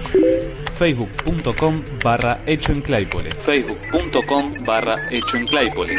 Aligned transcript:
facebook.com 0.74 1.82
barra 2.04 2.42
Hecho 2.46 2.74
en 2.74 2.82
Claypole. 2.82 3.30
Facebook.com 3.46 4.52
barra 4.66 5.08
Hecho 5.10 5.38
en 5.38 5.48
Claypole. 5.48 5.96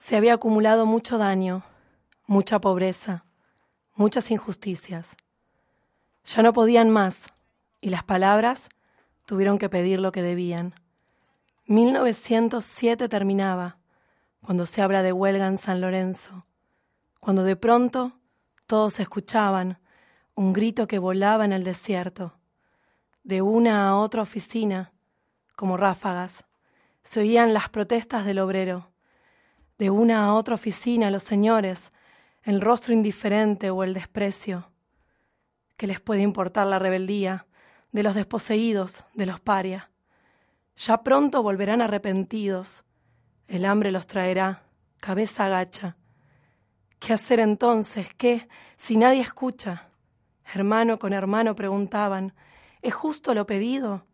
Se 0.00 0.16
había 0.16 0.34
acumulado 0.34 0.84
mucho 0.84 1.16
daño, 1.16 1.62
mucha 2.26 2.58
pobreza, 2.58 3.22
muchas 3.94 4.32
injusticias. 4.32 5.16
Ya 6.28 6.42
no 6.42 6.52
podían 6.52 6.90
más 6.90 7.24
y 7.80 7.88
las 7.88 8.04
palabras 8.04 8.68
tuvieron 9.24 9.56
que 9.56 9.70
pedir 9.70 9.98
lo 9.98 10.12
que 10.12 10.20
debían. 10.20 10.74
1907 11.64 13.08
terminaba, 13.08 13.78
cuando 14.42 14.66
se 14.66 14.82
habla 14.82 15.02
de 15.02 15.14
huelga 15.14 15.46
en 15.46 15.56
San 15.56 15.80
Lorenzo, 15.80 16.44
cuando 17.18 17.44
de 17.44 17.56
pronto 17.56 18.12
todos 18.66 19.00
escuchaban 19.00 19.78
un 20.34 20.52
grito 20.52 20.86
que 20.86 20.98
volaba 20.98 21.46
en 21.46 21.52
el 21.52 21.64
desierto. 21.64 22.34
De 23.22 23.40
una 23.40 23.88
a 23.88 23.96
otra 23.96 24.20
oficina, 24.20 24.92
como 25.56 25.78
ráfagas, 25.78 26.44
se 27.04 27.20
oían 27.20 27.54
las 27.54 27.70
protestas 27.70 28.26
del 28.26 28.40
obrero. 28.40 28.90
De 29.78 29.88
una 29.88 30.26
a 30.26 30.34
otra 30.34 30.56
oficina 30.56 31.10
los 31.10 31.22
señores, 31.22 31.90
el 32.42 32.60
rostro 32.60 32.92
indiferente 32.92 33.70
o 33.70 33.82
el 33.82 33.94
desprecio. 33.94 34.70
¿Qué 35.78 35.86
les 35.86 36.00
puede 36.00 36.22
importar 36.22 36.66
la 36.66 36.80
rebeldía 36.80 37.46
de 37.92 38.02
los 38.02 38.16
desposeídos, 38.16 39.04
de 39.14 39.26
los 39.26 39.38
parias? 39.38 39.84
Ya 40.76 41.04
pronto 41.04 41.40
volverán 41.40 41.80
arrepentidos. 41.80 42.84
El 43.46 43.64
hambre 43.64 43.92
los 43.92 44.08
traerá, 44.08 44.64
cabeza 44.98 45.44
agacha. 45.46 45.96
¿Qué 46.98 47.12
hacer 47.12 47.38
entonces? 47.38 48.08
¿Qué? 48.16 48.48
Si 48.76 48.96
nadie 48.96 49.20
escucha. 49.20 49.88
Hermano 50.52 50.98
con 50.98 51.12
hermano 51.12 51.54
preguntaban, 51.54 52.34
¿es 52.82 52.92
justo 52.92 53.32
lo 53.32 53.46
pedido? 53.46 54.04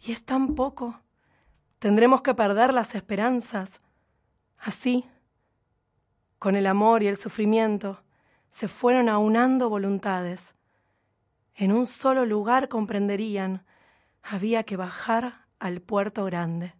¿Y 0.00 0.12
es 0.12 0.24
tan 0.24 0.54
poco? 0.54 1.02
¿Tendremos 1.80 2.22
que 2.22 2.32
perder 2.32 2.72
las 2.72 2.94
esperanzas? 2.94 3.82
Así, 4.56 5.04
con 6.38 6.56
el 6.56 6.66
amor 6.66 7.02
y 7.02 7.08
el 7.08 7.18
sufrimiento, 7.18 8.02
se 8.50 8.68
fueron 8.68 9.10
aunando 9.10 9.68
voluntades. 9.68 10.54
En 11.54 11.72
un 11.72 11.86
solo 11.86 12.24
lugar 12.24 12.68
comprenderían, 12.68 13.64
había 14.22 14.62
que 14.62 14.76
bajar 14.76 15.46
al 15.58 15.80
puerto 15.80 16.24
grande. 16.24 16.74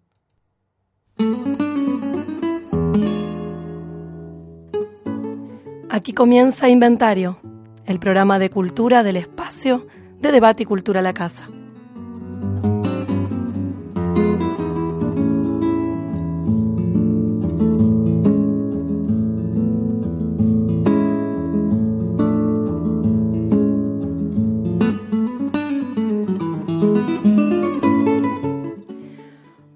Aquí 5.91 6.13
comienza 6.13 6.69
Inventario, 6.69 7.41
el 7.85 7.99
programa 7.99 8.39
de 8.39 8.49
cultura 8.49 9.03
del 9.03 9.17
espacio 9.17 9.87
de 10.21 10.33
debate 10.33 10.63
y 10.63 10.67
cultura 10.67 11.03
la 11.03 11.13
casa. 11.13 11.49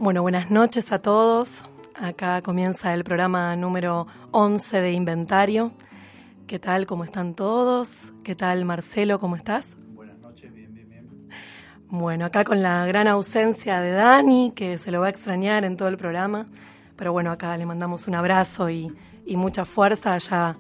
Bueno, 0.05 0.21
buenas 0.21 0.51
noches 0.51 0.93
a 0.93 0.99
todos. 0.99 1.63
Acá 1.95 2.43
comienza 2.43 2.93
el 2.93 3.05
programa 3.05 3.57
número 3.57 4.07
11 4.33 4.83
de 4.83 4.93
Inventario. 4.93 5.73
¿Qué 6.47 6.59
tal? 6.59 6.85
¿Cómo 6.85 7.05
están 7.05 7.33
todos? 7.33 8.13
¿Qué 8.23 8.35
tal, 8.35 8.67
Marcelo? 8.67 9.19
¿Cómo 9.19 9.35
estás? 9.35 9.75
Buenas 9.95 10.19
noches, 10.19 10.53
bien, 10.53 10.75
bien, 10.75 10.91
bien. 10.91 11.29
Bueno, 11.89 12.27
acá 12.27 12.45
con 12.45 12.61
la 12.61 12.85
gran 12.85 13.09
ausencia 13.09 13.81
de 13.81 13.93
Dani, 13.93 14.53
que 14.55 14.77
se 14.77 14.91
lo 14.91 15.01
va 15.01 15.07
a 15.07 15.09
extrañar 15.09 15.65
en 15.65 15.79
todo 15.79 15.89
el 15.89 15.97
programa. 15.97 16.49
Pero 16.97 17.13
bueno, 17.13 17.33
acá 17.33 17.57
le 17.57 17.65
mandamos 17.65 18.07
un 18.07 18.15
abrazo 18.15 18.69
y, 18.69 18.95
y 19.25 19.39
mucha 19.39 19.65
fuerza. 19.65 20.19
Ya 20.19 20.59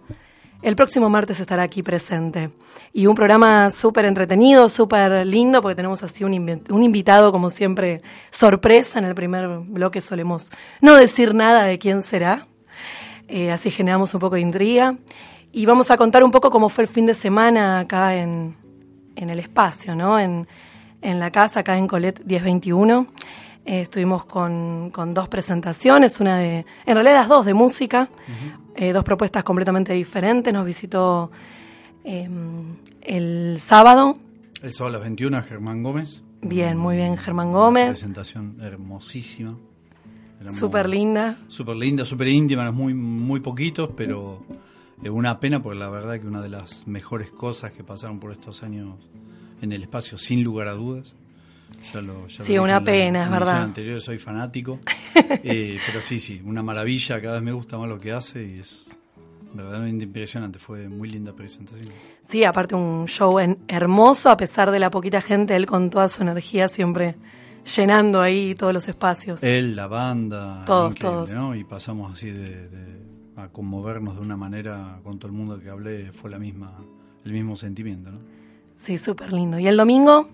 el 0.64 0.76
próximo 0.76 1.10
martes 1.10 1.38
estará 1.40 1.62
aquí 1.62 1.82
presente. 1.82 2.48
Y 2.94 3.06
un 3.06 3.14
programa 3.14 3.70
súper 3.70 4.06
entretenido, 4.06 4.70
súper 4.70 5.26
lindo, 5.26 5.60
porque 5.60 5.74
tenemos 5.74 6.02
así 6.02 6.24
un, 6.24 6.62
un 6.70 6.82
invitado, 6.82 7.30
como 7.30 7.50
siempre, 7.50 8.00
sorpresa. 8.30 8.98
En 8.98 9.04
el 9.04 9.14
primer 9.14 9.46
bloque 9.46 10.00
solemos 10.00 10.50
no 10.80 10.94
decir 10.94 11.34
nada 11.34 11.64
de 11.64 11.78
quién 11.78 12.00
será. 12.00 12.46
Eh, 13.28 13.52
así 13.52 13.70
generamos 13.70 14.14
un 14.14 14.20
poco 14.20 14.36
de 14.36 14.40
intriga. 14.40 14.96
Y 15.52 15.66
vamos 15.66 15.90
a 15.90 15.98
contar 15.98 16.24
un 16.24 16.30
poco 16.30 16.50
cómo 16.50 16.70
fue 16.70 16.84
el 16.84 16.88
fin 16.88 17.04
de 17.04 17.14
semana 17.14 17.80
acá 17.80 18.16
en, 18.16 18.56
en 19.16 19.28
el 19.28 19.40
espacio, 19.40 19.94
¿no? 19.94 20.18
En, 20.18 20.48
en 21.02 21.20
la 21.20 21.30
casa, 21.30 21.60
acá 21.60 21.76
en 21.76 21.86
Colet 21.86 22.24
1021. 22.24 23.06
Eh, 23.66 23.80
estuvimos 23.80 24.26
con, 24.26 24.90
con 24.90 25.14
dos 25.14 25.28
presentaciones, 25.28 26.20
una 26.20 26.38
de, 26.38 26.66
en 26.84 26.94
realidad 26.94 27.14
las 27.14 27.28
dos 27.28 27.46
de 27.46 27.54
música, 27.54 28.10
eh, 28.76 28.92
dos 28.92 29.04
propuestas 29.04 29.42
completamente 29.42 29.94
diferentes. 29.94 30.52
Nos 30.52 30.66
visitó 30.66 31.30
eh, 32.04 32.28
el 33.00 33.56
sábado, 33.60 34.18
El 34.60 34.72
sábado 34.72 34.96
a 34.96 34.98
las 34.98 35.00
21, 35.02 35.42
Germán 35.44 35.82
Gómez. 35.82 36.22
bien, 36.42 36.76
muy 36.76 36.96
bien, 36.96 37.16
Germán 37.16 37.48
Una 37.48 37.58
Gómez, 37.58 37.88
presentación 37.88 38.58
hermosísima. 38.60 39.56
Súper 40.52 40.88
linda. 40.88 41.38
Súper 41.48 41.76
linda, 41.76 42.04
súper 42.04 42.28
íntima, 42.28 42.70
muy, 42.70 42.92
muy 42.92 43.40
poquitos, 43.40 43.88
pero 43.96 44.44
es 45.02 45.08
una 45.08 45.40
pena 45.40 45.62
porque 45.62 45.78
la 45.78 45.88
verdad 45.88 46.20
que 46.20 46.26
una 46.26 46.42
de 46.42 46.50
las 46.50 46.86
mejores 46.86 47.30
cosas 47.30 47.72
que 47.72 47.82
pasaron 47.82 48.20
por 48.20 48.30
estos 48.30 48.62
años 48.62 48.98
en 49.62 49.72
el 49.72 49.82
espacio, 49.82 50.18
sin 50.18 50.44
lugar 50.44 50.68
a 50.68 50.72
dudas. 50.72 51.16
Ya 51.92 52.00
lo, 52.00 52.26
ya 52.26 52.38
lo 52.38 52.44
Sí, 52.44 52.52
dije 52.54 52.60
una 52.60 52.76
en 52.76 52.78
la 52.78 52.84
pena, 52.84 53.24
es 53.24 53.30
verdad. 53.30 53.62
anterior, 53.62 54.00
soy 54.00 54.18
fanático. 54.18 54.80
Eh, 55.44 55.78
pero 55.86 56.00
sí, 56.00 56.18
sí, 56.18 56.40
una 56.44 56.62
maravilla, 56.62 57.20
cada 57.22 57.34
vez 57.34 57.42
me 57.44 57.52
gusta 57.52 57.78
más 57.78 57.88
lo 57.88 58.00
que 58.00 58.10
hace 58.12 58.44
y 58.44 58.58
es 58.58 58.90
verdaderamente 59.54 60.04
impresionante. 60.04 60.58
Fue 60.58 60.88
muy 60.88 61.08
linda 61.08 61.32
presentación. 61.32 61.88
Sí, 62.22 62.42
aparte 62.44 62.74
un 62.74 63.06
show 63.06 63.38
en- 63.38 63.58
hermoso, 63.68 64.28
a 64.30 64.36
pesar 64.36 64.70
de 64.72 64.78
la 64.80 64.90
poquita 64.90 65.20
gente, 65.20 65.54
él 65.54 65.66
con 65.66 65.90
toda 65.90 66.08
su 66.08 66.22
energía 66.22 66.68
siempre 66.68 67.14
llenando 67.76 68.20
ahí 68.20 68.54
todos 68.56 68.72
los 68.74 68.88
espacios. 68.88 69.42
Él, 69.44 69.76
la 69.76 69.86
banda, 69.86 70.64
Todos, 70.66 70.94
todos. 70.96 71.30
¿no? 71.30 71.54
Y 71.54 71.62
pasamos 71.64 72.12
así 72.12 72.30
de, 72.30 72.68
de- 72.68 73.02
a 73.36 73.48
conmovernos 73.48 74.16
de 74.16 74.20
una 74.20 74.36
manera 74.36 74.98
con 75.04 75.18
todo 75.18 75.30
el 75.30 75.36
mundo 75.36 75.60
que 75.60 75.70
hablé, 75.70 76.12
fue 76.12 76.28
la 76.30 76.38
misma, 76.38 76.72
el 77.24 77.32
mismo 77.32 77.56
sentimiento, 77.56 78.10
¿no? 78.10 78.18
Sí, 78.78 78.98
súper 78.98 79.32
lindo. 79.32 79.58
¿Y 79.58 79.66
el 79.68 79.76
domingo? 79.76 80.28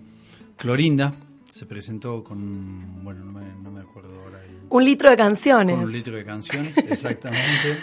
Clorinda 0.57 1.13
se 1.51 1.65
presentó 1.65 2.23
con, 2.23 3.03
bueno, 3.03 3.25
no 3.25 3.31
me, 3.33 3.41
no 3.61 3.71
me 3.71 3.81
acuerdo 3.81 4.09
ahora, 4.23 4.41
el- 4.45 4.59
Un 4.69 4.85
litro 4.85 5.09
de 5.09 5.17
canciones. 5.17 5.75
con 5.75 5.83
un 5.85 5.91
litro 5.91 6.15
de 6.15 6.23
canciones, 6.23 6.77
exactamente. 6.89 7.77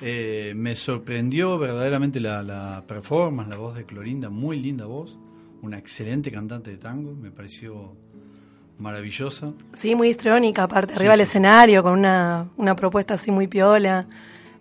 Eh, 0.00 0.52
me 0.56 0.74
sorprendió 0.76 1.58
verdaderamente 1.58 2.20
la, 2.20 2.42
la 2.42 2.84
performance, 2.86 3.48
la 3.50 3.56
voz 3.56 3.74
de 3.74 3.84
Clorinda, 3.84 4.30
muy 4.30 4.60
linda 4.60 4.86
voz, 4.86 5.18
una 5.62 5.78
excelente 5.78 6.30
cantante 6.30 6.70
de 6.70 6.76
tango, 6.78 7.12
me 7.14 7.30
pareció 7.32 7.96
maravillosa. 8.78 9.52
Sí, 9.72 9.94
muy 9.94 10.08
histriónica, 10.08 10.64
aparte, 10.64 10.94
arriba 10.94 11.12
del 11.12 11.20
sí, 11.20 11.24
sí. 11.24 11.28
escenario, 11.30 11.82
con 11.82 11.92
una, 11.98 12.48
una 12.56 12.74
propuesta 12.76 13.14
así 13.14 13.30
muy 13.30 13.46
piola, 13.48 14.06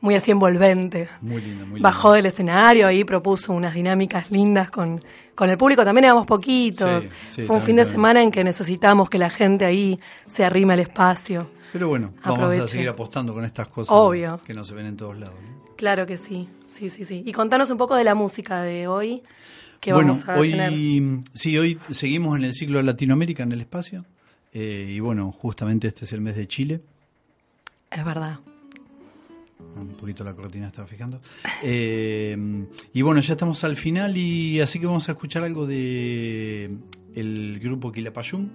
muy 0.02 0.16
así 0.16 0.32
envolvente. 0.32 1.08
Muy 1.22 1.42
linda, 1.42 1.64
muy 1.66 1.76
linda. 1.76 1.90
Bajó 1.90 2.14
del 2.14 2.26
escenario, 2.26 2.88
ahí 2.88 3.04
propuso 3.04 3.54
unas 3.54 3.74
dinámicas 3.74 4.30
lindas 4.32 4.70
con, 4.72 5.00
con 5.36 5.50
el 5.50 5.58
público. 5.58 5.84
También 5.86 6.06
éramos 6.06 6.26
poquitos. 6.26 7.06
Sí, 7.06 7.10
sí, 7.28 7.44
Fue 7.44 7.56
un 7.56 7.62
también, 7.62 7.66
fin 7.66 7.76
de 7.78 7.82
también. 7.84 7.96
semana 7.96 8.24
en 8.24 8.32
que 8.32 8.44
necesitamos 8.44 9.10
que 9.10 9.18
la 9.18 9.30
gente 9.30 9.64
ahí 9.66 10.00
se 10.26 10.44
arrime 10.44 10.74
al 10.74 10.80
espacio. 10.82 11.50
Pero 11.72 11.88
bueno, 11.88 12.14
vamos 12.26 12.54
a 12.54 12.68
seguir 12.68 12.90
apostando 12.90 13.34
con 13.34 13.46
estas 13.46 13.68
cosas 13.70 13.94
Obvio. 13.96 14.42
que 14.46 14.54
no 14.54 14.64
se 14.66 14.74
ven 14.76 14.88
en 14.88 14.98
todos 14.98 15.18
lados. 15.18 15.36
¿no? 15.42 15.76
Claro 15.78 16.06
que 16.06 16.18
sí, 16.18 16.50
sí, 16.78 16.90
sí, 16.90 17.06
sí. 17.06 17.24
Y 17.26 17.32
contanos 17.32 17.70
un 17.70 17.78
poco 17.78 17.96
de 17.96 18.04
la 18.04 18.14
música 18.14 18.62
de 18.62 18.88
hoy, 18.88 19.24
que 19.80 19.94
bueno, 19.94 20.14
vamos 20.14 20.28
a 20.28 20.38
hoy 20.38 20.52
tener. 20.52 20.74
sí, 21.34 21.58
hoy 21.58 21.80
seguimos 21.90 22.38
en 22.38 22.44
el 22.44 22.54
ciclo 22.54 22.78
de 22.80 22.84
Latinoamérica 22.84 23.44
en 23.44 23.52
el 23.54 23.62
espacio. 23.62 24.04
eh, 24.54 24.88
y 24.90 25.00
bueno, 25.00 25.32
justamente 25.32 25.88
este 25.88 26.04
es 26.06 26.12
el 26.14 26.20
mes 26.22 26.36
de 26.36 26.48
Chile. 26.48 26.82
Es 27.90 28.04
verdad. 28.04 28.40
Un 29.76 29.96
poquito 29.96 30.24
la 30.24 30.34
cortina 30.34 30.68
estaba 30.68 30.88
fijando. 30.88 31.22
Eh, 31.64 32.66
y 32.94 33.02
bueno, 33.02 33.22
ya 33.22 33.34
estamos 33.34 33.64
al 33.64 33.76
final 33.76 34.18
y 34.18 34.60
así 34.60 34.80
que 34.80 34.86
vamos 34.86 35.08
a 35.10 35.14
escuchar 35.14 35.44
algo 35.44 35.66
de 35.66 36.78
el 37.16 37.60
grupo 37.60 37.92
Quilapayún, 37.92 38.52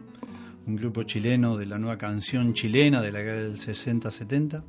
un 0.66 0.76
grupo 0.76 1.02
chileno 1.02 1.56
de 1.56 1.66
la 1.66 1.78
nueva 1.78 1.98
canción 1.98 2.54
chilena 2.54 3.00
de 3.00 3.12
la 3.12 3.20
década 3.20 3.42
del 3.42 3.56
60-70, 3.56 4.64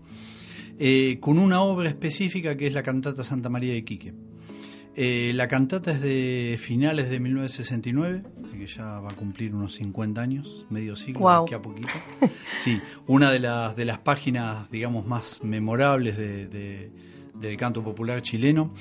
eh, 0.79 1.17
con 1.19 1.39
una 1.39 1.61
obra 1.61 1.89
específica 1.89 2.55
que 2.55 2.67
es 2.67 2.73
la 2.73 2.83
cantata 2.83 3.23
Santa 3.23 3.49
María 3.49 3.73
de 3.73 3.83
Quique. 3.83 4.13
Eh, 4.99 5.31
la 5.35 5.47
cantata 5.47 5.91
es 5.91 6.01
de 6.01 6.57
finales 6.59 7.07
de 7.11 7.19
1969, 7.19 8.23
que 8.51 8.65
ya 8.65 8.99
va 8.99 9.09
a 9.09 9.13
cumplir 9.13 9.53
unos 9.53 9.75
50 9.75 10.19
años, 10.19 10.65
medio 10.71 10.95
siglo, 10.95 11.19
Guau. 11.19 11.45
que 11.45 11.53
a 11.53 11.61
poquito. 11.61 11.87
Sí, 12.57 12.81
una 13.05 13.31
de 13.31 13.39
las, 13.39 13.75
de 13.75 13.85
las 13.85 13.99
páginas, 13.99 14.71
digamos, 14.71 15.05
más 15.05 15.43
memorables 15.43 16.17
de- 16.17 16.47
de- 16.47 16.91
del 17.35 17.55
canto 17.57 17.83
popular 17.83 18.23
chileno. 18.23 18.73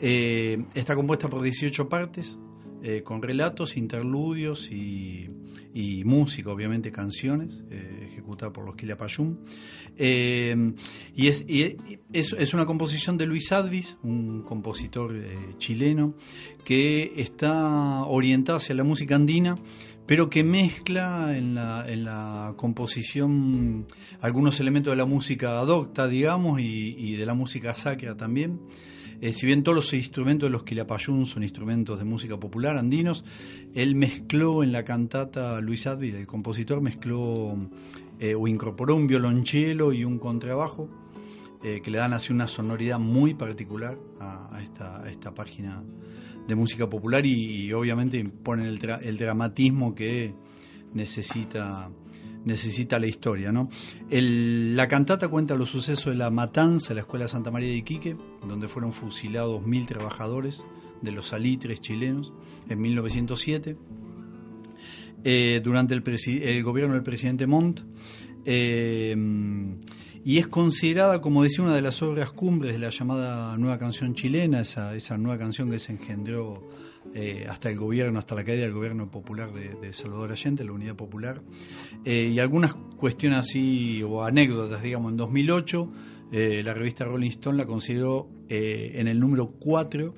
Eh, 0.00 0.64
está 0.76 0.94
compuesta 0.94 1.28
por 1.28 1.42
18 1.42 1.88
partes, 1.88 2.38
eh, 2.80 3.02
con 3.02 3.20
relatos, 3.20 3.76
interludios 3.76 4.70
y, 4.70 5.28
y 5.74 6.04
música, 6.04 6.50
obviamente 6.52 6.92
canciones, 6.92 7.64
ejecutada 8.08 8.52
por 8.52 8.64
los 8.64 8.76
Quilapayún. 8.76 9.40
Eh, 9.96 10.74
y 11.14 11.28
es, 11.28 11.44
es, 12.12 12.54
una 12.54 12.66
composición 12.66 13.16
de 13.16 13.26
Luis 13.26 13.52
Advis, 13.52 13.96
un 14.02 14.42
compositor 14.42 15.14
eh, 15.14 15.54
chileno, 15.58 16.14
que 16.64 17.12
está 17.16 18.04
orientada 18.04 18.58
hacia 18.58 18.74
la 18.74 18.84
música 18.84 19.14
andina, 19.14 19.56
pero 20.06 20.28
que 20.28 20.44
mezcla 20.44 21.36
en 21.36 21.54
la, 21.54 21.84
en 21.88 22.04
la 22.04 22.54
composición 22.56 23.86
algunos 24.20 24.60
elementos 24.60 24.92
de 24.92 24.96
la 24.96 25.06
música 25.06 25.58
adopta, 25.58 26.08
digamos, 26.08 26.60
y, 26.60 27.14
de 27.16 27.26
la 27.26 27.34
música 27.34 27.74
sacra 27.74 28.16
también. 28.16 28.60
Eh, 29.20 29.32
si 29.32 29.46
bien 29.46 29.62
todos 29.62 29.76
los 29.76 29.94
instrumentos 29.94 30.48
de 30.48 30.50
los 30.50 30.64
Quilapayún 30.64 31.24
son 31.24 31.44
instrumentos 31.44 31.98
de 31.98 32.04
música 32.04 32.38
popular 32.38 32.76
andinos, 32.76 33.24
él 33.74 33.94
mezcló 33.94 34.62
en 34.62 34.72
la 34.72 34.84
cantata, 34.84 35.60
Luis 35.60 35.86
Advis, 35.86 36.14
el 36.14 36.26
compositor, 36.26 36.80
mezcló 36.80 37.56
eh, 38.24 38.34
o 38.34 38.48
incorporó 38.48 38.96
un 38.96 39.06
violonchelo 39.06 39.92
y 39.92 40.02
un 40.02 40.18
contrabajo 40.18 40.88
eh, 41.62 41.82
que 41.84 41.90
le 41.90 41.98
dan 41.98 42.14
así 42.14 42.32
una 42.32 42.48
sonoridad 42.48 42.98
muy 42.98 43.34
particular 43.34 43.98
a, 44.18 44.62
esta, 44.62 45.06
esta 45.10 45.34
página 45.34 45.84
de 46.48 46.54
música 46.54 46.88
popular 46.88 47.26
y, 47.26 47.70
obviamente 47.74 48.24
ponen 48.24 48.66
el, 48.66 49.18
dramatismo 49.18 49.94
que 49.94 50.34
necesita 50.94 51.90
necesita 52.46 52.98
la 52.98 53.08
historia. 53.08 53.52
¿no? 53.52 53.68
La 54.08 54.88
cantata 54.88 55.28
cuenta 55.28 55.54
los 55.54 55.68
sucesos 55.68 56.06
de 56.06 56.14
la 56.14 56.30
matanza 56.30 56.88
de 56.88 56.94
la 56.94 57.00
Escuela 57.02 57.28
Santa 57.28 57.50
María 57.50 57.68
de 57.68 57.76
Iquique, 57.76 58.16
donde 58.48 58.68
fueron 58.68 58.94
fusilados 58.94 59.66
mil 59.66 59.84
trabajadores 59.86 60.64
de 61.02 61.12
los 61.12 61.28
salitres 61.28 61.82
chilenos 61.82 62.32
en 62.70 62.80
1907, 62.80 63.76
eh, 65.24 65.60
durante 65.64 65.94
el, 65.94 66.02
el 66.42 66.62
gobierno 66.62 66.94
del 66.94 67.02
presidente 67.02 67.46
Montt. 67.46 67.80
eh, 68.44 69.16
y 70.26 70.38
es 70.38 70.48
considerada, 70.48 71.20
como 71.20 71.42
decía, 71.42 71.62
una 71.62 71.74
de 71.74 71.82
las 71.82 72.00
obras 72.00 72.32
cumbres 72.32 72.72
de 72.72 72.78
la 72.78 72.88
llamada 72.88 73.58
nueva 73.58 73.76
canción 73.76 74.14
chilena, 74.14 74.62
esa, 74.62 75.18
nueva 75.18 75.36
canción 75.36 75.70
que 75.70 75.78
se 75.78 75.92
engendró 75.92 76.66
eh, 77.14 77.46
hasta 77.46 77.68
el 77.68 77.76
gobierno, 77.76 78.18
hasta 78.18 78.34
la 78.34 78.42
caída 78.42 78.62
del 78.62 78.72
gobierno 78.72 79.10
popular 79.10 79.52
de, 79.52 79.92
Salvador 79.92 80.32
Allende, 80.32 80.64
la 80.64 80.72
Unidad 80.72 80.96
Popular. 80.96 81.42
Y 82.06 82.38
algunas 82.38 82.72
cuestiones 82.74 83.40
así, 83.40 84.02
o 84.02 84.24
anécdotas, 84.24 84.82
digamos, 84.82 85.12
en 85.12 85.18
2008, 85.18 85.92
eh, 86.32 86.62
la 86.64 86.72
revista 86.72 87.04
Rolling 87.04 87.28
Stone 87.28 87.58
la 87.58 87.66
consideró 87.66 88.30
en 88.48 89.08
el 89.08 89.20
número 89.20 89.48
4, 89.60 90.14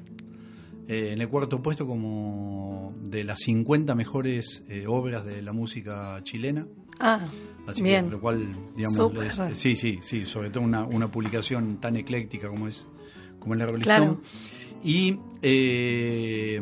eh, 0.89 1.11
en 1.13 1.21
el 1.21 1.29
cuarto 1.29 1.63
puesto 1.63 1.87
como 1.87 2.95
de 3.03 3.25
las 3.25 3.41
50 3.41 3.95
mejores 3.95 4.63
eh, 4.69 4.85
obras 4.87 5.25
de 5.25 5.43
la 5.43 5.53
música 5.53 6.19
chilena. 6.23 6.67
Ah, 6.99 7.21
Así 7.67 7.83
bien. 7.83 8.07
que, 8.07 8.11
lo 8.13 8.21
cual, 8.21 8.47
digamos, 8.77 9.13
es- 9.51 9.59
sí, 9.59 9.77
sí, 9.77 9.99
sí, 10.03 10.25
sobre 10.25 10.51
todo 10.51 10.63
una, 10.65 10.85
una 10.85 11.11
publicación 11.11 11.79
tan 11.81 11.97
ecléctica 11.97 12.49
como 12.49 12.69
es, 12.69 12.87
como 13.39 13.55
es 13.55 13.59
la 13.59 13.67
Rolling 13.67 13.83
Claro. 13.83 14.21
Y 14.85 15.19
eh, 15.43 16.61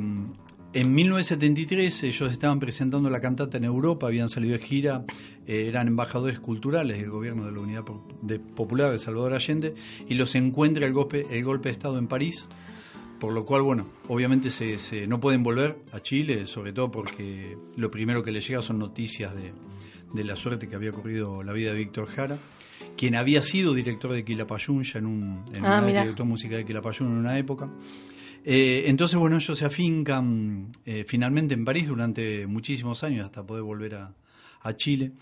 en 0.73 0.95
1973 0.95 2.03
ellos 2.05 2.33
estaban 2.33 2.59
presentando 2.59 3.11
la 3.11 3.21
cantata 3.21 3.59
en 3.59 3.65
Europa, 3.65 4.07
habían 4.07 4.29
salido 4.29 4.55
de 4.57 4.65
gira, 4.65 5.05
eh, 5.47 5.67
eran 5.69 5.89
embajadores 5.89 6.41
culturales 6.41 6.99
del 6.99 7.11
gobierno 7.11 7.45
de 7.47 7.53
la 7.53 7.61
Unidad 7.61 7.85
Popular 8.57 8.91
de 8.91 8.99
Salvador 8.99 9.35
Allende, 9.35 9.75
y 10.09 10.15
los 10.15 10.35
encuentra 10.35 10.87
el 10.87 10.93
golpe, 10.93 11.27
el 11.31 11.45
golpe 11.45 11.69
de 11.69 11.73
Estado 11.75 11.99
en 11.99 12.09
París. 12.09 12.49
Por 13.21 13.33
lo 13.33 13.45
cual, 13.47 13.63
bueno, 13.63 13.87
obviamente 14.09 14.51
se, 14.51 14.79
se- 14.79 15.07
no 15.07 15.21
pueden 15.21 15.43
volver 15.43 15.79
a 15.93 16.01
Chile, 16.01 16.47
sobre 16.47 16.73
todo 16.73 16.91
porque 16.91 17.57
lo 17.77 17.91
primero 17.91 18.23
que 18.23 18.33
les 18.33 18.47
llega 18.47 18.61
son 18.61 18.79
noticias 18.79 19.35
de, 19.35 19.53
de 20.13 20.25
la 20.25 20.37
suerte 20.37 20.69
que 20.69 20.75
había 20.77 20.93
corrido 20.93 21.43
la 21.43 21.53
vida 21.53 21.73
de 21.73 21.79
Víctor 21.79 22.07
Jara, 22.07 22.39
quien 22.97 23.15
había 23.15 23.43
sido 23.43 23.73
director 23.73 24.13
de 24.13 24.25
Quilapayún 24.25 24.83
ya 24.85 24.99
en 24.99 25.07
un 25.07 25.45
en 25.55 25.65
Ah, 25.65 25.79
una- 25.79 25.87
director 25.87 26.27
musical 26.27 26.59
de 26.59 26.65
Quilapayún 26.67 27.09
en 27.09 27.15
una 27.15 27.39
época. 27.39 27.71
Eh, 28.45 28.85
entonces, 28.89 29.19
bueno, 29.19 29.37
ellos 29.37 29.57
se 29.57 29.65
afincan 29.65 30.73
eh, 30.85 31.05
finalmente 31.09 31.55
en 31.55 31.65
París 31.65 31.89
durante 31.89 32.47
muchísimos 32.47 33.03
años 33.03 33.25
hasta 33.25 33.47
poder 33.47 33.63
volver 33.63 33.95
a, 33.95 34.15
a 34.61 34.77
Chile. 34.77 35.13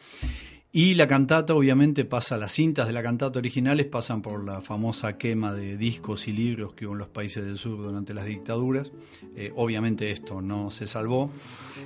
Y 0.75 0.95
la 0.95 1.07
cantata, 1.07 1.55
obviamente, 1.55 2.07
pasa, 2.07 2.39
las 2.39 2.53
cintas 2.53 2.87
de 2.87 2.95
la 2.95 3.03
cantata 3.03 3.39
originales 3.39 3.85
pasan 3.85 4.23
por 4.23 4.43
la 4.43 4.63
famosa 4.63 5.19
quema 5.19 5.53
de 5.53 5.77
discos 5.77 6.29
y 6.29 6.33
libros 6.33 6.73
que 6.73 6.87
hubo 6.87 6.95
en 6.95 7.01
los 7.01 7.09
países 7.09 7.45
del 7.45 7.59
sur 7.59 7.77
durante 7.77 8.15
las 8.15 8.25
dictaduras. 8.25 8.91
Eh, 9.37 9.53
obviamente 9.55 10.11
esto 10.11 10.41
no 10.41 10.71
se 10.71 10.87
salvó. 10.87 11.31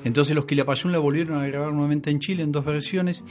Entonces 0.05 0.37
los 0.37 0.45
Quilapayún 0.45 0.93
la 0.93 1.01
volvieron 1.01 1.43
a 1.43 1.49
grabar 1.49 1.73
nuevamente 1.73 2.13
en 2.13 2.21
Chile 2.21 2.45
en 2.45 2.53
dos 2.53 2.65
versiones 2.65 3.25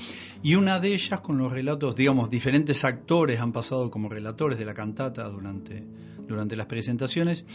y 0.44 0.56
una 0.56 0.82
de 0.82 0.94
ellas 0.94 1.22
con 1.22 1.38
los 1.38 1.54
relatos, 1.54 1.96
digamos, 1.96 2.30
diferentes 2.30 2.84
actores 2.84 3.40
han 3.40 3.54
pasado 3.54 3.90
como 3.90 4.10
relatores 4.10 4.60
de 4.60 4.66
la 4.66 4.74
cantata 4.74 5.30
durante, 5.30 5.86
durante 6.28 6.58
las 6.58 6.66
presentaciones 6.66 7.46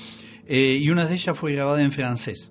eh, 0.46 0.78
y 0.80 0.88
una 0.88 1.04
de 1.04 1.12
ellas 1.12 1.38
fue 1.38 1.52
grabada 1.52 1.82
en 1.82 1.92
francés. 1.92 2.50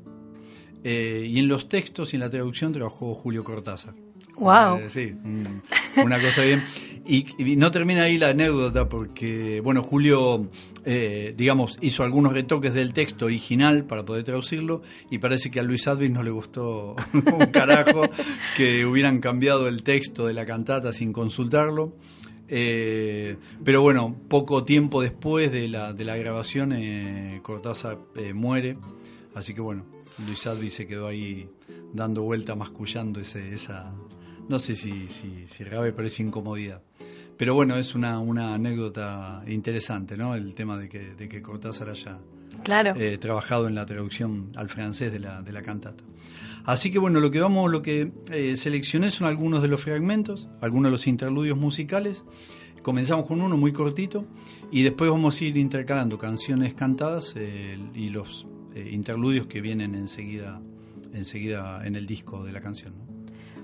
Eh, 0.84 1.26
y 1.28 1.40
en 1.40 1.48
los 1.48 1.68
textos 1.70 2.14
y 2.14 2.18
en 2.18 2.20
la 2.22 2.30
traducción 2.30 2.72
trabajó 2.72 3.16
Julio 3.16 3.44
Cortázar. 3.44 3.96
Wow. 4.40 4.78
Eh, 4.78 4.90
sí, 4.90 5.14
mm, 5.14 6.02
una 6.04 6.22
cosa 6.22 6.44
bien. 6.44 6.64
Y, 7.06 7.26
no 7.56 7.72
termina 7.72 8.04
ahí 8.04 8.20
la 8.20 8.30
anécdota 8.30 8.88
porque, 8.88 9.62
bueno, 9.62 9.82
Julio, 9.82 10.48
eh, 10.86 11.34
digamos, 11.36 11.80
hizo 11.82 12.04
algunos 12.04 12.34
retoques 12.34 12.72
del 12.74 12.94
texto 12.94 13.26
original 13.26 13.86
para 13.86 14.06
poder 14.06 14.24
traducirlo 14.24 14.84
y 15.10 15.18
parece 15.18 15.50
que 15.50 15.60
a 15.60 15.64
Luis 15.64 15.88
Advis 15.88 16.12
no 16.12 16.22
le 16.22 16.30
gustó 16.30 16.96
un 17.14 17.48
carajo 17.48 18.04
que 18.56 18.86
hubieran 18.86 19.22
cambiado 19.22 19.68
el 19.68 19.82
texto 19.82 20.28
de 20.28 20.36
la 20.36 20.46
cantata 20.46 20.94
sin 20.94 21.12
consultarlo. 21.12 21.96
Eh, 22.52 23.38
pero 23.64 23.82
bueno, 23.82 24.16
poco 24.28 24.64
tiempo 24.64 25.02
después 25.02 25.52
de 25.52 25.68
la, 25.68 25.94
de 25.94 26.04
la 26.04 26.18
grabación, 26.18 26.74
eh, 26.74 27.40
Cortázar 27.44 28.00
eh, 28.16 28.34
muere. 28.34 28.78
Así 29.36 29.54
que 29.54 29.62
bueno, 29.62 29.86
Luis 30.28 30.46
Advis 30.48 30.74
se 30.74 30.88
quedó 30.88 31.08
ahí 31.08 31.48
dando 31.94 32.24
vuelta, 32.24 32.56
mascullando 32.56 33.20
ese, 33.20 33.54
esa, 33.54 33.94
no 34.50 34.60
sé 34.60 34.76
si, 34.76 35.08
si, 35.08 35.46
si 35.48 35.64
grave, 35.64 35.94
pero 35.94 36.08
es 36.08 36.20
incomodidad. 36.20 36.82
Pero 37.38 37.54
bueno, 37.56 37.78
es 37.78 37.96
una, 37.96 38.20
una 38.20 38.54
anécdota 38.56 39.44
interesante, 39.48 40.18
¿no? 40.18 40.36
El 40.36 40.54
tema 40.54 40.78
de 40.78 40.90
que, 40.90 41.14
de 41.16 41.30
que 41.30 41.42
Cortázar 41.42 41.90
haya 41.90 42.20
Claro. 42.64 42.94
eh, 42.98 43.18
trabajado 43.18 43.68
en 43.70 43.76
la 43.76 43.86
traducción 43.86 44.52
al 44.56 44.68
francés 44.68 45.14
de 45.14 45.20
la, 45.20 45.42
de 45.42 45.54
la 45.54 45.62
cantata. 45.62 46.04
Así 46.66 46.92
que 46.92 47.00
bueno, 47.00 47.22
lo 47.22 47.32
que 47.32 47.40
vamos, 47.40 47.72
lo 47.72 47.82
que 47.82 48.12
eh, 48.32 48.58
seleccioné 48.58 49.12
son 49.12 49.28
algunos 49.28 49.62
de 49.62 49.70
los 49.70 49.82
fragmentos, 49.82 50.50
algunos 50.62 50.90
de 50.92 50.98
los 50.98 51.08
interludios 51.08 51.58
musicales. 51.58 52.26
Comenzamos 52.82 53.26
con 53.26 53.42
uno 53.42 53.56
muy 53.56 53.72
cortito 53.72 54.26
y 54.72 54.82
después 54.84 55.10
vamos 55.10 55.40
a 55.40 55.46
ir 55.46 55.56
intercalando 55.58 56.18
canciones 56.18 56.74
cantadas 56.74 57.34
eh, 57.38 57.80
y 57.94 58.10
los 58.10 58.48
eh, 58.76 58.90
interludios 58.92 59.48
que 59.48 59.62
vienen 59.62 59.96
enseguida, 59.96 60.62
enseguida 61.14 61.86
en 61.88 61.96
el 61.96 62.06
disco 62.06 62.44
de 62.44 62.52
la 62.52 62.62
canción. 62.62 62.94
¿no? 62.98 63.09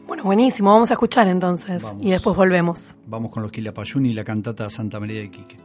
Bueno, 0.07 0.23
buenísimo. 0.23 0.71
Vamos 0.71 0.91
a 0.91 0.93
escuchar 0.93 1.27
entonces. 1.27 1.81
Vamos. 1.81 2.03
Y 2.03 2.11
después 2.11 2.35
volvemos. 2.35 2.95
Vamos 3.07 3.31
con 3.31 3.43
los 3.43 3.51
Quilapayún 3.51 4.05
y 4.05 4.13
la 4.13 4.23
cantata 4.23 4.69
Santa 4.69 4.99
María 4.99 5.19
de 5.21 5.31
Quique. 5.31 5.64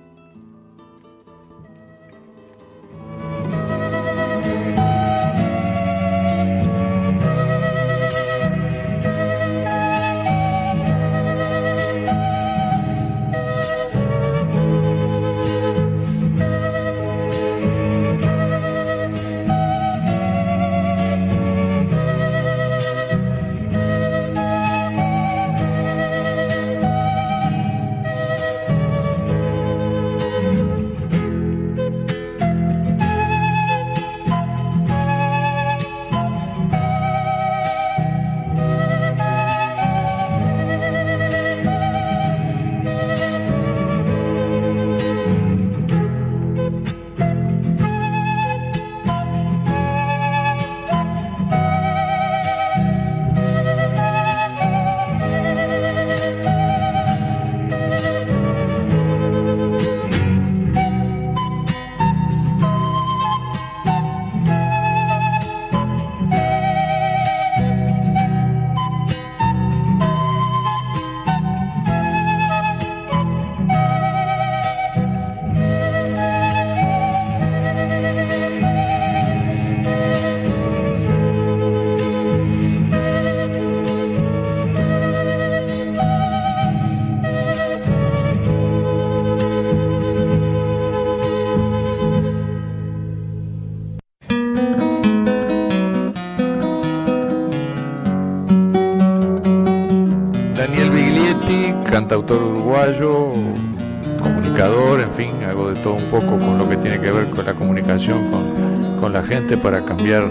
De 105.73 105.81
todo 105.81 105.95
un 105.95 106.05
poco 106.05 106.39
con 106.39 106.59
lo 106.59 106.69
que 106.69 106.77
tiene 106.77 107.01
que 107.01 107.11
ver 107.11 107.29
con 107.31 107.45
la 107.45 107.55
comunicación 107.55 108.31
con, 108.31 109.01
con 109.01 109.13
la 109.13 109.23
gente 109.23 109.57
para 109.57 109.85
cambiar, 109.85 110.31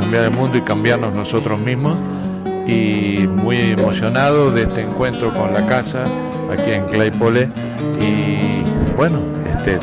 cambiar 0.00 0.24
el 0.24 0.30
mundo 0.30 0.58
y 0.58 0.62
cambiarnos 0.62 1.14
nosotros 1.14 1.60
mismos. 1.60 1.98
Y 2.66 3.26
muy 3.28 3.56
emocionado 3.58 4.50
de 4.50 4.62
este 4.62 4.80
encuentro 4.80 5.32
con 5.34 5.52
la 5.52 5.66
casa 5.66 6.04
aquí 6.50 6.70
en 6.70 6.86
Claypole. 6.86 7.48
Y 8.00 8.62
bueno, 8.96 9.20
este, 9.54 9.78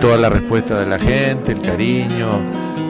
toda 0.00 0.16
la 0.16 0.30
respuesta 0.30 0.80
de 0.80 0.86
la 0.86 0.98
gente, 0.98 1.52
el 1.52 1.60
cariño 1.60 2.40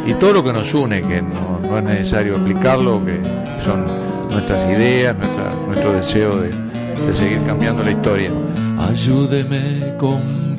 y 0.07 0.15
todo 0.15 0.33
lo 0.33 0.45
que 0.45 0.53
nos 0.53 0.73
une, 0.73 1.03
que 1.03 1.21
no, 1.21 1.61
no 1.61 1.79
es 1.79 1.85
necesario 1.85 2.35
explicarlo, 2.35 3.05
que 3.05 3.21
son 3.63 3.85
nuestras 4.31 4.65
ideas, 4.65 5.17
nuestra, 5.17 5.51
nuestro 5.67 5.93
deseo 5.93 6.37
de, 6.39 6.49
de 6.49 7.13
seguir 7.13 7.45
cambiando 7.45 7.83
la 7.83 7.91
historia. 7.91 8.31
Ayúdeme, 8.79 9.95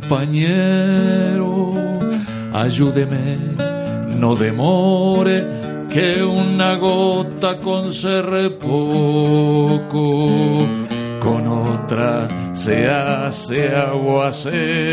compañero, 0.07 1.73
ayúdeme, 2.53 3.37
no 4.19 4.35
demore, 4.35 5.43
que 5.89 6.23
una 6.23 6.75
gota 6.75 7.57
conserre 7.57 8.51
poco, 8.51 10.27
con 11.19 11.47
otra 11.47 12.27
se 12.53 12.87
hace 12.87 13.75
aguacero. 13.75 14.85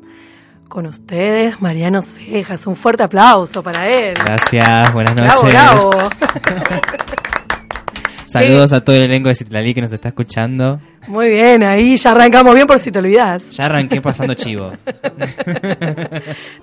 con 0.69 0.85
ustedes, 0.85 1.61
Mariano 1.61 2.01
Cejas. 2.01 2.65
Un 2.65 2.77
fuerte 2.77 3.03
aplauso 3.03 3.61
para 3.61 3.89
él. 3.89 4.13
Gracias, 4.13 4.93
buenas 4.93 5.15
Bravo, 5.15 5.43
noches. 5.43 5.51
bravo. 5.51 5.91
Saludos 8.31 8.71
a 8.71 8.81
todo 8.81 8.95
el 8.95 9.03
elenco 9.03 9.27
de 9.27 9.35
Citlali 9.35 9.73
que 9.73 9.81
nos 9.81 9.91
está 9.91 10.07
escuchando. 10.07 10.79
Muy 11.09 11.29
bien, 11.29 11.63
ahí 11.63 11.97
ya 11.97 12.11
arrancamos 12.11 12.55
bien 12.55 12.65
por 12.65 12.79
si 12.79 12.89
te 12.89 12.99
olvidás. 12.99 13.49
Ya 13.49 13.65
arranqué 13.65 13.99
pasando 14.01 14.33
chivo. 14.35 14.71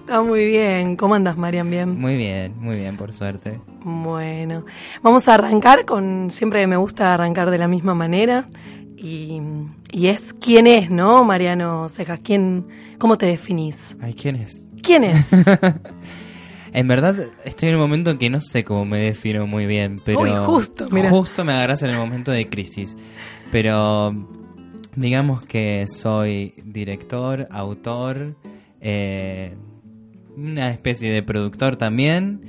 Está 0.00 0.22
muy 0.22 0.46
bien. 0.46 0.96
¿Cómo 0.96 1.14
andas, 1.14 1.36
Marian? 1.36 1.68
Bien. 1.70 2.00
Muy 2.00 2.16
bien, 2.16 2.54
muy 2.58 2.76
bien, 2.76 2.96
por 2.96 3.12
suerte. 3.12 3.60
Bueno, 3.84 4.64
vamos 5.02 5.28
a 5.28 5.34
arrancar 5.34 5.84
con, 5.84 6.30
siempre 6.30 6.66
me 6.66 6.76
gusta 6.76 7.12
arrancar 7.12 7.50
de 7.50 7.58
la 7.58 7.68
misma 7.68 7.94
manera 7.94 8.48
y, 8.96 9.42
y 9.90 10.06
es 10.06 10.32
quién 10.40 10.66
es, 10.66 10.90
¿no, 10.90 11.22
Mariano 11.22 11.90
Cejas? 11.90 12.20
¿Quién, 12.24 12.66
¿Cómo 12.98 13.18
te 13.18 13.26
definís? 13.26 13.94
Ay, 14.00 14.14
¿quién 14.14 14.36
es? 14.36 14.66
¿Quién 14.82 15.04
es? 15.04 15.26
En 16.72 16.86
verdad, 16.88 17.16
estoy 17.44 17.70
en 17.70 17.76
un 17.76 17.80
momento 17.80 18.10
en 18.10 18.18
que 18.18 18.30
no 18.30 18.40
sé 18.40 18.64
cómo 18.64 18.84
me 18.84 18.98
defino 18.98 19.46
muy 19.46 19.66
bien, 19.66 19.96
pero... 20.04 20.20
Uy, 20.22 20.30
justo, 20.46 20.86
mira. 20.90 21.10
Justo 21.10 21.44
me 21.44 21.52
agarras 21.52 21.82
en 21.82 21.90
el 21.90 21.96
momento 21.96 22.30
de 22.30 22.48
crisis. 22.48 22.96
Pero 23.50 24.14
digamos 24.94 25.44
que 25.46 25.86
soy 25.86 26.52
director, 26.64 27.46
autor, 27.50 28.36
eh, 28.80 29.56
una 30.36 30.70
especie 30.70 31.10
de 31.10 31.22
productor 31.22 31.76
también 31.76 32.42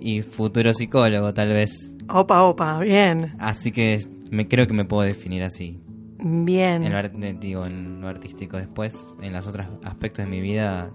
y 0.00 0.22
futuro 0.22 0.72
psicólogo 0.74 1.32
tal 1.32 1.48
vez. 1.48 1.92
Opa, 2.08 2.42
opa, 2.44 2.80
bien, 2.80 3.34
Así 3.38 3.70
que 3.70 4.00
me 4.30 4.48
creo 4.48 4.66
que 4.66 4.72
me 4.72 4.84
puedo 4.86 5.02
definir 5.02 5.42
así. 5.42 5.78
bien. 6.20 6.82
En 6.84 6.92
lo, 6.92 6.98
art- 6.98 7.14
digo, 7.40 7.66
en 7.66 8.00
lo 8.00 8.08
artístico 8.08 8.56
después, 8.56 8.96
en 9.20 9.32
los 9.34 9.46
otros 9.46 9.66
aspectos 9.84 10.24
de 10.24 10.30
mi 10.30 10.40
vida, 10.40 10.90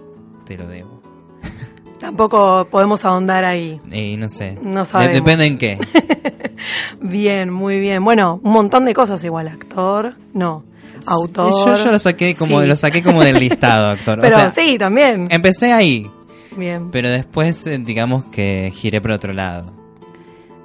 te 0.45 0.57
lo 0.57 0.67
debo. 0.67 1.01
Tampoco 2.03 2.67
podemos 2.69 3.05
ahondar 3.05 3.45
ahí. 3.45 3.79
Y 3.89 4.17
no 4.17 4.27
sé. 4.27 4.57
No 4.61 4.83
sabemos. 4.83 5.13
depende 5.15 5.45
en 5.45 5.57
qué. 5.57 5.77
Bien, 7.01 7.49
muy 7.49 7.79
bien. 7.79 8.03
Bueno, 8.03 8.41
un 8.43 8.51
montón 8.51 8.83
de 8.83 8.93
cosas 8.93 9.23
igual. 9.23 9.47
Actor, 9.47 10.15
no. 10.33 10.65
Autor. 11.07 11.77
Yo, 11.77 11.85
yo 11.85 11.91
lo 11.91 11.99
saqué 11.99 12.35
como 12.35 12.61
Sí. 12.61 12.67
lo 12.67 12.75
saqué 12.75 13.01
como 13.01 13.23
del 13.23 13.39
listado, 13.39 13.89
actor. 13.91 14.19
Pero 14.19 14.35
o 14.35 14.39
sea, 14.39 14.51
sí, 14.51 14.77
también. 14.77 15.27
empecé 15.31 15.71
ahí, 15.71 16.09
Bien. 16.57 16.91
pero 16.91 17.09
después 17.09 17.65
eh, 17.67 17.77
digamos 17.77 18.25
que 18.25 18.69
giré 18.73 18.99
por 18.99 19.11
otro 19.11 19.31
lado. 19.33 19.73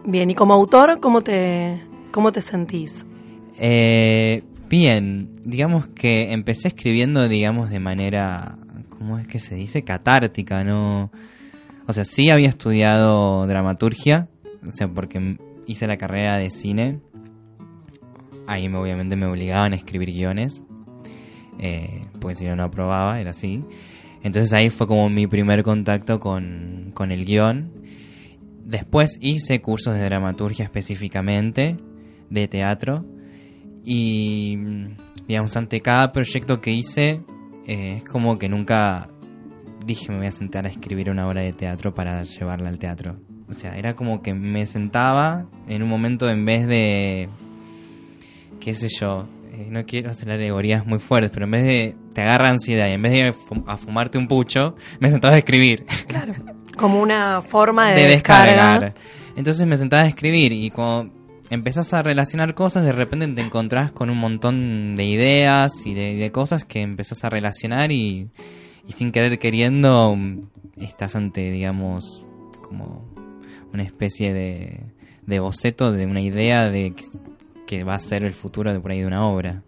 Bien, 0.04 0.28
y 0.30 0.35
como 0.35 0.54
autor, 0.54 0.99
¿cómo 1.00 1.21
te, 1.23 1.80
cómo 2.12 2.33
te 2.33 2.40
sentís? 2.40 3.04
Eh, 3.61 4.42
bien, 4.68 5.30
digamos 5.45 5.87
que 5.88 6.33
empecé 6.33 6.68
escribiendo, 6.68 7.28
digamos, 7.28 7.71
de 7.71 7.80
manera, 7.80 8.59
¿cómo 9.08 9.18
es 9.18 9.26
que 9.26 9.38
se 9.38 9.54
dice? 9.54 9.84
Catártica, 9.84 10.64
¿no? 10.64 11.10
O 11.86 11.94
sea, 11.94 12.04
sí 12.04 12.28
había 12.28 12.50
estudiado 12.50 13.46
dramaturgia, 13.46 14.28
o 14.66 14.70
sea, 14.70 14.86
porque 14.86 15.38
hice 15.66 15.86
la 15.86 15.96
carrera 15.96 16.36
de 16.36 16.50
cine. 16.50 17.00
Ahí 18.46 18.68
me, 18.68 18.76
obviamente 18.76 19.16
me 19.16 19.24
obligaban 19.24 19.72
a 19.72 19.76
escribir 19.76 20.12
guiones, 20.12 20.62
eh, 21.58 22.04
porque 22.20 22.34
si 22.34 22.44
no, 22.44 22.54
no 22.54 22.64
aprobaba, 22.64 23.18
era 23.18 23.30
así. 23.30 23.64
Entonces 24.22 24.52
ahí 24.52 24.68
fue 24.68 24.86
como 24.86 25.08
mi 25.08 25.26
primer 25.26 25.62
contacto 25.62 26.20
con, 26.20 26.90
con 26.92 27.10
el 27.10 27.24
guion. 27.24 27.72
Después 28.66 29.16
hice 29.22 29.62
cursos 29.62 29.94
de 29.94 30.04
dramaturgia 30.04 30.66
específicamente, 30.66 31.78
de 32.28 32.46
teatro. 32.46 33.06
Y, 33.82 34.58
digamos, 35.26 35.56
ante 35.56 35.80
cada 35.80 36.12
proyecto 36.12 36.60
que 36.60 36.72
hice, 36.72 37.22
eh, 37.68 38.00
es 38.02 38.08
como 38.08 38.38
que 38.38 38.48
nunca 38.48 39.08
dije 39.87 40.10
me 40.10 40.18
voy 40.18 40.26
a 40.26 40.32
sentar 40.32 40.66
a 40.66 40.68
escribir 40.68 41.08
una 41.10 41.26
obra 41.28 41.40
de 41.42 41.52
teatro 41.52 41.94
para 41.94 42.22
llevarla 42.25 42.68
al 42.68 42.78
teatro. 42.78 43.16
O 43.48 43.54
sea, 43.54 43.76
era 43.78 43.94
como 43.94 44.20
que 44.22 44.34
me 44.34 44.66
sentaba 44.66 45.46
en 45.68 45.82
un 45.82 45.88
momento 45.88 46.28
en 46.28 46.44
vez 46.44 46.66
de, 46.66 47.28
qué 48.60 48.75
sé 48.75 48.88
yo, 49.00 49.26
eh, 49.52 49.68
no 49.70 49.84
quiero 49.87 50.10
hacer 50.10 50.30
alegorías 50.30 50.87
muy 50.87 50.98
fuertes, 50.98 51.30
pero 51.32 51.44
en 51.46 51.52
vez 51.52 51.64
de, 51.64 51.96
te 52.12 52.20
agarra 52.22 52.50
ansiedad 52.50 52.88
y 52.88 52.92
en 52.92 53.02
vez 53.02 53.12
de 53.12 53.18
ir 53.18 53.25
a 53.26 53.32
fu- 53.32 53.64
a 53.66 53.76
fumarte 53.78 54.18
un 54.18 54.28
pucho, 54.28 54.76
me 55.00 55.08
sentaba 55.08 55.34
a 55.34 55.38
escribir. 55.38 55.87
Claro. 56.06 56.34
Como 56.76 57.00
una 57.00 57.40
forma 57.42 57.88
de, 57.92 58.02
de 58.02 58.08
descarga. 58.08 58.52
descargar. 58.52 58.94
Entonces 59.37 59.66
me 59.66 59.76
sentaba 59.78 60.02
a 60.02 60.06
escribir 60.08 60.52
y 60.52 60.68
cuando 60.70 61.14
empezás 61.50 61.95
a 61.95 62.02
relacionar 62.02 62.55
cosas, 62.55 62.85
de 62.85 62.93
repente 62.93 63.26
te 63.28 63.40
encontrás 63.40 63.93
con 63.93 64.11
un 64.11 64.19
montón 64.19 64.97
de 64.97 65.05
ideas 65.05 65.73
y 65.85 65.95
de, 65.95 66.17
de 66.17 66.33
cosas 66.33 66.64
que 66.64 66.83
empezás 66.83 67.25
a 67.25 67.31
relacionar 67.31 67.93
y, 67.93 68.31
y 68.87 68.93
sin 68.93 69.12
querer 69.12 69.38
queriendo 69.38 70.14
mm, 70.17 70.49
estás 70.76 71.17
ante, 71.17 71.50
digamos, 71.50 72.25
como 72.62 73.09
una 73.73 73.83
especie 73.83 74.33
de, 74.33 74.81
de 75.26 75.40
boceto 75.40 75.93
de 75.93 76.07
una 76.07 76.21
idea 76.21 76.71
de 76.71 76.95
que, 76.95 77.05
que 77.67 77.85
va 77.85 77.95
a 77.95 78.00
ser 78.00 78.25
el 78.25 78.35
futuro 78.35 78.73
de 78.73 78.81
por 78.81 78.90
ahí 78.90 79.00
de 79.00 79.07
una 79.07 79.26
obra. 79.26 79.62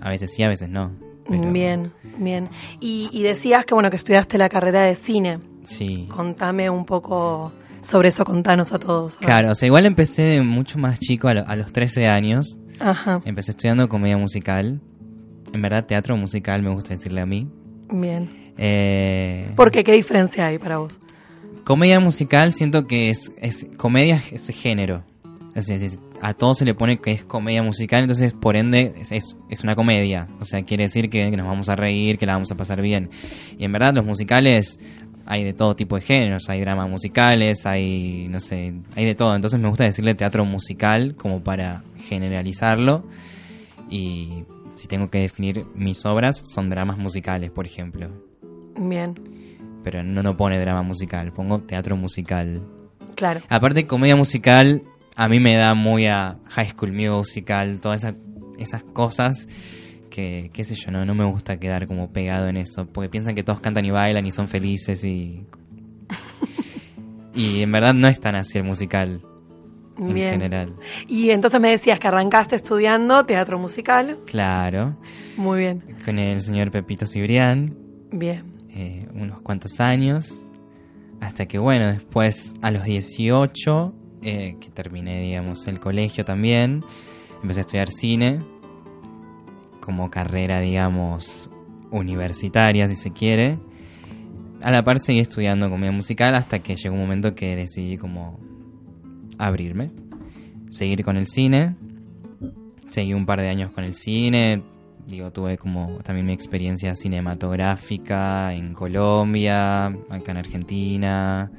A 0.00 0.10
veces 0.10 0.34
sí, 0.34 0.42
a 0.42 0.48
veces 0.48 0.68
no. 0.68 0.92
pero 1.28 1.50
Bien, 1.50 1.92
bien. 2.18 2.50
Y, 2.80 3.08
y 3.12 3.22
decías 3.22 3.64
que 3.64 3.74
bueno 3.74 3.90
que 3.90 3.96
estudiaste 3.96 4.38
la 4.38 4.48
carrera 4.48 4.82
de 4.82 4.94
cine. 4.94 5.38
Sí. 5.64 6.06
Contame 6.14 6.70
un 6.70 6.84
poco 6.84 7.52
sobre 7.86 8.08
eso, 8.08 8.24
contanos 8.24 8.72
a 8.72 8.78
todos. 8.78 9.16
Claro, 9.18 9.52
o 9.52 9.54
sea, 9.54 9.66
igual 9.66 9.86
empecé 9.86 10.40
mucho 10.42 10.78
más 10.78 10.98
chico, 11.00 11.28
a, 11.28 11.34
lo- 11.34 11.46
a 11.48 11.56
los 11.56 11.72
13 11.72 12.08
años. 12.08 12.58
Ajá, 12.80 13.20
Empecé 13.24 13.52
estudiando 13.52 13.88
comedia 13.88 14.18
musical. 14.18 14.80
En 15.52 15.62
verdad, 15.62 15.86
teatro 15.86 16.16
musical 16.16 16.62
me 16.62 16.70
gusta 16.70 16.90
decirle 16.90 17.20
a 17.22 17.26
mí. 17.26 17.48
bien. 17.90 18.52
Eh, 18.58 19.50
¿Por 19.54 19.70
qué? 19.70 19.84
¿Qué 19.84 19.92
diferencia 19.92 20.46
hay 20.46 20.58
para 20.58 20.78
vos? 20.78 20.98
Comedia 21.64 22.00
musical 22.00 22.52
siento 22.52 22.86
que 22.86 23.10
es, 23.10 23.30
es 23.38 23.66
comedia 23.76 24.22
es 24.32 24.48
género. 24.48 25.02
Es 25.54 25.66
decir, 25.66 25.98
a 26.22 26.32
todo 26.34 26.54
se 26.54 26.64
le 26.64 26.74
pone 26.74 26.98
que 27.00 27.12
es 27.12 27.24
comedia 27.24 27.62
musical, 27.62 28.02
entonces 28.02 28.32
por 28.34 28.56
ende 28.56 28.94
es, 28.98 29.10
es, 29.12 29.36
es 29.50 29.62
una 29.62 29.74
comedia. 29.74 30.28
O 30.40 30.44
sea, 30.44 30.62
quiere 30.62 30.84
decir 30.84 31.08
que, 31.10 31.30
que 31.30 31.36
nos 31.36 31.46
vamos 31.46 31.68
a 31.68 31.76
reír, 31.76 32.18
que 32.18 32.26
la 32.26 32.34
vamos 32.34 32.50
a 32.52 32.56
pasar 32.56 32.80
bien. 32.82 33.10
Y 33.58 33.64
en 33.64 33.72
verdad 33.72 33.94
los 33.94 34.04
musicales 34.04 34.78
hay 35.26 35.44
de 35.44 35.52
todo 35.52 35.74
tipo 35.76 35.96
de 35.96 36.02
géneros, 36.02 36.48
hay 36.48 36.60
dramas 36.60 36.88
musicales, 36.88 37.66
hay, 37.66 38.28
no 38.30 38.40
sé, 38.40 38.74
hay 38.94 39.04
de 39.04 39.14
todo. 39.14 39.34
Entonces 39.34 39.58
me 39.60 39.68
gusta 39.68 39.84
decirle 39.84 40.14
teatro 40.14 40.44
musical 40.44 41.14
como 41.16 41.42
para 41.42 41.82
generalizarlo. 42.08 43.04
Y 43.90 44.44
si 44.76 44.88
tengo 44.88 45.10
que 45.10 45.20
definir 45.20 45.64
mis 45.74 46.04
obras, 46.06 46.42
son 46.46 46.68
dramas 46.70 46.98
musicales, 46.98 47.50
por 47.50 47.66
ejemplo. 47.66 48.08
Bien, 48.78 49.14
Pero 49.82 50.02
no, 50.02 50.22
no 50.22 50.36
pone 50.36 50.58
drama 50.60 50.82
musical, 50.82 51.32
pongo 51.32 51.60
teatro 51.60 51.96
musical. 51.96 52.60
claro. 53.14 53.40
Aparte, 53.48 53.86
comedia 53.86 54.16
musical, 54.16 54.82
a 55.14 55.28
mí 55.28 55.40
me 55.40 55.56
da 55.56 55.74
muy 55.74 56.06
a 56.06 56.38
High 56.48 56.70
School 56.70 56.92
Musical, 56.92 57.80
todas 57.80 58.02
esa- 58.04 58.16
esas 58.58 58.82
cosas 58.82 59.46
que, 60.16 60.50
qué 60.52 60.64
sé 60.64 60.74
yo, 60.74 60.90
no, 60.90 61.04
no 61.04 61.14
me 61.14 61.24
gusta 61.26 61.58
quedar 61.58 61.86
como 61.86 62.10
pegado 62.10 62.48
en 62.48 62.56
eso, 62.56 62.86
porque 62.86 63.10
piensan 63.10 63.34
que 63.34 63.42
todos 63.42 63.60
cantan 63.60 63.84
y 63.84 63.90
bailan 63.90 64.24
y 64.26 64.32
son 64.32 64.48
felices 64.48 65.04
y... 65.04 65.44
y 67.34 67.60
en 67.62 67.70
verdad 67.70 67.92
no 67.94 68.08
es 68.08 68.18
tan 68.20 68.34
así 68.34 68.56
el 68.58 68.64
musical 68.64 69.20
en 69.98 70.14
Bien. 70.14 70.30
general. 70.32 70.74
Y 71.06 71.30
entonces 71.30 71.60
me 71.60 71.70
decías 71.70 71.98
que 72.00 72.08
arrancaste 72.08 72.56
estudiando 72.56 73.24
teatro 73.24 73.58
musical. 73.58 74.18
Claro, 74.26 74.96
Muy 75.36 75.60
bien, 75.60 75.82
con 76.04 76.18
el 76.18 76.40
señor 76.40 76.70
Pepito 76.70 77.06
Cibrián, 77.06 77.76
bien. 78.10 78.44
eh, 78.70 79.06
unos 79.14 79.40
cuantos 79.42 79.80
años, 79.80 80.46
hasta 81.20 81.46
que 81.46 81.58
bueno, 81.58 81.88
después 81.92 82.54
a 82.62 82.70
los 82.70 82.84
18, 82.84 83.94
eh, 84.22 84.56
que 84.60 84.70
terminé, 84.70 85.20
digamos, 85.20 85.66
el 85.66 85.78
colegio 85.80 86.24
también, 86.24 86.82
empecé 87.42 87.60
a 87.60 87.62
estudiar 87.62 87.90
cine, 87.90 88.40
como 89.86 90.10
carrera, 90.10 90.60
digamos, 90.60 91.48
universitaria, 91.92 92.88
si 92.88 92.96
se 92.96 93.12
quiere. 93.12 93.58
A 94.60 94.72
la 94.72 94.84
par 94.84 94.98
seguí 94.98 95.20
estudiando 95.20 95.70
comedia 95.70 95.92
musical 95.92 96.34
hasta 96.34 96.58
que 96.58 96.74
llegó 96.74 96.96
un 96.96 97.02
momento 97.02 97.36
que 97.36 97.54
decidí 97.54 97.96
como 97.96 98.40
abrirme, 99.38 99.92
seguir 100.70 101.04
con 101.04 101.16
el 101.16 101.28
cine. 101.28 101.76
Seguí 102.86 103.14
un 103.14 103.26
par 103.26 103.40
de 103.40 103.48
años 103.48 103.70
con 103.70 103.84
el 103.84 103.94
cine, 103.94 104.62
digo, 105.06 105.30
tuve 105.30 105.56
como 105.56 105.98
también 106.02 106.26
mi 106.26 106.32
experiencia 106.32 106.96
cinematográfica 106.96 108.52
en 108.54 108.74
Colombia, 108.74 109.86
acá 109.86 110.32
en 110.32 110.36
Argentina. 110.36 111.50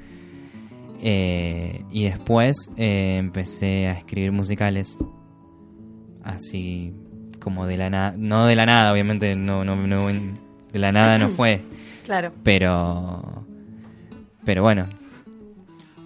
Eh, 1.02 1.82
y 1.92 2.06
después 2.06 2.72
eh, 2.76 3.16
empecé 3.18 3.88
a 3.88 3.94
escribir 3.94 4.34
musicales. 4.34 4.98
Así 6.24 6.94
como 7.48 7.66
de 7.66 7.78
la 7.78 7.90
nada. 7.90 8.14
No 8.18 8.46
de 8.46 8.56
la 8.58 8.66
nada, 8.66 8.92
obviamente, 8.92 9.36
no, 9.38 9.64
no, 9.64 9.76
no- 9.76 10.08
de 10.08 10.80
la 10.80 10.92
nada 10.92 11.18
no 11.18 11.30
fue. 11.38 11.62
Claro. 12.04 12.34
Pero. 12.44 13.46
Pero 14.44 14.64
bueno, 14.64 14.86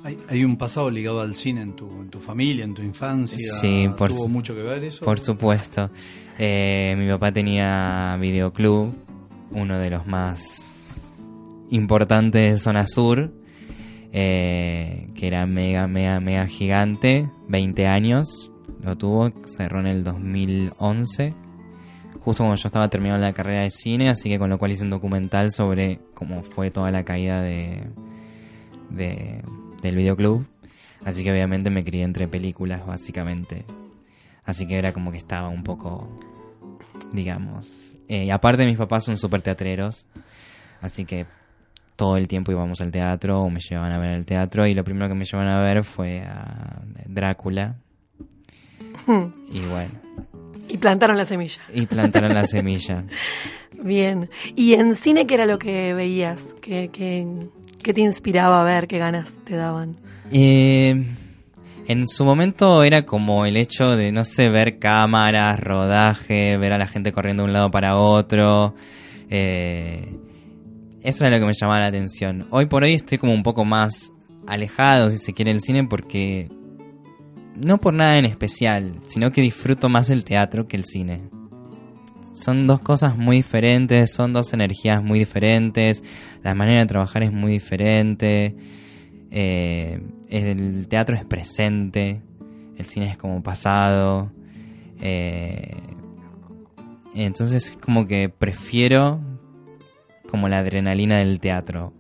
¿Hay, 0.04 0.18
hay 0.30 0.44
un 0.44 0.58
pasado 0.58 0.90
ligado 0.92 1.22
al 1.22 1.36
cine 1.36 1.62
en 1.62 1.74
tu, 1.76 1.88
en 2.02 2.10
tu 2.10 2.20
familia, 2.20 2.64
en 2.64 2.74
tu 2.74 2.82
infancia? 2.82 3.38
Sí, 3.60 3.88
por 3.98 4.12
¿Tuvo 4.12 4.24
su- 4.24 4.30
mucho 4.30 4.54
que 4.56 4.62
ver 4.64 4.84
eso? 4.84 5.04
Por 5.06 5.20
supuesto. 5.20 5.90
Eh, 6.40 6.96
mi 6.98 7.08
papá 7.10 7.32
tenía 7.32 8.18
videoclub, 8.20 8.94
uno 9.52 9.78
de 9.80 9.90
los 9.90 10.06
más 10.08 11.08
importantes 11.70 12.52
de 12.54 12.58
Zona 12.60 12.86
Sur, 12.88 13.32
eh, 14.12 15.08
que 15.16 15.28
era 15.28 15.46
mega, 15.46 15.88
mega, 15.88 16.20
mega 16.20 16.48
gigante, 16.48 17.30
20 17.48 17.88
años, 17.88 18.51
lo 18.82 18.98
tuvo, 18.98 19.32
cerró 19.46 19.80
en 19.80 19.88
el 19.88 20.04
2011, 20.04 21.34
justo 22.22 22.44
cuando 22.44 22.56
yo 22.56 22.68
estaba 22.68 22.90
terminando 22.90 23.26
la 23.26 23.34
carrera 23.34 23.62
de 23.62 23.72
cine, 23.72 24.10
así 24.10 24.30
que 24.30 24.38
con 24.40 24.50
lo 24.50 24.58
cual 24.58 24.72
hice 24.72 24.84
un 24.84 24.90
documental 24.90 25.52
sobre 25.52 26.00
cómo 26.14 26.44
fue 26.44 26.72
toda 26.72 26.92
la 26.92 27.04
caída 27.04 27.42
de, 27.42 27.84
de- 28.90 29.42
del 29.82 29.96
videoclub. 29.96 30.46
Así 31.04 31.24
que 31.24 31.32
obviamente 31.32 31.70
me 31.72 31.84
crié 31.84 32.04
entre 32.04 32.28
películas, 32.28 32.86
básicamente. 32.86 33.66
Así 34.46 34.68
que 34.68 34.78
era 34.78 34.94
como 34.94 35.12
que 35.12 35.18
estaba 35.18 35.50
un 35.50 35.64
poco, 35.64 36.08
digamos. 37.12 37.96
eh, 38.08 38.32
aparte 38.32 38.66
mis 38.66 38.78
papás 38.78 39.04
son 39.06 39.18
súper 39.18 39.42
teatreros, 39.42 40.06
así 40.82 41.06
que 41.06 41.26
todo 41.96 42.18
el 42.18 42.28
tiempo 42.28 42.52
íbamos 42.52 42.82
al 42.82 42.92
teatro 42.92 43.42
o 43.42 43.50
me 43.50 43.60
llevaban 43.60 43.92
a 43.92 44.00
ver 44.00 44.10
al 44.16 44.26
teatro 44.26 44.66
y 44.66 44.74
lo 44.74 44.84
primero 44.84 45.08
que 45.08 45.14
me 45.16 45.26
llevaban 45.26 45.52
a 45.54 45.62
ver 45.62 45.84
fue 45.84 46.22
a 46.22 46.82
Drácula. 47.08 47.76
Y 49.52 49.60
bueno, 49.66 49.92
Y 50.70 50.78
plantaron 50.78 51.18
la 51.18 51.26
semilla. 51.26 51.62
y 51.74 51.86
plantaron 51.86 52.34
la 52.34 52.46
semilla. 52.48 53.04
Bien. 53.84 54.30
¿Y 54.56 54.74
en 54.74 54.96
cine 54.96 55.26
qué 55.28 55.34
era 55.36 55.46
lo 55.46 55.58
que 55.60 55.94
veías? 55.94 56.56
¿Qué, 56.62 56.90
qué, 56.94 57.26
qué 57.82 57.94
te 57.94 58.02
inspiraba 58.02 58.62
a 58.62 58.64
ver? 58.64 58.88
¿Qué 58.88 58.98
ganas 59.00 59.34
te 59.44 59.56
daban? 59.56 59.98
Eh, 60.32 61.04
en 61.88 62.08
su 62.08 62.24
momento 62.24 62.84
era 62.84 63.04
como 63.06 63.46
el 63.46 63.58
hecho 63.58 63.96
de, 63.98 64.12
no 64.12 64.24
sé, 64.24 64.50
ver 64.50 64.78
cámaras, 64.80 65.60
rodaje, 65.60 66.58
ver 66.58 66.74
a 66.74 66.78
la 66.78 66.88
gente 66.88 67.12
corriendo 67.12 67.44
de 67.44 67.48
un 67.50 67.54
lado 67.54 67.72
para 67.72 67.98
otro. 67.98 68.76
eh, 69.30 70.14
eso 71.04 71.26
era 71.26 71.36
lo 71.36 71.40
que 71.42 71.48
me 71.48 71.54
llamaba 71.60 71.80
la 71.80 71.88
atención. 71.88 72.46
Hoy 72.52 72.68
por 72.68 72.84
hoy 72.84 72.94
estoy 72.94 73.18
como 73.18 73.34
un 73.34 73.42
poco 73.42 73.66
más 73.66 74.12
alejado, 74.48 75.10
si 75.10 75.18
se 75.18 75.34
quiere, 75.34 75.52
del 75.52 75.62
cine 75.62 75.84
porque... 75.86 76.48
No 77.56 77.80
por 77.80 77.94
nada 77.94 78.18
en 78.18 78.26
especial, 78.26 79.00
sino 79.08 79.32
que 79.32 79.42
disfruto 79.42 79.90
más 79.90 80.10
el 80.10 80.24
teatro 80.24 80.68
que 80.68 80.78
el 80.78 80.86
cine. 80.86 81.22
Son 82.34 82.66
dos 82.66 82.80
cosas 82.80 83.18
muy 83.18 83.38
diferentes, 83.38 84.14
son 84.14 84.34
dos 84.34 84.54
energías 84.54 85.04
muy 85.04 85.20
diferentes, 85.20 86.04
la 86.44 86.56
manera 86.56 86.80
de 86.80 86.86
trabajar 86.86 87.24
es 87.24 87.32
muy 87.32 87.54
diferente. 87.54 88.56
Eh, 89.32 90.02
el 90.30 90.88
teatro 90.88 91.16
es 91.16 91.26
presente, 91.26 92.22
el 92.78 92.86
cine 92.86 93.10
es 93.10 93.18
como 93.18 93.44
pasado. 93.44 94.32
eh, 95.02 95.76
entonces 97.14 97.68
es 97.68 97.78
como 97.78 98.08
que 98.08 98.30
prefiero 98.30 99.20
como 100.30 100.48
la 100.48 100.60
adrenalina 100.60 101.18
del 101.18 101.42
teatro 101.42 101.94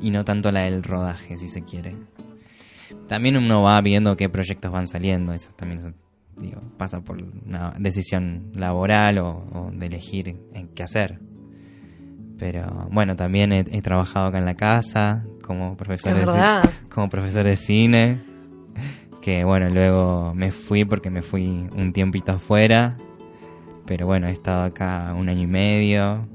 y 0.00 0.10
no 0.10 0.24
tanto 0.24 0.52
la 0.52 0.60
del 0.60 0.84
rodaje, 0.84 1.36
si 1.36 1.48
se 1.48 1.62
quiere. 1.62 1.96
También 3.08 3.36
uno 3.36 3.62
va 3.62 3.80
viendo 3.80 4.16
qué 4.16 4.28
proyectos 4.28 4.70
van 4.70 4.88
saliendo, 4.88 5.32
eso 5.32 5.50
también 5.56 5.82
son- 5.82 5.96
digo, 6.40 6.60
pasa 6.76 7.00
por 7.02 7.22
una 7.46 7.70
decisión 7.78 8.50
laboral 8.54 9.18
o, 9.18 9.30
o 9.52 9.70
de 9.72 9.86
elegir 9.86 10.36
en 10.54 10.68
qué 10.68 10.82
hacer. 10.82 11.18
Pero 12.38 12.88
bueno, 12.90 13.16
también 13.16 13.52
he, 13.52 13.60
he 13.60 13.80
trabajado 13.82 14.26
acá 14.26 14.38
en 14.38 14.44
la 14.44 14.54
casa 14.54 15.24
como 15.42 15.76
profesor 15.76 16.12
Es 16.12 16.26
de 16.26 16.32
como 16.90 17.08
profesor 17.08 17.44
de 17.44 17.56
cine. 17.56 18.20
Que 19.22 19.44
bueno, 19.44 19.70
luego 19.70 20.34
me 20.34 20.52
fui 20.52 20.84
porque 20.84 21.10
me 21.10 21.22
fui 21.22 21.46
un 21.74 21.92
tiempito 21.92 22.32
afuera. 22.32 22.96
Pero 23.86 24.04
bueno, 24.06 24.26
he 24.28 24.32
estado 24.32 24.62
acá 24.64 25.14
un 25.16 25.28
año 25.28 25.42
y 25.42 25.46
medio. 25.46 26.28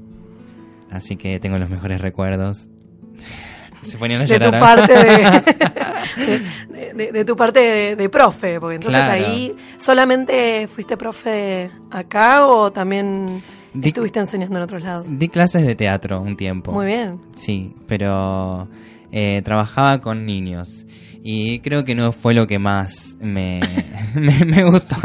Así 0.90 1.16
que 1.16 1.38
tengo 1.38 1.58
los 1.58 1.70
mejores 1.70 2.00
recuerdos. 2.00 2.68
Se 3.82 3.98
ponían 3.98 4.22
a 4.22 4.26
De 4.26 4.38
tu 4.38 4.44
llorar. 4.44 4.60
parte 4.60 4.94
de, 6.94 7.12
de, 7.12 7.24
tu 7.24 7.36
parte 7.36 7.96
de, 7.96 8.08
profe, 8.08 8.60
porque 8.60 8.76
entonces 8.76 9.00
Claro. 9.02 9.24
ahí 9.24 9.54
solamente 9.78 10.68
fuiste 10.68 10.96
profe 10.96 11.70
acá 11.90 12.46
o 12.46 12.70
también 12.72 13.42
Di- 13.74 13.88
estuviste 13.88 14.20
enseñando 14.20 14.56
en 14.56 14.62
otros 14.62 14.82
lados. 14.82 15.06
Di 15.18 15.28
clases 15.28 15.66
de 15.66 15.74
teatro 15.74 16.20
un 16.20 16.36
tiempo. 16.36 16.72
Muy 16.72 16.86
bien. 16.86 17.20
Sí, 17.36 17.74
pero 17.86 18.68
eh, 19.10 19.42
trabajaba 19.42 20.00
con 20.00 20.26
niños 20.26 20.86
y 21.22 21.60
creo 21.60 21.84
que 21.84 21.94
no 21.94 22.12
fue 22.12 22.34
lo 22.34 22.46
que 22.46 22.58
más 22.58 23.16
me, 23.20 23.60
me, 24.14 24.44
me 24.44 24.64
gustó. 24.64 24.96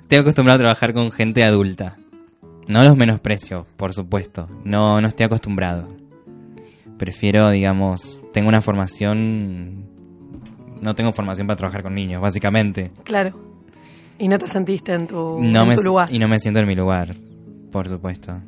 Estoy 0.00 0.18
acostumbrado 0.18 0.56
a 0.56 0.62
trabajar 0.62 0.92
con 0.94 1.10
gente 1.12 1.44
adulta. 1.44 1.96
No 2.66 2.84
los 2.84 2.96
menosprecio, 2.96 3.66
por 3.76 3.92
supuesto. 3.92 4.48
No, 4.64 5.00
no 5.00 5.08
estoy 5.08 5.26
acostumbrado. 5.26 5.88
Prefiero, 7.00 7.48
digamos, 7.48 8.20
tengo 8.34 8.50
una 8.50 8.60
formación... 8.60 9.86
No 10.82 10.94
tengo 10.94 11.12
formación 11.14 11.46
para 11.46 11.56
trabajar 11.56 11.82
con 11.82 11.94
niños, 11.94 12.20
básicamente. 12.20 12.90
Claro. 13.04 13.38
Y 14.18 14.28
no 14.28 14.38
te 14.38 14.46
sentiste 14.46 14.92
en 14.92 15.06
tu, 15.06 15.38
No 15.40 15.62
en 15.62 15.68
me, 15.70 15.76
tu 15.76 15.82
lugar. 15.82 16.12
Y 16.12 16.18
no 16.18 16.28
me 16.28 16.38
siento 16.38 16.60
en 16.60 16.66
mi 16.66 16.74
lugar, 16.74 17.16
por 17.72 17.88
supuesto. 17.88 18.38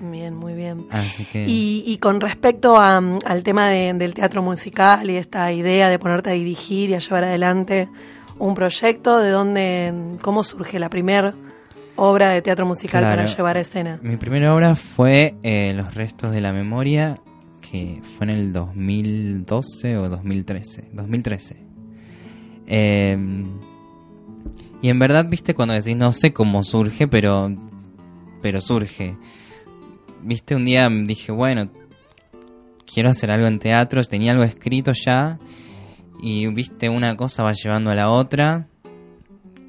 Bien, 0.00 0.36
muy 0.36 0.54
bien. 0.54 0.84
Así 0.92 1.24
que... 1.24 1.46
Y, 1.48 1.82
y 1.84 1.98
con 1.98 2.20
respecto 2.20 2.76
a, 2.76 3.00
mm, 3.00 3.18
al 3.26 3.42
tema 3.42 3.68
de- 3.68 3.92
del 3.94 4.14
teatro 4.14 4.40
musical 4.40 5.10
y 5.10 5.16
esta 5.16 5.50
idea 5.50 5.88
de 5.88 5.98
ponerte 5.98 6.30
a 6.30 6.34
dirigir 6.34 6.90
y 6.90 6.94
a 6.94 6.98
llevar 6.98 7.24
adelante 7.24 7.88
un 8.38 8.54
proyecto, 8.54 9.18
¿de 9.18 9.30
dónde, 9.30 9.92
mm, 9.92 10.16
cómo 10.22 10.44
surge 10.44 10.78
la 10.78 10.88
primera 10.90 11.34
obra 11.96 12.30
de 12.30 12.40
teatro 12.42 12.66
musical 12.66 13.02
para 13.02 13.26
llevar 13.26 13.56
a 13.56 13.60
escena? 13.60 13.98
Mi 14.02 14.16
primera 14.16 14.54
obra 14.54 14.76
fue 14.76 15.34
eh, 15.42 15.72
Los 15.74 15.94
restos 15.94 16.32
de 16.32 16.40
la 16.40 16.52
memoria, 16.52 17.16
que 17.70 18.00
fue 18.02 18.26
en 18.26 18.30
el 18.30 18.52
2012 18.52 19.96
o 19.96 20.08
2013. 20.08 20.90
2013. 20.92 21.56
Eh, 22.66 23.18
Y 24.82 24.90
en 24.90 24.98
verdad, 24.98 25.26
viste, 25.26 25.54
cuando 25.54 25.72
decís, 25.74 25.96
no 25.96 26.12
sé 26.12 26.34
cómo 26.34 26.62
surge, 26.62 27.08
pero, 27.08 27.50
pero 28.42 28.60
surge. 28.60 29.16
Viste, 30.22 30.54
un 30.54 30.66
día 30.66 30.90
dije, 30.90 31.32
bueno, 31.32 31.70
quiero 32.86 33.08
hacer 33.08 33.30
algo 33.30 33.46
en 33.46 33.58
teatro, 33.58 34.04
tenía 34.04 34.32
algo 34.32 34.44
escrito 34.44 34.92
ya, 34.92 35.38
y 36.20 36.46
viste, 36.48 36.90
una 36.90 37.16
cosa 37.16 37.42
va 37.42 37.54
llevando 37.54 37.90
a 37.90 37.94
la 37.94 38.10
otra, 38.10 38.68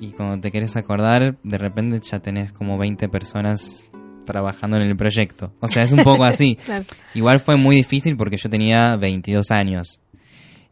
y 0.02 0.08
cuando 0.08 0.42
te 0.42 0.52
querés 0.52 0.76
acordar, 0.76 1.38
de 1.44 1.58
repente 1.58 2.02
ya 2.04 2.20
tenés 2.20 2.52
como 2.52 2.78
20 2.78 3.08
personas 3.08 3.90
trabajando 4.26 4.78
en 4.78 4.84
el 4.84 4.96
proyecto. 4.96 5.54
O 5.60 5.68
sea, 5.68 5.84
es 5.84 5.92
un 5.92 6.04
poco 6.04 6.24
así. 6.24 6.58
Claro. 6.66 6.86
Igual 7.14 7.40
fue 7.40 7.58
muy 7.58 7.76
difícil 7.76 8.18
porque 8.18 8.38
yo 8.38 8.50
tenía 8.50 8.96
22 8.96 9.52
años 9.52 10.00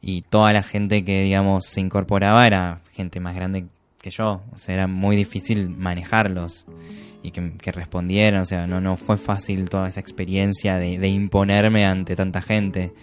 y 0.02 0.24
toda 0.24 0.52
la 0.52 0.64
gente 0.64 1.06
que, 1.06 1.24
digamos, 1.24 1.66
se 1.66 1.82
incorporaba 1.82 2.46
era 2.48 2.82
gente 2.92 3.20
más 3.20 3.36
grande 3.36 3.66
que 4.02 4.10
yo. 4.10 4.42
O 4.54 4.58
sea, 4.58 4.74
era 4.74 4.88
muy 4.88 5.16
difícil 5.16 5.70
manejarlos 5.70 6.66
y 7.22 7.32
que, 7.32 7.54
que 7.58 7.72
respondieran. 7.72 8.42
O 8.42 8.46
sea, 8.46 8.68
no, 8.68 8.82
no 8.82 8.98
fue 8.98 9.18
fácil 9.18 9.70
toda 9.70 9.88
esa 9.88 10.00
experiencia 10.00 10.78
de, 10.78 10.98
de 10.98 11.08
imponerme 11.08 11.86
ante 11.86 12.16
tanta 12.16 12.42
gente. 12.42 12.94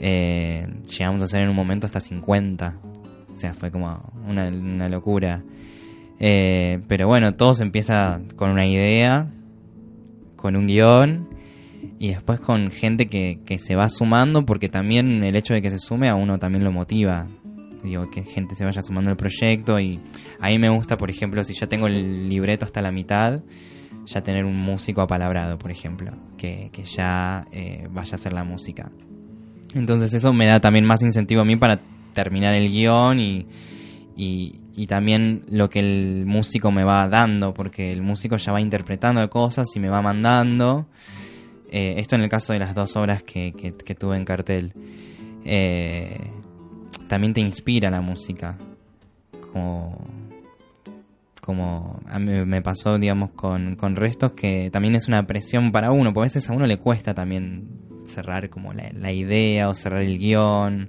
Eh, 0.00 0.66
llegamos 0.86 1.22
a 1.22 1.28
ser 1.28 1.42
en 1.42 1.48
un 1.48 1.56
momento 1.56 1.86
hasta 1.86 2.00
50. 2.00 2.78
O 3.32 3.36
sea, 3.36 3.54
fue 3.54 3.70
como 3.70 4.12
una, 4.26 4.48
una 4.48 4.88
locura. 4.88 5.42
Eh, 6.20 6.80
pero 6.88 7.06
bueno, 7.06 7.34
todo 7.34 7.54
se 7.54 7.62
empieza 7.62 8.20
con 8.36 8.50
una 8.50 8.66
idea, 8.66 9.30
con 10.38 10.56
un 10.56 10.66
guion 10.66 11.28
y 11.98 12.08
después 12.08 12.40
con 12.40 12.70
gente 12.70 13.08
que, 13.08 13.40
que 13.44 13.58
se 13.58 13.74
va 13.74 13.90
sumando 13.90 14.46
porque 14.46 14.70
también 14.70 15.22
el 15.22 15.36
hecho 15.36 15.52
de 15.52 15.60
que 15.60 15.70
se 15.70 15.78
sume 15.78 16.08
a 16.08 16.14
uno 16.14 16.38
también 16.38 16.64
lo 16.64 16.72
motiva. 16.72 17.26
Digo, 17.82 18.10
que 18.10 18.24
gente 18.24 18.54
se 18.54 18.64
vaya 18.64 18.82
sumando 18.82 19.10
al 19.10 19.16
proyecto 19.16 19.78
y 19.78 20.00
a 20.40 20.48
mí 20.48 20.58
me 20.58 20.68
gusta, 20.68 20.96
por 20.96 21.10
ejemplo, 21.10 21.44
si 21.44 21.54
ya 21.54 21.68
tengo 21.68 21.86
el 21.86 22.28
libreto 22.28 22.64
hasta 22.64 22.82
la 22.82 22.90
mitad, 22.90 23.42
ya 24.06 24.22
tener 24.22 24.44
un 24.44 24.56
músico 24.56 25.00
apalabrado, 25.00 25.58
por 25.58 25.70
ejemplo, 25.70 26.12
que, 26.36 26.70
que 26.72 26.84
ya 26.84 27.46
eh, 27.52 27.86
vaya 27.90 28.12
a 28.12 28.14
hacer 28.16 28.32
la 28.32 28.42
música. 28.42 28.90
Entonces 29.74 30.14
eso 30.14 30.32
me 30.32 30.46
da 30.46 30.60
también 30.60 30.84
más 30.84 31.02
incentivo 31.02 31.42
a 31.42 31.44
mí 31.44 31.56
para 31.56 31.78
terminar 32.14 32.54
el 32.54 32.70
guion 32.70 33.20
y, 33.20 33.46
y, 34.16 34.60
y 34.78 34.86
también 34.86 35.42
lo 35.50 35.68
que 35.68 35.80
el 35.80 36.24
músico 36.24 36.70
me 36.70 36.84
va 36.84 37.08
dando, 37.08 37.52
porque 37.52 37.92
el 37.92 38.00
músico 38.00 38.36
ya 38.36 38.52
va 38.52 38.60
interpretando 38.60 39.28
cosas 39.28 39.66
y 39.74 39.80
me 39.80 39.88
va 39.88 40.02
mandando. 40.02 40.86
Eh, 41.68 41.94
esto 41.96 42.14
en 42.14 42.22
el 42.22 42.28
caso 42.28 42.52
de 42.52 42.60
las 42.60 42.76
dos 42.76 42.94
obras 42.94 43.24
que, 43.24 43.52
que, 43.52 43.94
tuve 43.96 44.16
en 44.16 44.24
cartel. 44.24 44.72
Eh, 45.44 46.16
también 47.08 47.34
te 47.34 47.40
inspira 47.40 47.90
la 47.90 48.00
música. 48.00 48.56
Como, 49.52 49.98
como 51.40 52.00
a 52.06 52.20
me 52.20 52.62
pasó, 52.62 53.00
digamos, 53.00 53.30
con, 53.30 53.74
con 53.74 53.96
Restos, 53.96 54.34
que 54.34 54.70
también 54.70 54.94
es 54.94 55.08
una 55.08 55.26
presión 55.26 55.72
para 55.72 55.90
uno, 55.90 56.14
porque 56.14 56.26
a 56.26 56.30
veces 56.30 56.48
a 56.50 56.52
uno 56.52 56.68
le 56.68 56.78
cuesta 56.78 57.14
también 57.14 57.66
cerrar 58.06 58.48
como 58.48 58.72
la, 58.72 58.92
la 58.92 59.10
idea 59.10 59.68
o 59.68 59.74
cerrar 59.74 60.02
el 60.02 60.20
guion. 60.20 60.88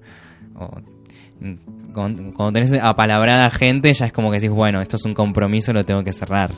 O, 0.54 0.80
cuando, 1.94 2.34
cuando 2.34 2.54
tenés 2.54 2.74
apalabrada 2.82 3.50
gente, 3.50 3.94
ya 3.94 4.06
es 4.06 4.14
como 4.14 4.32
que 4.32 4.40
decís, 4.40 4.52
bueno, 4.52 4.82
esto 4.82 4.96
es 4.96 5.06
un 5.06 5.14
compromiso, 5.14 5.74
lo 5.74 5.86
tengo 5.86 6.04
que 6.04 6.14
cerrar. 6.14 6.56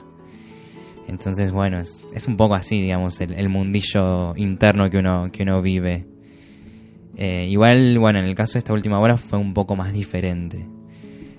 Entonces, 1.07 1.51
bueno, 1.51 1.79
es, 1.79 2.27
un 2.27 2.37
poco 2.37 2.55
así, 2.55 2.81
digamos, 2.81 3.19
el, 3.21 3.33
el, 3.33 3.49
mundillo 3.49 4.33
interno 4.37 4.89
que 4.89 4.97
uno, 4.97 5.29
que 5.31 5.43
uno 5.43 5.61
vive. 5.61 6.05
Eh, 7.17 7.47
igual, 7.49 7.99
bueno, 7.99 8.19
en 8.19 8.25
el 8.25 8.35
caso 8.35 8.53
de 8.53 8.59
esta 8.59 8.73
última 8.73 8.99
obra 8.99 9.17
fue 9.17 9.37
un 9.37 9.53
poco 9.53 9.75
más 9.75 9.91
diferente. 9.91 10.65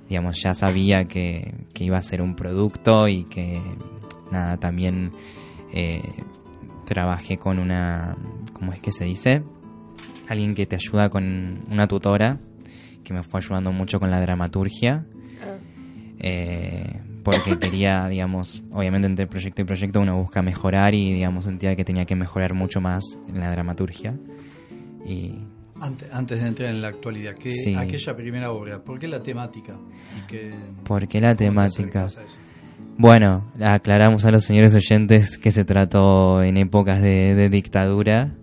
Digamos, 0.08 0.42
ya 0.42 0.54
sabía 0.54 1.06
que, 1.06 1.54
que 1.72 1.84
iba 1.84 1.96
a 1.96 2.02
ser 2.02 2.20
un 2.20 2.36
producto 2.36 3.08
y 3.08 3.24
que, 3.24 3.62
nada, 4.30 4.58
también 4.58 5.12
eh, 5.72 6.02
trabajé 6.84 7.38
con 7.38 7.58
una, 7.58 8.16
¿cómo 8.52 8.72
es 8.72 8.80
que 8.80 8.92
se 8.92 9.04
dice? 9.04 9.42
Alguien 10.28 10.54
que 10.54 10.66
te 10.66 10.76
ayuda 10.76 11.08
con 11.08 11.60
una 11.70 11.86
tutora 11.86 12.40
que 13.04 13.12
me 13.12 13.22
fue 13.22 13.40
ayudando 13.40 13.72
mucho 13.72 13.98
con 14.00 14.10
la 14.10 14.20
dramaturgia. 14.20 15.04
Eh, 16.18 17.00
porque 17.24 17.58
quería, 17.60 18.08
digamos, 18.08 18.62
obviamente 18.72 19.06
entre 19.06 19.26
proyecto 19.26 19.62
y 19.62 19.64
proyecto 19.64 20.00
uno 20.00 20.16
busca 20.16 20.42
mejorar 20.42 20.94
y, 20.94 21.12
digamos, 21.12 21.44
sentía 21.44 21.76
que 21.76 21.84
tenía 21.84 22.04
que 22.04 22.16
mejorar 22.16 22.54
mucho 22.54 22.80
más 22.80 23.02
en 23.28 23.40
la 23.40 23.50
dramaturgia. 23.50 24.14
Y 25.04 25.34
antes, 25.80 26.08
antes 26.12 26.40
de 26.40 26.48
entrar 26.48 26.70
en 26.70 26.80
la 26.80 26.88
actualidad, 26.88 27.34
¿qué, 27.34 27.52
Sí. 27.52 27.74
aquella 27.74 28.14
primera 28.16 28.52
obra, 28.52 28.82
¿por 28.82 28.98
qué 28.98 29.08
la 29.08 29.22
temática? 29.22 29.76
¿Y 30.16 30.26
qué, 30.28 30.50
¿Por 30.84 31.08
qué 31.08 31.20
la 31.20 31.34
temática? 31.34 32.06
Bueno, 32.98 33.50
aclaramos 33.60 34.24
a 34.24 34.30
los 34.30 34.44
señores 34.44 34.74
oyentes 34.74 35.38
que 35.38 35.50
se 35.50 35.64
trató 35.64 36.42
en 36.42 36.56
épocas 36.56 37.00
de, 37.00 37.34
de 37.34 37.48
dictadura. 37.48 38.34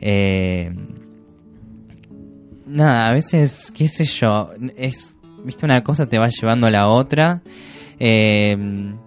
Eh, 0.00 0.70
nada, 2.76 3.08
a 3.08 3.12
veces, 3.12 3.72
qué 3.74 3.88
sé 3.88 4.04
yo, 4.04 4.50
es, 4.76 5.16
viste, 5.44 5.64
una 5.64 5.82
cosa 5.82 6.08
te 6.08 6.18
va 6.18 6.28
llevando 6.28 6.66
a 6.66 6.70
la 6.70 6.88
otra. 6.88 7.42
Eh, 7.98 8.56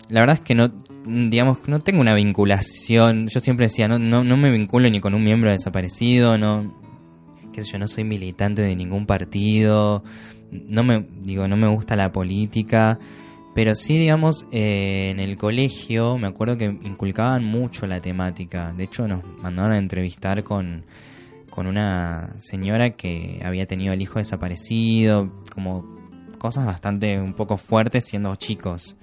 la 0.10 0.19
verdad 0.19 0.38
es 0.38 0.41
que 0.41 0.55
no, 0.55 0.71
digamos, 1.05 1.60
no 1.67 1.79
tengo 1.79 2.01
una 2.01 2.15
vinculación. 2.15 3.27
Yo 3.27 3.39
siempre 3.39 3.67
decía, 3.67 3.88
no, 3.88 3.99
no, 3.99 4.23
no 4.23 4.38
me 4.38 4.51
vinculo 4.51 4.89
ni 4.89 4.99
con 4.99 5.13
un 5.13 5.23
miembro 5.23 5.51
desaparecido, 5.51 6.38
no, 6.38 6.75
qué 7.53 7.63
sé 7.63 7.71
yo, 7.73 7.79
no 7.79 7.88
soy 7.88 8.03
militante 8.03 8.62
de 8.62 8.75
ningún 8.75 9.05
partido, 9.05 10.03
no 10.51 10.84
me, 10.84 11.05
digo, 11.21 11.47
no 11.47 11.55
me 11.55 11.67
gusta 11.67 11.95
la 11.95 12.12
política. 12.12 12.99
Pero 13.55 13.75
sí, 13.75 13.97
digamos, 13.97 14.45
eh, 14.51 15.10
en 15.12 15.19
el 15.19 15.38
colegio 15.38 16.17
me 16.17 16.27
acuerdo 16.27 16.58
que 16.58 16.65
inculcaban 16.65 17.43
mucho 17.43 17.88
la 17.88 17.99
temática. 17.99 18.73
De 18.73 18.86
hecho, 18.86 19.08
nos 19.08 19.23
mandaron 19.41 19.73
a 19.73 19.77
entrevistar 19.77 20.43
con, 20.43 20.86
con 21.59 21.67
una 21.67 22.35
señora 22.37 22.91
que 22.91 23.41
había 23.43 23.65
tenido 23.65 23.91
el 23.91 24.01
hijo 24.01 24.19
desaparecido, 24.19 25.43
como 25.53 25.83
cosas 26.37 26.65
bastante 26.65 27.19
un 27.19 27.33
poco 27.33 27.57
fuertes 27.57 28.05
siendo 28.05 28.33
chicos. 28.37 28.95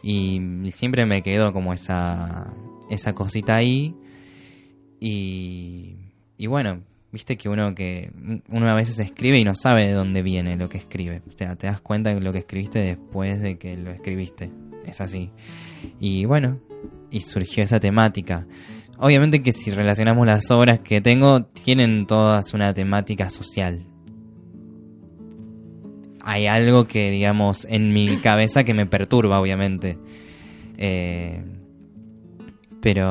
Y, 0.00 0.40
siempre 0.70 1.06
me 1.06 1.24
quedó 1.24 1.52
como 1.52 1.74
esa, 1.74 2.54
esa 2.88 3.14
cosita 3.14 3.56
ahí. 3.56 3.96
Y, 5.00 5.96
y 6.38 6.46
bueno, 6.46 6.82
viste 7.10 7.36
que 7.36 7.48
uno 7.48 7.74
que 7.74 8.12
uno 8.48 8.70
a 8.70 8.76
veces 8.76 9.00
escribe 9.00 9.40
y 9.40 9.44
no 9.44 9.56
sabe 9.56 9.88
de 9.88 9.92
dónde 9.92 10.22
viene 10.22 10.56
lo 10.56 10.68
que 10.68 10.78
escribe. 10.78 11.20
O 11.34 11.36
sea, 11.36 11.56
te 11.56 11.66
das 11.66 11.80
cuenta 11.80 12.14
de 12.14 12.20
lo 12.20 12.32
que 12.32 12.38
escribiste 12.38 12.78
después 12.78 13.42
de 13.42 13.58
que 13.58 13.76
lo 13.76 13.90
escribiste. 13.90 14.52
Es 14.86 15.00
así. 15.00 15.32
Y 15.98 16.26
bueno, 16.26 16.60
y 17.10 17.22
surgió 17.22 17.64
esa 17.64 17.80
temática. 17.80 18.46
Obviamente 19.04 19.42
que 19.42 19.52
si 19.52 19.72
relacionamos 19.72 20.24
las 20.28 20.48
obras 20.52 20.78
que 20.78 21.00
tengo, 21.00 21.42
tienen 21.42 22.06
todas 22.06 22.54
una 22.54 22.72
temática 22.72 23.30
social. 23.30 23.84
Hay 26.22 26.46
algo 26.46 26.86
que, 26.86 27.10
digamos, 27.10 27.66
en 27.68 27.92
mi 27.92 28.16
cabeza 28.22 28.62
que 28.62 28.74
me 28.74 28.86
perturba, 28.86 29.40
obviamente. 29.40 29.98
Eh, 30.78 31.42
pero 32.80 33.08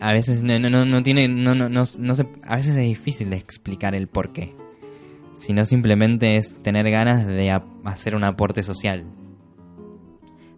a 0.00 0.12
veces 0.14 0.42
no, 0.42 0.58
no, 0.58 0.70
no, 0.70 0.86
no 0.86 1.02
tiene, 1.02 1.28
no, 1.28 1.54
no, 1.54 1.68
no, 1.68 1.84
no 1.98 2.14
se, 2.14 2.26
a 2.42 2.56
veces 2.56 2.74
es 2.74 2.84
difícil 2.84 3.28
de 3.28 3.36
explicar 3.36 3.94
el 3.94 4.08
por 4.08 4.32
qué. 4.32 4.54
Sino 5.36 5.66
simplemente 5.66 6.36
es 6.36 6.54
tener 6.62 6.90
ganas 6.90 7.26
de 7.26 7.50
hacer 7.84 8.14
un 8.14 8.24
aporte 8.24 8.62
social. 8.62 9.04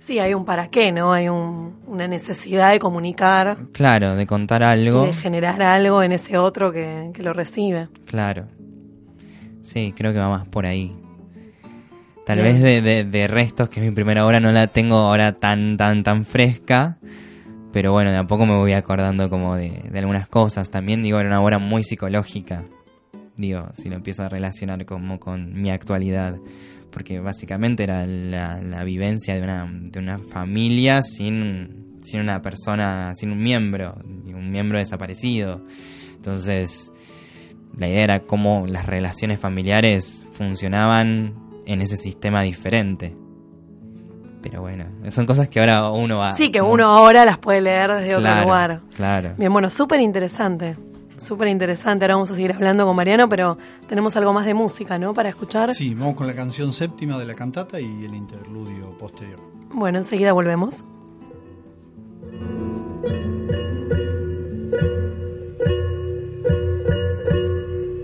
Sí, 0.00 0.18
hay 0.18 0.34
un 0.34 0.44
para 0.44 0.68
qué, 0.68 0.92
¿no? 0.92 1.12
Hay 1.12 1.28
un- 1.28 1.76
una 1.86 2.08
necesidad 2.08 2.72
de 2.72 2.78
comunicar, 2.78 3.58
Claro, 3.72 4.16
de 4.16 4.26
contar 4.26 4.62
algo. 4.62 5.04
de 5.06 5.12
generar 5.12 5.60
algo 5.62 6.02
en 6.02 6.12
ese 6.12 6.38
otro 6.38 6.72
que, 6.72 7.10
que 7.14 7.22
lo 7.22 7.32
recibe. 7.32 7.88
Claro. 8.06 8.46
Sí, 9.62 9.92
creo 9.96 10.12
que 10.12 10.18
va 10.18 10.28
más 10.30 10.48
por 10.48 10.66
ahí. 10.66 10.96
Tal 12.24 12.40
Bien. 12.40 12.52
vez 12.54 12.62
de, 12.62 12.80
de, 12.82 13.04
de 13.04 13.28
restos, 13.28 13.68
que 13.68 13.80
es 13.80 13.86
mi 13.86 13.92
primera 13.92 14.26
obra, 14.26 14.40
no 14.40 14.52
la 14.52 14.66
tengo 14.68 14.96
ahora 14.96 15.32
tan, 15.32 15.76
tan, 15.76 16.02
tan 16.02 16.24
fresca. 16.24 16.96
Pero 17.72 17.92
bueno, 17.92 18.10
de 18.10 18.16
a 18.16 18.24
poco 18.26 18.46
me 18.46 18.56
voy 18.56 18.72
acordando 18.72 19.28
como 19.30 19.54
de, 19.54 19.82
de 19.90 19.98
algunas 19.98 20.28
cosas. 20.28 20.70
También 20.70 21.02
digo, 21.02 21.18
era 21.20 21.28
una 21.28 21.40
obra 21.40 21.58
muy 21.58 21.84
psicológica. 21.84 22.64
Digo, 23.36 23.68
si 23.74 23.88
lo 23.88 23.96
empiezo 23.96 24.22
a 24.24 24.28
relacionar 24.28 24.84
como 24.86 25.20
con 25.20 25.60
mi 25.60 25.70
actualidad. 25.70 26.36
Porque 26.90 27.20
básicamente 27.20 27.84
era 27.84 28.06
la, 28.06 28.60
la 28.60 28.84
vivencia 28.84 29.34
de 29.34 29.42
una, 29.42 29.70
de 29.70 29.98
una 29.98 30.18
familia 30.18 31.02
sin, 31.02 32.00
sin 32.02 32.20
una 32.20 32.42
persona, 32.42 33.14
sin 33.14 33.30
un 33.30 33.38
miembro, 33.38 33.94
un 34.04 34.50
miembro 34.50 34.78
desaparecido. 34.78 35.62
Entonces, 36.16 36.90
la 37.76 37.88
idea 37.88 38.02
era 38.02 38.20
cómo 38.20 38.66
las 38.66 38.86
relaciones 38.86 39.38
familiares 39.38 40.24
funcionaban 40.32 41.34
en 41.66 41.80
ese 41.80 41.96
sistema 41.96 42.42
diferente. 42.42 43.16
Pero 44.42 44.62
bueno, 44.62 44.86
son 45.10 45.26
cosas 45.26 45.48
que 45.48 45.60
ahora 45.60 45.90
uno 45.90 46.18
va... 46.18 46.34
Sí, 46.34 46.50
que 46.50 46.62
uno 46.62 46.86
ahora 46.86 47.24
las 47.26 47.38
puede 47.38 47.60
leer 47.60 47.92
desde 47.92 48.08
Claro, 48.16 48.30
otro 48.30 48.42
lugar. 48.44 48.80
Claro. 48.96 49.34
Bien, 49.36 49.52
bueno, 49.52 49.68
súper 49.68 50.00
interesante. 50.00 50.76
Súper 51.20 51.48
interesante. 51.48 52.04
Ahora 52.04 52.14
vamos 52.14 52.30
a 52.30 52.34
seguir 52.34 52.52
hablando 52.52 52.86
con 52.86 52.96
Mariano, 52.96 53.28
pero 53.28 53.56
tenemos 53.88 54.16
algo 54.16 54.32
más 54.32 54.46
de 54.46 54.54
música, 54.54 54.98
¿no? 54.98 55.14
Para 55.14 55.28
escuchar. 55.28 55.74
Sí, 55.74 55.94
vamos 55.94 56.14
con 56.16 56.26
la 56.26 56.34
canción 56.34 56.72
séptima 56.72 57.18
de 57.18 57.26
la 57.26 57.34
cantata 57.34 57.80
y 57.80 58.04
el 58.04 58.14
interludio 58.14 58.96
posterior. 58.98 59.38
Bueno, 59.72 59.98
enseguida 59.98 60.32
volvemos. 60.32 60.84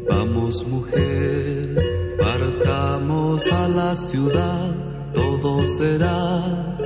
Vamos 0.09 0.67
mujer, 0.67 2.17
partamos 2.19 3.53
a 3.53 3.69
la 3.69 3.97
ciudad, 3.97 4.75
todo 5.13 5.67
será 5.67 6.79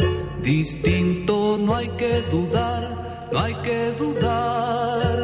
distinto, 0.42 1.58
no 1.58 1.76
hay 1.76 1.88
que 1.90 2.22
dudar, 2.30 3.28
no 3.32 3.38
hay 3.38 3.54
que 3.56 3.92
dudar, 3.92 5.19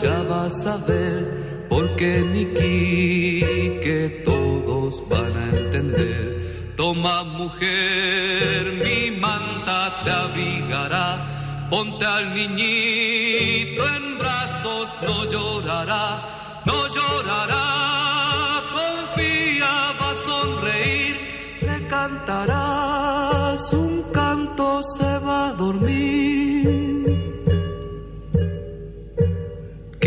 ya 0.00 0.22
vas 0.22 0.66
a 0.66 0.76
ver, 0.78 1.66
porque 1.68 2.22
Niki 2.22 3.80
que 3.82 4.22
todos 4.24 5.02
van 5.08 5.36
a 5.36 5.50
entender. 5.50 6.74
Toma 6.76 7.24
mujer, 7.24 8.80
mi 8.84 9.10
manta 9.18 10.02
te 10.04 10.10
abrigará, 10.10 11.66
ponte 11.70 12.04
al 12.04 12.34
niñito 12.34 13.82
en 13.96 14.18
brazos, 14.18 14.96
no 15.02 15.24
llorará, 15.30 16.62
no 16.64 16.88
llorará, 16.88 17.64
confía, 18.78 19.72
va 20.00 20.10
a 20.10 20.14
sonreír, 20.14 21.16
le 21.60 21.88
cantarás 21.88 23.72
un 23.72 24.02
canto, 24.12 24.82
se 24.82 25.18
va 25.18 25.48
a 25.48 25.52
dormir. 25.52 26.31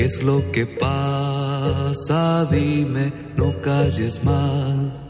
¿Qué 0.05 0.09
es 0.09 0.21
lo 0.21 0.51
que 0.51 0.67
pasa? 0.67 2.45
Dime, 2.51 3.11
no 3.35 3.59
calles 3.59 4.23
más. 4.23 5.01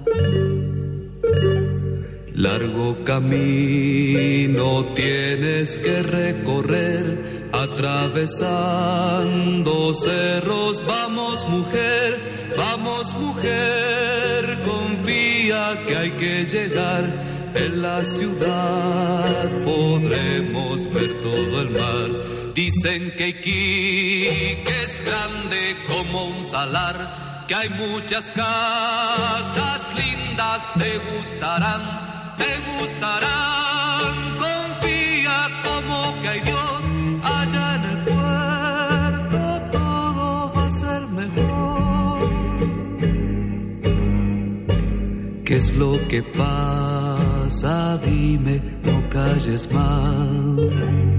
Largo 2.31 3.03
camino 3.03 4.93
tienes 4.93 5.77
que 5.79 6.01
recorrer, 6.01 7.49
atravesando 7.51 9.93
cerros. 9.93 10.81
Vamos 10.87 11.45
mujer, 11.49 12.53
vamos 12.55 13.13
mujer, 13.15 14.59
confía 14.65 15.83
que 15.85 15.93
hay 15.93 16.11
que 16.11 16.45
llegar. 16.45 17.51
En 17.53 17.81
la 17.81 18.01
ciudad 18.05 19.49
podremos 19.65 20.85
ver 20.93 21.19
todo 21.19 21.63
el 21.63 21.71
mar. 21.71 22.44
Dicen 22.55 23.11
que 23.17 24.63
es 24.65 25.03
grande 25.03 25.75
como 25.89 26.23
un 26.37 26.45
salar, 26.45 27.43
que 27.49 27.53
hay 27.53 27.67
muchas 27.67 28.31
casas 28.31 29.81
lindas, 29.93 30.61
te 30.75 30.97
gustarán, 30.97 32.37
te 32.37 32.57
gustarán. 32.79 34.37
Confía 34.37 35.49
como 35.65 36.21
que 36.21 36.27
hay 36.29 36.39
Dios 36.39 36.91
allá 37.23 37.75
en 37.75 37.83
el 37.83 38.03
puerto, 38.05 39.37
todo 39.73 40.53
va 40.55 40.67
a 40.67 40.71
ser 40.71 41.07
mejor. 41.07 42.29
¿Qué 45.43 45.57
es 45.57 45.73
lo 45.73 46.07
que 46.07 46.23
pasa? 46.23 47.97
Dime, 47.97 48.61
no 48.81 49.09
calles 49.09 49.69
más. 49.73 51.14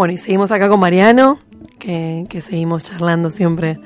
Bueno, 0.01 0.15
y 0.15 0.17
seguimos 0.17 0.51
acá 0.51 0.67
con 0.67 0.79
Mariano, 0.79 1.37
que, 1.77 2.25
que 2.27 2.41
seguimos 2.41 2.81
charlando 2.83 3.29
siempre 3.29 3.77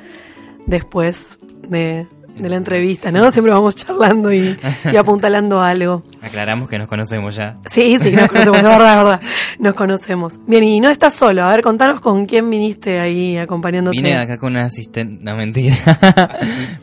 después 0.65 1.37
de, 1.67 2.07
de 2.37 2.49
la 2.49 2.55
entrevista, 2.55 3.11
¿no? 3.11 3.29
Siempre 3.31 3.51
vamos 3.51 3.75
charlando 3.75 4.31
y, 4.31 4.57
y 4.93 4.95
apuntalando 4.95 5.61
algo. 5.61 6.03
Aclaramos 6.21 6.69
que 6.69 6.77
nos 6.79 6.87
conocemos 6.87 7.35
ya. 7.35 7.57
Sí, 7.69 7.97
sí, 7.99 8.11
nos 8.11 8.29
conocemos, 8.29 8.57
es 8.59 8.63
verdad, 8.63 8.91
es 8.97 9.03
verdad. 9.03 9.21
Nos 9.59 9.73
conocemos. 9.75 10.39
Bien, 10.47 10.63
y 10.63 10.79
no 10.79 10.89
estás 10.89 11.15
solo. 11.15 11.43
A 11.43 11.49
ver, 11.51 11.61
contanos 11.61 11.99
con 11.99 12.25
quién 12.25 12.49
viniste 12.49 12.97
ahí 13.01 13.35
acompañándote. 13.37 13.97
Vine 13.97 14.15
acá 14.15 14.37
con 14.37 14.53
un 14.53 14.59
asistente. 14.59 15.17
No, 15.21 15.35
mentira. 15.35 15.75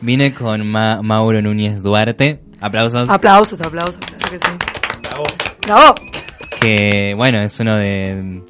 Vine 0.01 0.31
con 0.31 0.67
Ma- 0.67 1.01
Mauro 1.01 1.41
Núñez 1.41 1.81
Duarte. 1.81 2.39
Aplausos. 2.61 3.09
Aplausos, 3.09 3.59
aplausos, 3.61 3.97
claro 3.97 4.25
que 4.29 4.35
sí. 4.35 4.51
Bravo. 5.01 5.23
Bravo. 5.65 5.95
que 6.61 7.13
bueno, 7.17 7.39
es 7.41 7.59
uno 7.59 7.75
de, 7.75 8.41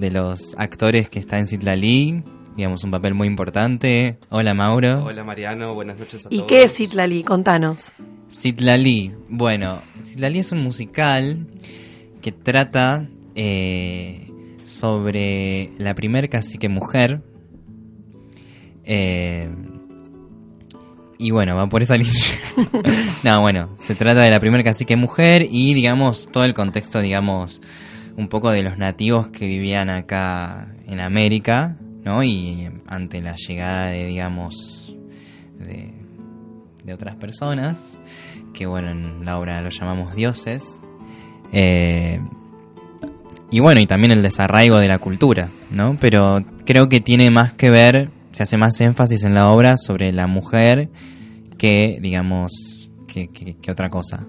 de 0.00 0.10
los 0.10 0.54
actores 0.56 1.08
que 1.10 1.18
está 1.18 1.38
en 1.38 1.46
Citlali, 1.46 2.24
digamos, 2.56 2.82
un 2.84 2.90
papel 2.90 3.14
muy 3.14 3.28
importante. 3.28 4.18
Hola 4.30 4.54
Mauro. 4.54 5.04
Hola 5.04 5.22
Mariano, 5.24 5.74
buenas 5.74 5.98
noches 5.98 6.24
a 6.26 6.28
¿Y 6.30 6.38
todos. 6.38 6.48
qué 6.48 6.62
es 6.64 6.74
Citlali? 6.74 7.22
Contanos. 7.22 7.92
Citlali, 8.32 9.12
bueno, 9.28 9.80
Citlali 10.04 10.38
es 10.38 10.52
un 10.52 10.62
musical 10.62 11.46
que 12.22 12.32
trata 12.32 13.06
eh, 13.34 14.28
sobre 14.64 15.70
la 15.78 15.94
primer 15.94 16.28
cacique 16.30 16.68
mujer. 16.68 17.20
Eh, 18.84 19.50
y 21.18 21.30
bueno, 21.32 21.54
va 21.56 21.68
por 21.68 21.82
esa 21.82 21.96
línea. 21.98 22.14
no, 23.22 23.42
bueno, 23.42 23.76
se 23.82 23.94
trata 23.94 24.22
de 24.22 24.30
la 24.30 24.40
primer 24.40 24.64
cacique 24.64 24.96
mujer 24.96 25.46
y 25.50 25.74
digamos 25.74 26.26
todo 26.32 26.44
el 26.44 26.54
contexto, 26.54 27.00
digamos, 27.02 27.60
un 28.16 28.28
poco 28.28 28.50
de 28.50 28.62
los 28.62 28.78
nativos 28.78 29.28
que 29.28 29.46
vivían 29.46 29.90
acá 29.90 30.74
en 30.86 31.00
América, 31.00 31.76
¿no? 32.04 32.22
Y 32.22 32.68
ante 32.86 33.20
la 33.20 33.36
llegada 33.36 33.86
de, 33.88 34.06
digamos, 34.06 34.96
de, 35.58 35.94
otras 36.92 37.14
personas, 37.14 37.78
que 38.52 38.66
bueno, 38.66 38.90
en 38.90 39.24
la 39.24 39.38
obra 39.38 39.60
lo 39.62 39.70
llamamos 39.70 40.16
dioses. 40.16 40.80
Eh, 41.52 42.20
y 43.52 43.60
bueno, 43.60 43.80
y 43.80 43.86
también 43.86 44.10
el 44.10 44.22
desarraigo 44.22 44.78
de 44.78 44.88
la 44.88 44.98
cultura, 44.98 45.50
¿no? 45.70 45.96
Pero 46.00 46.44
creo 46.66 46.88
que 46.88 47.00
tiene 47.00 47.30
más 47.30 47.52
que 47.52 47.70
ver, 47.70 48.10
se 48.32 48.42
hace 48.42 48.56
más 48.56 48.80
énfasis 48.80 49.22
en 49.22 49.34
la 49.34 49.50
obra 49.50 49.76
sobre 49.76 50.12
la 50.12 50.26
mujer 50.26 50.88
que, 51.58 52.00
digamos, 52.02 52.50
que 53.06 53.70
otra 53.70 53.88
cosa. 53.88 54.26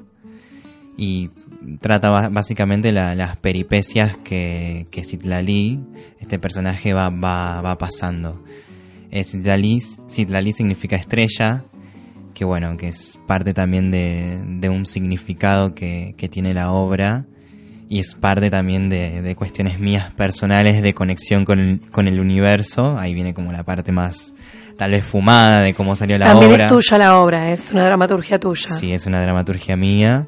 Y 1.04 1.32
trata 1.80 2.30
básicamente 2.30 2.92
la- 2.92 3.16
las 3.16 3.36
peripecias 3.38 4.18
que, 4.18 4.86
que 4.92 5.04
Citlali, 5.04 5.80
este 6.20 6.38
personaje, 6.38 6.94
va, 6.94 7.10
va, 7.10 7.60
va 7.64 7.76
pasando. 7.80 8.44
Eh, 9.10 9.24
Citlali, 9.24 9.82
Citlali 10.10 10.54
significa 10.54 10.96
estrella, 10.98 11.64
que 12.36 12.46
bueno, 12.46 12.78
que 12.78 12.90
es 12.90 13.18
parte 13.26 13.54
también 13.56 13.90
de, 13.90 14.40
de 14.60 14.70
un 14.70 14.86
significado 14.86 15.74
que, 15.74 16.14
que 16.18 16.30
tiene 16.30 16.54
la 16.54 16.72
obra 16.72 17.26
y 17.90 17.98
es 17.98 18.14
parte 18.14 18.52
también 18.52 18.90
de, 18.90 19.24
de 19.24 19.36
cuestiones 19.36 19.80
mías 19.80 20.14
personales 20.14 20.84
de 20.84 20.94
conexión 20.94 21.46
con 21.46 21.60
el, 21.60 21.82
con 21.92 22.08
el 22.08 22.20
universo. 22.20 22.98
Ahí 23.00 23.14
viene 23.16 23.34
como 23.34 23.52
la 23.52 23.64
parte 23.64 23.92
más 23.92 24.34
tal 24.78 24.92
vez 24.92 25.04
fumada 25.04 25.62
de 25.62 25.74
cómo 25.74 25.96
salió 25.96 26.18
la 26.20 26.28
También 26.28 26.52
obra. 26.52 26.64
es 26.66 26.70
tuya 26.70 26.98
la 27.00 27.18
obra, 27.18 27.52
es 27.52 27.72
una 27.72 27.84
dramaturgia 27.86 28.40
tuya. 28.40 28.70
Sí, 28.70 28.94
es 28.94 29.08
una 29.08 29.20
dramaturgia 29.22 29.76
mía 29.76 30.28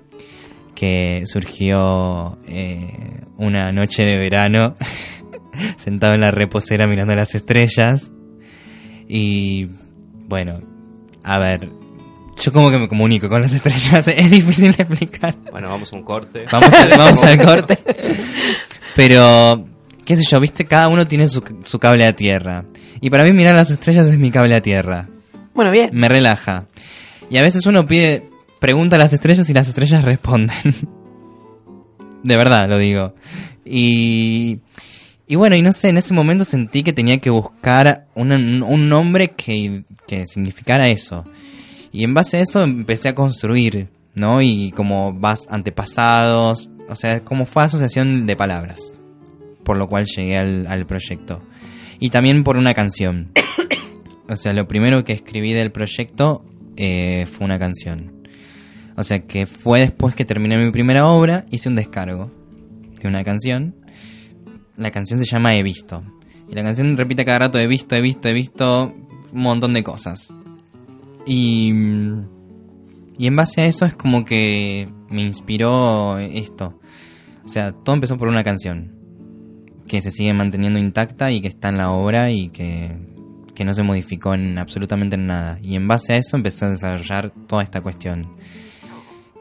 que 0.76 1.24
surgió 1.26 2.38
eh, 2.48 2.92
una 3.38 3.72
noche 3.72 4.06
de 4.06 4.18
verano 4.18 4.76
sentado 5.78 6.14
en 6.16 6.22
la 6.22 6.32
reposera 6.32 6.88
mirando 6.88 7.16
las 7.16 7.36
estrellas 7.36 8.12
y 9.08 9.68
bueno, 10.28 10.62
a 11.24 11.38
ver, 11.40 11.70
yo 12.42 12.52
como 12.52 12.72
que 12.72 12.78
me 12.80 12.88
comunico 12.88 13.30
con 13.30 13.42
las 13.42 13.54
estrellas, 13.54 14.08
es 14.16 14.32
difícil 14.32 14.72
de 14.76 14.84
explicar. 14.84 15.36
Bueno, 15.52 15.70
vamos 15.70 15.92
a 15.94 15.96
un 15.96 16.04
corte. 16.04 16.46
Vamos, 16.52 16.70
al- 16.74 16.98
vamos 16.98 17.24
al 17.24 17.42
corte. 17.46 17.78
Pero, 18.96 19.66
qué 20.06 20.18
sé 20.18 20.24
yo, 20.30 20.40
viste, 20.40 20.66
cada 20.66 20.88
uno 20.88 21.06
tiene 21.08 21.28
su, 21.28 21.44
su 21.66 21.80
cable 21.80 22.06
a 22.06 22.16
tierra. 22.16 22.66
Y 23.02 23.10
para 23.10 23.24
mí 23.24 23.34
mirar 23.34 23.56
las 23.56 23.70
estrellas 23.72 24.08
es 24.08 24.18
mi 24.18 24.32
cable 24.32 24.56
a 24.56 24.62
tierra. 24.62 25.08
Bueno, 25.54 25.72
bien. 25.72 25.90
Me 25.94 26.08
relaja. 26.08 26.66
Y 27.30 27.38
a 27.38 27.42
veces 27.42 27.66
uno 27.66 27.86
pide, 27.86 28.30
pregunta 28.64 28.96
a 28.96 29.00
las 29.00 29.12
estrellas 29.12 29.50
y 29.50 29.54
las 29.54 29.68
estrellas 29.68 30.06
responden. 30.06 30.56
De 32.24 32.38
verdad, 32.38 32.70
lo 32.70 32.78
digo. 32.78 33.14
Y, 33.66 34.60
y 35.28 35.36
bueno, 35.36 35.58
y 35.58 35.62
no 35.62 35.74
sé, 35.74 35.90
en 35.90 35.98
ese 35.98 36.14
momento 36.14 36.46
sentí 36.46 36.82
que 36.82 36.94
tenía 36.94 37.18
que 37.18 37.30
buscar 37.30 38.08
un, 38.16 38.32
un 38.32 38.88
nombre 38.88 39.32
que, 39.32 39.84
que 40.08 40.28
significara 40.28 40.88
eso. 40.88 41.26
Y 41.92 42.06
en 42.06 42.14
base 42.14 42.38
a 42.38 42.40
eso 42.40 42.64
empecé 42.64 43.10
a 43.10 43.16
construir, 43.16 43.90
¿no? 44.16 44.42
Y 44.42 44.72
como 44.72 45.12
vas 45.12 45.42
antepasados, 45.50 46.70
o 46.88 46.96
sea, 46.96 47.20
como 47.20 47.46
fue 47.46 47.64
asociación 47.64 48.26
de 48.26 48.38
palabras. 48.38 48.94
Por 49.66 49.78
lo 49.78 49.90
cual 49.90 50.06
llegué 50.06 50.38
al, 50.38 50.68
al 50.68 50.86
proyecto. 50.86 51.42
Y 52.00 52.12
también 52.12 52.46
por 52.46 52.56
una 52.56 52.74
canción. 52.74 53.34
O 54.30 54.38
sea, 54.38 54.54
lo 54.54 54.70
primero 54.70 55.04
que 55.04 55.12
escribí 55.12 55.52
del 55.52 55.74
proyecto 55.74 56.46
eh, 56.78 57.28
fue 57.30 57.44
una 57.44 57.60
canción. 57.60 58.13
O 58.96 59.04
sea, 59.04 59.26
que 59.26 59.46
fue 59.46 59.80
después 59.80 60.16
que 60.16 60.26
terminé 60.26 60.58
mi 60.58 60.72
primera 60.72 61.08
obra, 61.08 61.46
hice 61.50 61.70
un 61.70 61.76
descargo 61.76 62.32
de 63.02 63.08
una 63.08 63.24
canción. 63.24 63.76
La 64.78 64.92
canción 64.92 65.20
se 65.20 65.26
llama 65.26 65.56
He 65.56 65.64
visto. 65.64 66.04
Y 66.50 66.56
la 66.56 66.64
canción 66.64 66.96
repite 66.98 67.26
cada 67.26 67.40
rato, 67.40 67.58
he 67.60 67.68
visto, 67.68 67.96
he 67.96 68.02
visto, 68.02 68.28
he 68.28 68.34
visto 68.34 68.94
un 69.32 69.42
montón 69.42 69.74
de 69.74 69.84
cosas. 69.84 70.32
Y, 71.26 71.74
y 73.18 73.28
en 73.28 73.36
base 73.36 73.62
a 73.62 73.66
eso 73.66 73.86
es 73.86 73.96
como 73.96 74.26
que 74.26 74.90
me 75.10 75.22
inspiró 75.22 76.18
esto. 76.20 76.80
O 77.46 77.48
sea, 77.48 77.72
todo 77.72 77.96
empezó 77.96 78.18
por 78.18 78.28
una 78.28 78.44
canción 78.44 78.94
que 79.88 80.02
se 80.02 80.12
sigue 80.12 80.34
manteniendo 80.34 80.80
intacta 80.80 81.32
y 81.32 81.42
que 81.42 81.48
está 81.48 81.70
en 81.70 81.78
la 81.78 81.92
obra 81.92 82.32
y 82.32 82.50
que, 82.50 82.96
que 83.54 83.66
no 83.66 83.74
se 83.74 83.84
modificó 83.84 84.34
en 84.34 84.58
absolutamente 84.58 85.16
en 85.16 85.28
nada. 85.28 85.60
Y 85.62 85.76
en 85.76 85.88
base 85.88 86.14
a 86.14 86.18
eso 86.18 86.38
empecé 86.38 86.66
a 86.66 86.70
desarrollar 86.70 87.32
toda 87.48 87.64
esta 87.64 87.82
cuestión. 87.82 88.34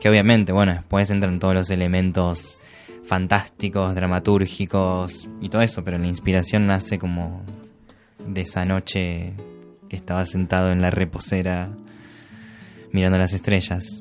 Que 0.03 0.09
obviamente, 0.09 0.51
bueno, 0.53 0.73
después 0.73 1.09
entran 1.11 1.39
todos 1.39 1.55
los 1.55 1.71
elementos 1.71 2.59
fantásticos, 3.05 3.95
dramatúrgicos 3.95 5.29
y 5.41 5.49
todo 5.49 5.63
eso, 5.63 5.85
pero 5.85 5.97
la 5.97 6.09
inspiración 6.09 6.67
nace 6.67 6.99
como 6.99 7.43
de 8.19 8.41
esa 8.41 8.65
noche 8.65 9.35
que 9.89 9.95
estaba 9.95 10.27
sentado 10.27 10.73
en 10.73 10.83
la 10.83 10.91
reposera 10.91 11.71
mirando 12.91 13.17
las 13.17 13.33
estrellas. 13.33 14.01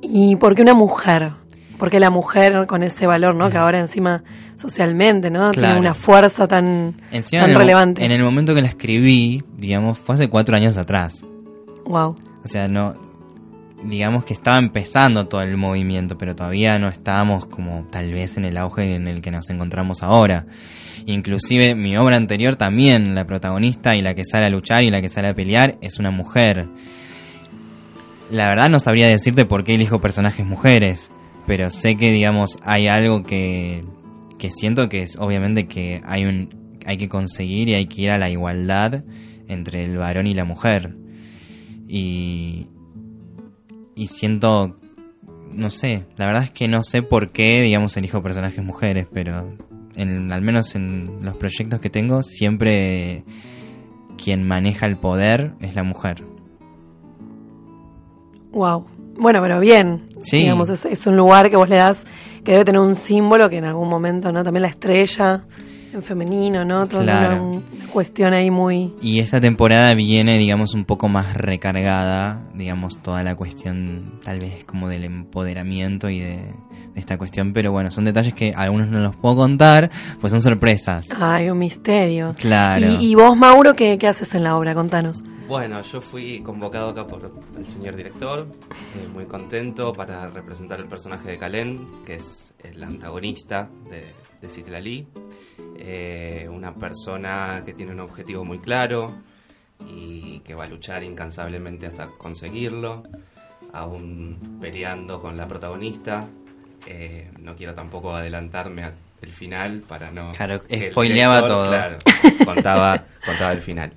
¿Y 0.00 0.36
por 0.36 0.54
qué 0.54 0.62
una 0.62 0.72
mujer? 0.72 1.32
Porque 1.76 2.00
la 2.00 2.08
mujer 2.08 2.66
con 2.66 2.82
ese 2.82 3.06
valor, 3.06 3.34
¿no? 3.34 3.50
Que 3.50 3.58
ahora 3.58 3.78
encima 3.78 4.24
socialmente, 4.56 5.30
¿no? 5.30 5.50
Tiene 5.50 5.76
una 5.76 5.92
fuerza 5.92 6.48
tan, 6.48 6.96
Encima 7.10 7.42
tan 7.42 7.50
en 7.50 7.56
el, 7.56 7.60
relevante. 7.60 8.04
en 8.06 8.12
el 8.12 8.24
momento 8.24 8.54
que 8.54 8.62
la 8.62 8.68
escribí, 8.68 9.44
digamos, 9.58 9.98
fue 9.98 10.14
hace 10.14 10.30
cuatro 10.30 10.56
años 10.56 10.78
atrás. 10.78 11.26
Wow. 11.84 12.16
O 12.42 12.48
sea, 12.48 12.68
no. 12.68 13.11
Digamos 13.84 14.24
que 14.24 14.32
estaba 14.32 14.58
empezando 14.58 15.26
todo 15.26 15.42
el 15.42 15.56
movimiento, 15.56 16.16
pero 16.16 16.36
todavía 16.36 16.78
no 16.78 16.88
estábamos 16.88 17.46
como 17.46 17.84
tal 17.90 18.12
vez 18.12 18.36
en 18.36 18.44
el 18.44 18.56
auge 18.56 18.94
en 18.94 19.08
el 19.08 19.22
que 19.22 19.30
nos 19.30 19.50
encontramos 19.50 20.02
ahora. 20.02 20.46
Inclusive 21.06 21.74
mi 21.74 21.96
obra 21.96 22.16
anterior 22.16 22.56
también, 22.56 23.14
la 23.14 23.26
protagonista 23.26 23.96
y 23.96 24.02
la 24.02 24.14
que 24.14 24.24
sale 24.24 24.46
a 24.46 24.50
luchar 24.50 24.84
y 24.84 24.90
la 24.90 25.02
que 25.02 25.08
sale 25.08 25.28
a 25.28 25.34
pelear 25.34 25.78
es 25.80 25.98
una 25.98 26.10
mujer. 26.10 26.68
La 28.30 28.48
verdad 28.48 28.70
no 28.70 28.78
sabría 28.78 29.08
decirte 29.08 29.44
por 29.44 29.64
qué 29.64 29.74
elijo 29.74 30.00
personajes 30.00 30.46
mujeres, 30.46 31.10
pero 31.46 31.70
sé 31.70 31.96
que 31.96 32.12
digamos 32.12 32.58
hay 32.62 32.86
algo 32.86 33.24
que, 33.24 33.84
que 34.38 34.50
siento 34.50 34.88
que 34.88 35.02
es 35.02 35.16
obviamente 35.16 35.66
que 35.66 36.00
hay 36.04 36.24
un 36.24 36.62
hay 36.86 36.98
que 36.98 37.08
conseguir 37.08 37.68
y 37.68 37.74
hay 37.74 37.86
que 37.86 38.02
ir 38.02 38.10
a 38.10 38.18
la 38.18 38.30
igualdad 38.30 39.04
entre 39.48 39.84
el 39.84 39.96
varón 39.96 40.26
y 40.26 40.34
la 40.34 40.44
mujer. 40.44 40.96
Y, 41.88 42.66
y 43.94 44.06
siento, 44.06 44.76
no 45.52 45.70
sé, 45.70 46.06
la 46.16 46.26
verdad 46.26 46.44
es 46.44 46.50
que 46.50 46.68
no 46.68 46.82
sé 46.82 47.02
por 47.02 47.32
qué, 47.32 47.62
digamos, 47.62 47.96
elijo 47.96 48.22
personajes 48.22 48.64
mujeres, 48.64 49.06
pero 49.12 49.56
en, 49.96 50.32
al 50.32 50.42
menos 50.42 50.74
en 50.74 51.18
los 51.22 51.34
proyectos 51.34 51.80
que 51.80 51.90
tengo, 51.90 52.22
siempre 52.22 53.24
quien 54.22 54.46
maneja 54.46 54.86
el 54.86 54.96
poder 54.96 55.52
es 55.60 55.74
la 55.74 55.82
mujer. 55.82 56.24
Wow. 58.52 58.86
Bueno, 59.18 59.40
pero 59.42 59.60
bien. 59.60 60.08
Sí. 60.22 60.38
Digamos, 60.38 60.68
es, 60.68 60.84
es 60.84 61.06
un 61.06 61.16
lugar 61.16 61.50
que 61.50 61.56
vos 61.56 61.68
le 61.68 61.76
das, 61.76 62.04
que 62.44 62.52
debe 62.52 62.64
tener 62.64 62.80
un 62.80 62.96
símbolo 62.96 63.48
que 63.48 63.56
en 63.56 63.64
algún 63.64 63.88
momento, 63.88 64.32
¿no? 64.32 64.44
También 64.44 64.62
la 64.62 64.68
estrella 64.68 65.44
en 65.92 66.02
femenino, 66.02 66.64
¿no? 66.64 66.86
Toda 66.88 67.02
Claro. 67.02 67.42
una, 67.44 67.58
una 67.58 67.86
cuestión 67.92 68.32
ahí 68.34 68.50
muy... 68.50 68.94
Y 69.02 69.20
esta 69.20 69.40
temporada 69.40 69.94
viene, 69.94 70.38
digamos, 70.38 70.74
un 70.74 70.84
poco 70.84 71.08
más 71.08 71.34
recargada, 71.34 72.42
digamos, 72.54 73.00
toda 73.02 73.22
la 73.22 73.34
cuestión 73.34 74.18
tal 74.24 74.40
vez 74.40 74.64
como 74.64 74.88
del 74.88 75.04
empoderamiento 75.04 76.08
y 76.10 76.20
de, 76.20 76.36
de 76.36 77.00
esta 77.00 77.18
cuestión, 77.18 77.52
pero 77.52 77.72
bueno, 77.72 77.90
son 77.90 78.04
detalles 78.04 78.34
que 78.34 78.52
algunos 78.56 78.88
no 78.88 79.00
los 79.00 79.16
puedo 79.16 79.36
contar, 79.36 79.90
pues 80.20 80.30
son 80.32 80.40
sorpresas. 80.42 81.08
Ay, 81.18 81.50
un 81.50 81.58
misterio. 81.58 82.34
Claro. 82.38 82.86
¿Y, 83.00 83.10
y 83.10 83.14
vos, 83.14 83.36
Mauro, 83.36 83.74
qué, 83.74 83.98
qué 83.98 84.08
haces 84.08 84.34
en 84.34 84.44
la 84.44 84.56
obra? 84.56 84.74
Contanos. 84.74 85.22
Bueno, 85.48 85.82
yo 85.82 86.00
fui 86.00 86.40
convocado 86.40 86.90
acá 86.90 87.06
por 87.06 87.30
el 87.58 87.66
señor 87.66 87.94
director, 87.96 88.46
eh, 88.70 89.08
muy 89.12 89.26
contento 89.26 89.92
para 89.92 90.28
representar 90.28 90.80
el 90.80 90.86
personaje 90.86 91.30
de 91.32 91.36
Kalen, 91.36 91.86
que 92.06 92.14
es 92.14 92.54
el 92.64 92.82
antagonista 92.82 93.68
de, 93.90 94.06
de 94.40 94.48
Citlali. 94.48 95.06
Eh, 95.76 96.48
una 96.50 96.74
persona 96.74 97.62
que 97.64 97.72
tiene 97.72 97.92
un 97.92 98.00
objetivo 98.00 98.44
muy 98.44 98.58
claro 98.58 99.14
y 99.86 100.40
que 100.40 100.54
va 100.54 100.64
a 100.64 100.68
luchar 100.68 101.02
incansablemente 101.02 101.86
hasta 101.86 102.08
conseguirlo, 102.18 103.02
aún 103.72 104.58
peleando 104.60 105.20
con 105.20 105.36
la 105.36 105.48
protagonista. 105.48 106.26
Eh, 106.86 107.30
no 107.38 107.54
quiero 107.54 107.74
tampoco 107.74 108.14
adelantarme 108.14 108.84
al 108.84 108.94
final 109.32 109.82
para 109.86 110.10
no... 110.10 110.28
Claro, 110.32 110.60
spoileaba 110.90 111.46
todo. 111.46 111.68
Claro, 111.68 111.96
contaba, 112.44 113.04
contaba 113.24 113.52
el 113.52 113.60
final. 113.60 113.92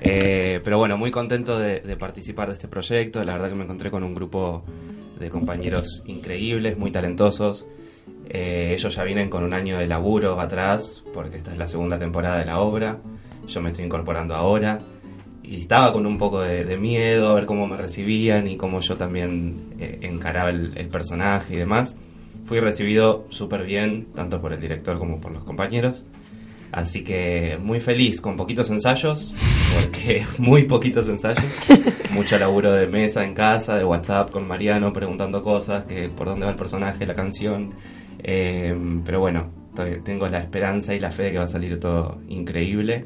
Eh, 0.00 0.60
pero 0.64 0.78
bueno, 0.78 0.96
muy 0.96 1.10
contento 1.10 1.58
de, 1.58 1.80
de 1.80 1.96
participar 1.96 2.48
de 2.48 2.54
este 2.54 2.68
proyecto. 2.68 3.22
La 3.22 3.34
verdad 3.34 3.50
que 3.50 3.54
me 3.54 3.64
encontré 3.64 3.90
con 3.90 4.02
un 4.02 4.14
grupo 4.14 4.64
de 5.18 5.28
compañeros 5.28 6.02
increíbles, 6.06 6.78
muy 6.78 6.90
talentosos. 6.90 7.66
Eh, 8.32 8.72
ellos 8.74 8.94
ya 8.94 9.02
vienen 9.02 9.28
con 9.28 9.42
un 9.42 9.52
año 9.52 9.78
de 9.78 9.88
laburo 9.88 10.40
atrás, 10.40 11.02
porque 11.12 11.38
esta 11.38 11.50
es 11.50 11.58
la 11.58 11.66
segunda 11.66 11.98
temporada 11.98 12.38
de 12.38 12.44
la 12.44 12.60
obra. 12.60 12.98
Yo 13.48 13.60
me 13.60 13.70
estoy 13.70 13.84
incorporando 13.84 14.36
ahora. 14.36 14.78
Y 15.42 15.62
estaba 15.62 15.92
con 15.92 16.06
un 16.06 16.16
poco 16.16 16.40
de, 16.40 16.64
de 16.64 16.76
miedo 16.76 17.28
a 17.28 17.34
ver 17.34 17.44
cómo 17.44 17.66
me 17.66 17.76
recibían 17.76 18.46
y 18.46 18.56
cómo 18.56 18.80
yo 18.80 18.96
también 18.96 19.74
eh, 19.80 19.98
encaraba 20.02 20.50
el, 20.50 20.72
el 20.76 20.86
personaje 20.86 21.54
y 21.54 21.56
demás. 21.56 21.96
Fui 22.44 22.60
recibido 22.60 23.26
súper 23.30 23.64
bien, 23.64 24.06
tanto 24.14 24.40
por 24.40 24.52
el 24.52 24.60
director 24.60 24.96
como 24.96 25.20
por 25.20 25.32
los 25.32 25.42
compañeros. 25.42 26.04
Así 26.72 27.02
que 27.02 27.58
muy 27.60 27.80
feliz, 27.80 28.20
con 28.20 28.36
poquitos 28.36 28.70
ensayos, 28.70 29.32
porque 29.74 30.24
muy 30.38 30.64
poquitos 30.64 31.08
ensayos. 31.08 31.44
Mucho 32.12 32.38
laburo 32.38 32.72
de 32.72 32.86
mesa 32.86 33.24
en 33.24 33.34
casa, 33.34 33.76
de 33.76 33.84
WhatsApp 33.84 34.30
con 34.30 34.46
Mariano, 34.46 34.92
preguntando 34.92 35.42
cosas, 35.42 35.84
que 35.84 36.08
por 36.08 36.26
dónde 36.26 36.44
va 36.44 36.52
el 36.52 36.56
personaje, 36.56 37.06
la 37.06 37.14
canción. 37.14 37.72
Eh, 38.22 38.74
pero 39.04 39.20
bueno, 39.20 39.50
tengo 40.04 40.28
la 40.28 40.38
esperanza 40.40 40.94
y 40.94 41.00
la 41.00 41.10
fe 41.10 41.24
de 41.24 41.32
que 41.32 41.38
va 41.38 41.44
a 41.44 41.48
salir 41.48 41.78
todo 41.80 42.18
increíble. 42.28 43.04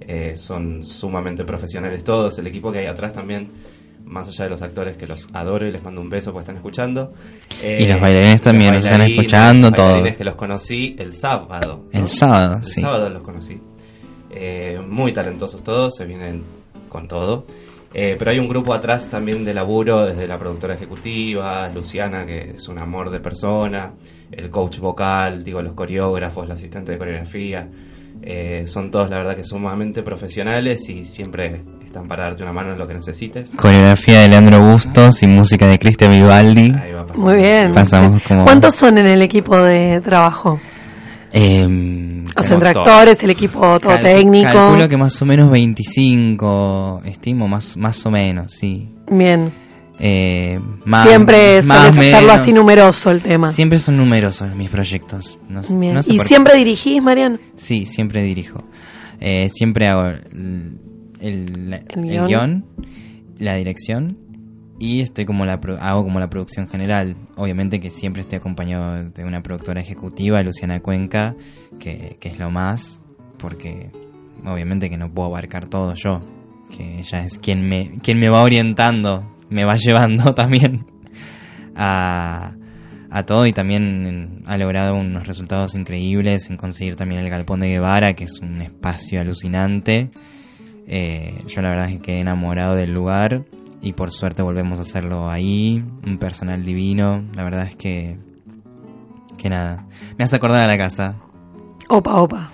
Eh, 0.00 0.34
son 0.36 0.82
sumamente 0.84 1.44
profesionales 1.44 2.02
todos, 2.04 2.38
el 2.38 2.46
equipo 2.46 2.72
que 2.72 2.78
hay 2.80 2.86
atrás 2.86 3.12
también, 3.12 3.48
más 4.04 4.26
allá 4.28 4.44
de 4.44 4.50
los 4.50 4.62
actores 4.62 4.96
que 4.96 5.06
los 5.06 5.28
adoro 5.34 5.66
y 5.68 5.70
les 5.72 5.82
mando 5.84 6.00
un 6.00 6.08
beso 6.08 6.32
porque 6.32 6.42
están 6.44 6.56
escuchando. 6.56 7.12
Eh, 7.62 7.80
Y 7.82 7.86
los 7.86 8.00
bailarines 8.00 8.40
también 8.42 8.72
los 8.74 8.84
están 8.84 9.02
escuchando, 9.02 9.70
bailarines 9.70 10.02
todos. 10.04 10.16
que 10.16 10.24
los 10.24 10.34
conocí 10.34 10.96
el 10.98 11.12
sábado. 11.14 11.84
El 11.92 12.08
sábado, 12.08 12.56
El 12.56 12.64
sí. 12.64 12.80
sábado 12.80 13.08
los 13.10 13.22
conocí. 13.22 13.60
Eh, 14.30 14.80
muy 14.88 15.12
talentosos 15.12 15.62
todos, 15.62 15.94
se 15.96 16.04
vienen 16.06 16.42
con 16.88 17.06
todo. 17.06 17.46
Eh, 17.92 18.14
pero 18.18 18.30
hay 18.30 18.38
un 18.38 18.48
grupo 18.48 18.72
atrás 18.72 19.08
también 19.08 19.44
de 19.44 19.52
laburo, 19.52 20.06
desde 20.06 20.26
la 20.26 20.38
productora 20.38 20.74
ejecutiva, 20.74 21.68
Luciana, 21.68 22.24
que 22.24 22.52
es 22.56 22.68
un 22.68 22.78
amor 22.78 23.10
de 23.10 23.18
persona, 23.18 23.92
el 24.30 24.48
coach 24.48 24.78
vocal, 24.78 25.42
digo, 25.42 25.60
los 25.60 25.72
coreógrafos, 25.72 26.46
la 26.46 26.54
asistente 26.54 26.92
de 26.92 26.98
coreografía. 26.98 27.68
Eh, 28.22 28.64
son 28.66 28.90
todos, 28.90 29.10
la 29.10 29.18
verdad, 29.18 29.34
que 29.34 29.44
sumamente 29.44 30.02
profesionales 30.02 30.88
y 30.88 31.04
siempre 31.04 31.62
están 31.84 32.06
para 32.06 32.24
darte 32.24 32.44
una 32.44 32.52
mano 32.52 32.72
en 32.72 32.78
lo 32.78 32.86
que 32.86 32.94
necesites. 32.94 33.50
Coreografía 33.56 34.20
de 34.20 34.28
Leandro 34.28 34.60
Bustos 34.60 35.22
y 35.24 35.26
música 35.26 35.66
de 35.66 35.78
Cristian 35.78 36.12
Vivaldi. 36.12 36.72
Ahí 36.72 36.92
va. 36.92 37.06
Muy 37.16 37.34
bien. 37.34 37.72
Pasamos 37.72 38.22
como... 38.22 38.44
¿Cuántos 38.44 38.76
son 38.76 38.98
en 38.98 39.06
el 39.06 39.22
equipo 39.22 39.56
de 39.56 40.00
trabajo? 40.00 40.60
Eh, 41.32 42.19
O 42.36 42.42
sea, 42.42 42.54
entre 42.54 42.68
montón. 42.74 42.88
actores, 42.88 43.22
el 43.22 43.30
equipo 43.30 43.60
todo 43.80 43.92
cal- 43.92 44.02
técnico. 44.02 44.52
Calculo 44.52 44.88
que 44.88 44.96
más 44.96 45.20
o 45.20 45.26
menos 45.26 45.50
25, 45.50 47.02
estimo, 47.04 47.48
más, 47.48 47.76
más 47.76 48.04
o 48.06 48.10
menos, 48.10 48.52
sí. 48.52 48.88
Bien. 49.10 49.52
Eh, 50.02 50.58
más, 50.86 51.06
siempre 51.06 51.60
más 51.64 51.88
hacerlo 51.96 52.32
así 52.32 52.52
numeroso 52.52 53.10
el 53.10 53.20
tema. 53.20 53.52
Siempre 53.52 53.78
son 53.78 53.96
numerosos 53.98 54.54
mis 54.54 54.70
proyectos. 54.70 55.38
No, 55.48 55.60
no 55.60 56.02
sé 56.02 56.12
¿Y 56.12 56.16
por 56.16 56.24
qué. 56.24 56.28
siempre 56.28 56.54
dirigís, 56.56 57.02
Marian? 57.02 57.38
Sí, 57.56 57.84
siempre 57.84 58.22
dirijo. 58.22 58.64
Eh, 59.20 59.50
siempre 59.52 59.88
hago 59.88 60.06
el, 60.06 60.78
el- 61.20 61.84
El 61.88 62.26
guion, 62.26 62.64
la 63.38 63.54
dirección 63.56 64.16
y 64.80 65.00
estoy 65.02 65.26
como 65.26 65.44
la 65.46 65.60
pro- 65.60 65.78
hago 65.80 66.02
como 66.02 66.18
la 66.18 66.28
producción 66.30 66.66
general. 66.68 67.14
Obviamente 67.36 67.78
que 67.78 67.90
siempre 67.90 68.22
estoy 68.22 68.38
acompañado 68.38 69.10
de 69.10 69.24
una 69.24 69.42
productora 69.42 69.80
ejecutiva, 69.80 70.42
Luciana 70.42 70.80
Cuenca, 70.80 71.36
que, 71.78 72.16
que 72.18 72.28
es 72.30 72.38
lo 72.40 72.50
más, 72.50 72.98
porque 73.38 73.90
obviamente 74.44 74.90
que 74.90 74.96
no 74.96 75.12
puedo 75.12 75.28
abarcar 75.28 75.66
todo 75.66 75.94
yo, 75.94 76.22
que 76.76 76.98
ella 77.00 77.24
es 77.24 77.38
quien 77.38 77.68
me, 77.68 77.92
quien 78.02 78.18
me 78.18 78.28
va 78.30 78.42
orientando, 78.42 79.30
me 79.50 79.64
va 79.64 79.76
llevando 79.78 80.32
también 80.34 80.86
a, 81.76 82.54
a 83.10 83.22
todo 83.24 83.46
y 83.46 83.52
también 83.52 84.42
ha 84.46 84.56
logrado 84.58 84.94
unos 84.96 85.26
resultados 85.26 85.74
increíbles 85.74 86.48
en 86.50 86.56
conseguir 86.56 86.96
también 86.96 87.20
el 87.20 87.30
Galpón 87.30 87.60
de 87.60 87.68
Guevara, 87.68 88.14
que 88.14 88.24
es 88.24 88.40
un 88.40 88.60
espacio 88.62 89.20
alucinante. 89.20 90.10
Eh, 90.86 91.34
yo 91.46 91.62
la 91.62 91.68
verdad 91.70 91.88
es 91.88 91.96
que 91.96 92.02
quedé 92.02 92.20
enamorado 92.20 92.74
del 92.74 92.92
lugar 92.92 93.44
y 93.82 93.92
por 93.92 94.10
suerte 94.10 94.42
volvemos 94.42 94.78
a 94.78 94.82
hacerlo 94.82 95.28
ahí, 95.30 95.82
un 96.06 96.18
personal 96.18 96.62
divino, 96.64 97.24
la 97.34 97.44
verdad 97.44 97.66
es 97.66 97.76
que 97.76 98.18
que 99.38 99.48
nada, 99.48 99.86
me 100.18 100.24
hace 100.24 100.36
acordar 100.36 100.62
a 100.62 100.66
la 100.66 100.76
casa. 100.76 101.14
Opa, 101.88 102.14
opa. 102.20 102.50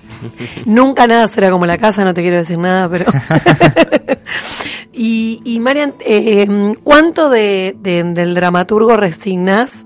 Nunca 0.64 1.06
nada 1.08 1.26
será 1.28 1.50
como 1.50 1.66
la 1.66 1.76
casa, 1.78 2.04
no 2.04 2.14
te 2.14 2.22
quiero 2.22 2.36
decir 2.36 2.56
nada, 2.58 2.88
pero... 2.88 3.04
y, 4.92 5.40
y 5.44 5.60
Marian, 5.60 5.94
eh, 6.00 6.46
¿cuánto 6.82 7.28
de, 7.28 7.76
de- 7.80 8.02
del 8.04 8.34
dramaturgo 8.34 8.96
resignas 8.96 9.84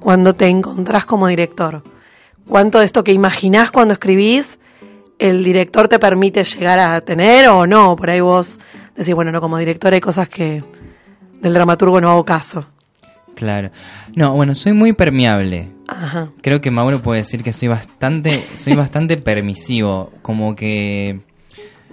cuando 0.00 0.34
te 0.34 0.46
encontrás 0.46 1.04
como 1.04 1.26
director? 1.26 1.82
¿Cuánto 2.48 2.78
de 2.78 2.84
esto 2.84 3.02
que 3.04 3.12
imaginás 3.12 3.70
cuando 3.70 3.94
escribís 3.94 4.58
el 5.18 5.42
director 5.44 5.88
te 5.88 5.98
permite 5.98 6.44
llegar 6.44 6.78
a 6.78 7.00
tener 7.00 7.48
o 7.48 7.66
no? 7.66 7.96
Por 7.96 8.10
ahí 8.10 8.20
vos 8.20 8.58
decís, 8.96 9.14
bueno, 9.14 9.32
no, 9.32 9.40
como 9.40 9.58
director 9.58 9.92
hay 9.92 10.00
cosas 10.00 10.28
que 10.28 10.62
del 11.42 11.52
dramaturgo 11.54 12.00
no 12.00 12.10
hago 12.10 12.24
caso. 12.24 12.66
Claro. 13.34 13.70
No, 14.14 14.34
bueno, 14.34 14.54
soy 14.54 14.72
muy 14.72 14.92
permeable. 14.94 15.68
Ajá. 15.88 16.30
Creo 16.42 16.60
que 16.60 16.70
Mauro 16.70 17.00
puede 17.02 17.20
decir 17.20 17.42
que 17.42 17.52
soy 17.52 17.68
bastante, 17.68 18.44
soy 18.54 18.74
bastante 18.76 19.16
permisivo, 19.18 20.10
como 20.22 20.56
que 20.56 21.20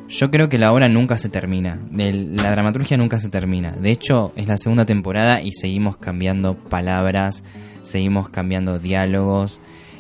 yo 0.08 0.32
creo 0.32 0.48
que 0.50 0.58
la 0.58 0.72
obra 0.72 0.88
nunca 0.88 1.18
se 1.18 1.30
termina, 1.30 1.80
El- 1.98 2.36
la 2.38 2.50
dramaturgia 2.52 2.98
nunca 2.98 3.20
se 3.20 3.30
termina. 3.30 3.72
De 3.74 3.92
hecho, 3.92 4.32
es 4.36 4.48
la 4.48 4.58
segunda 4.58 4.86
temporada 4.86 5.42
y 5.42 5.52
seguimos 5.52 5.98
cambiando 5.98 6.56
palabras, 6.56 7.44
seguimos 7.84 8.30
cambiando 8.30 8.80
diálogos. 8.80 9.60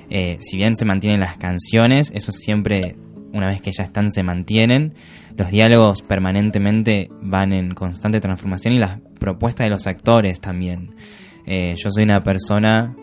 Eh, 0.10 0.38
si 0.42 0.58
bien 0.58 0.76
se 0.78 0.86
mantienen 0.86 1.20
las 1.20 1.38
canciones, 1.38 2.12
eso 2.16 2.32
siempre, 2.32 2.96
una 3.34 3.48
vez 3.48 3.62
que 3.62 3.72
ya 3.72 3.84
están, 3.84 4.12
se 4.14 4.24
mantienen. 4.24 4.94
Los 5.36 5.50
diálogos 5.50 6.02
permanentemente 6.04 7.10
van 7.22 7.54
en 7.54 7.74
constante 7.74 8.20
transformación 8.22 8.74
y 8.76 8.80
las 8.80 9.00
propuestas 9.20 9.66
de 9.66 9.72
los 9.72 9.88
actores 9.88 10.40
también. 10.40 10.96
Eh, 11.46 11.76
yo 11.78 11.90
soy 11.92 12.04
una 12.04 12.22
persona, 12.24 12.96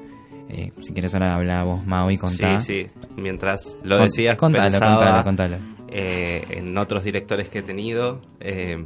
eh, 0.48 0.70
si 0.80 0.92
quieres 0.92 1.12
ahora 1.14 1.34
habla 1.34 1.64
vos, 1.64 1.84
Mau, 1.86 2.10
y 2.10 2.16
contá. 2.16 2.60
Sí, 2.60 2.84
sí. 2.84 2.94
Mientras 3.16 3.78
lo 3.82 3.96
Con- 3.96 4.04
decías, 4.06 4.36
contalo, 4.36 4.64
pensaba, 4.70 5.22
contalo, 5.24 5.24
contalo. 5.24 5.56
eh, 5.88 6.44
en 6.50 6.78
otros 6.78 7.02
directores 7.02 7.48
que 7.48 7.58
he 7.58 7.62
tenido 7.62 8.20
eh, 8.38 8.76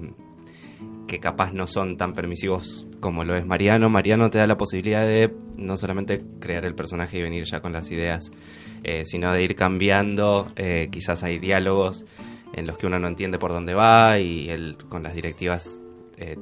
que 1.06 1.18
capaz 1.20 1.52
no 1.52 1.66
son 1.66 1.96
tan 1.98 2.14
permisivos 2.14 2.86
como 3.00 3.24
lo 3.24 3.36
es 3.36 3.44
Mariano. 3.44 3.90
Mariano 3.90 4.30
te 4.30 4.38
da 4.38 4.46
la 4.46 4.56
posibilidad 4.56 5.02
de 5.06 5.30
no 5.58 5.76
solamente 5.76 6.22
crear 6.40 6.64
el 6.64 6.74
personaje 6.74 7.18
y 7.18 7.22
venir 7.22 7.44
ya 7.44 7.60
con 7.60 7.72
las 7.72 7.90
ideas, 7.90 8.30
eh, 8.82 9.02
sino 9.04 9.30
de 9.34 9.44
ir 9.44 9.54
cambiando. 9.54 10.48
eh, 10.56 10.88
quizás 10.90 11.22
hay 11.22 11.38
diálogos 11.38 12.06
en 12.56 12.66
los 12.66 12.76
que 12.78 12.86
uno 12.86 12.98
no 12.98 13.08
entiende 13.08 13.38
por 13.38 13.52
dónde 13.52 13.74
va 13.74 14.18
y 14.18 14.48
él 14.48 14.76
con 14.88 15.02
las 15.02 15.14
directivas 15.14 15.80
eh, 16.16 16.36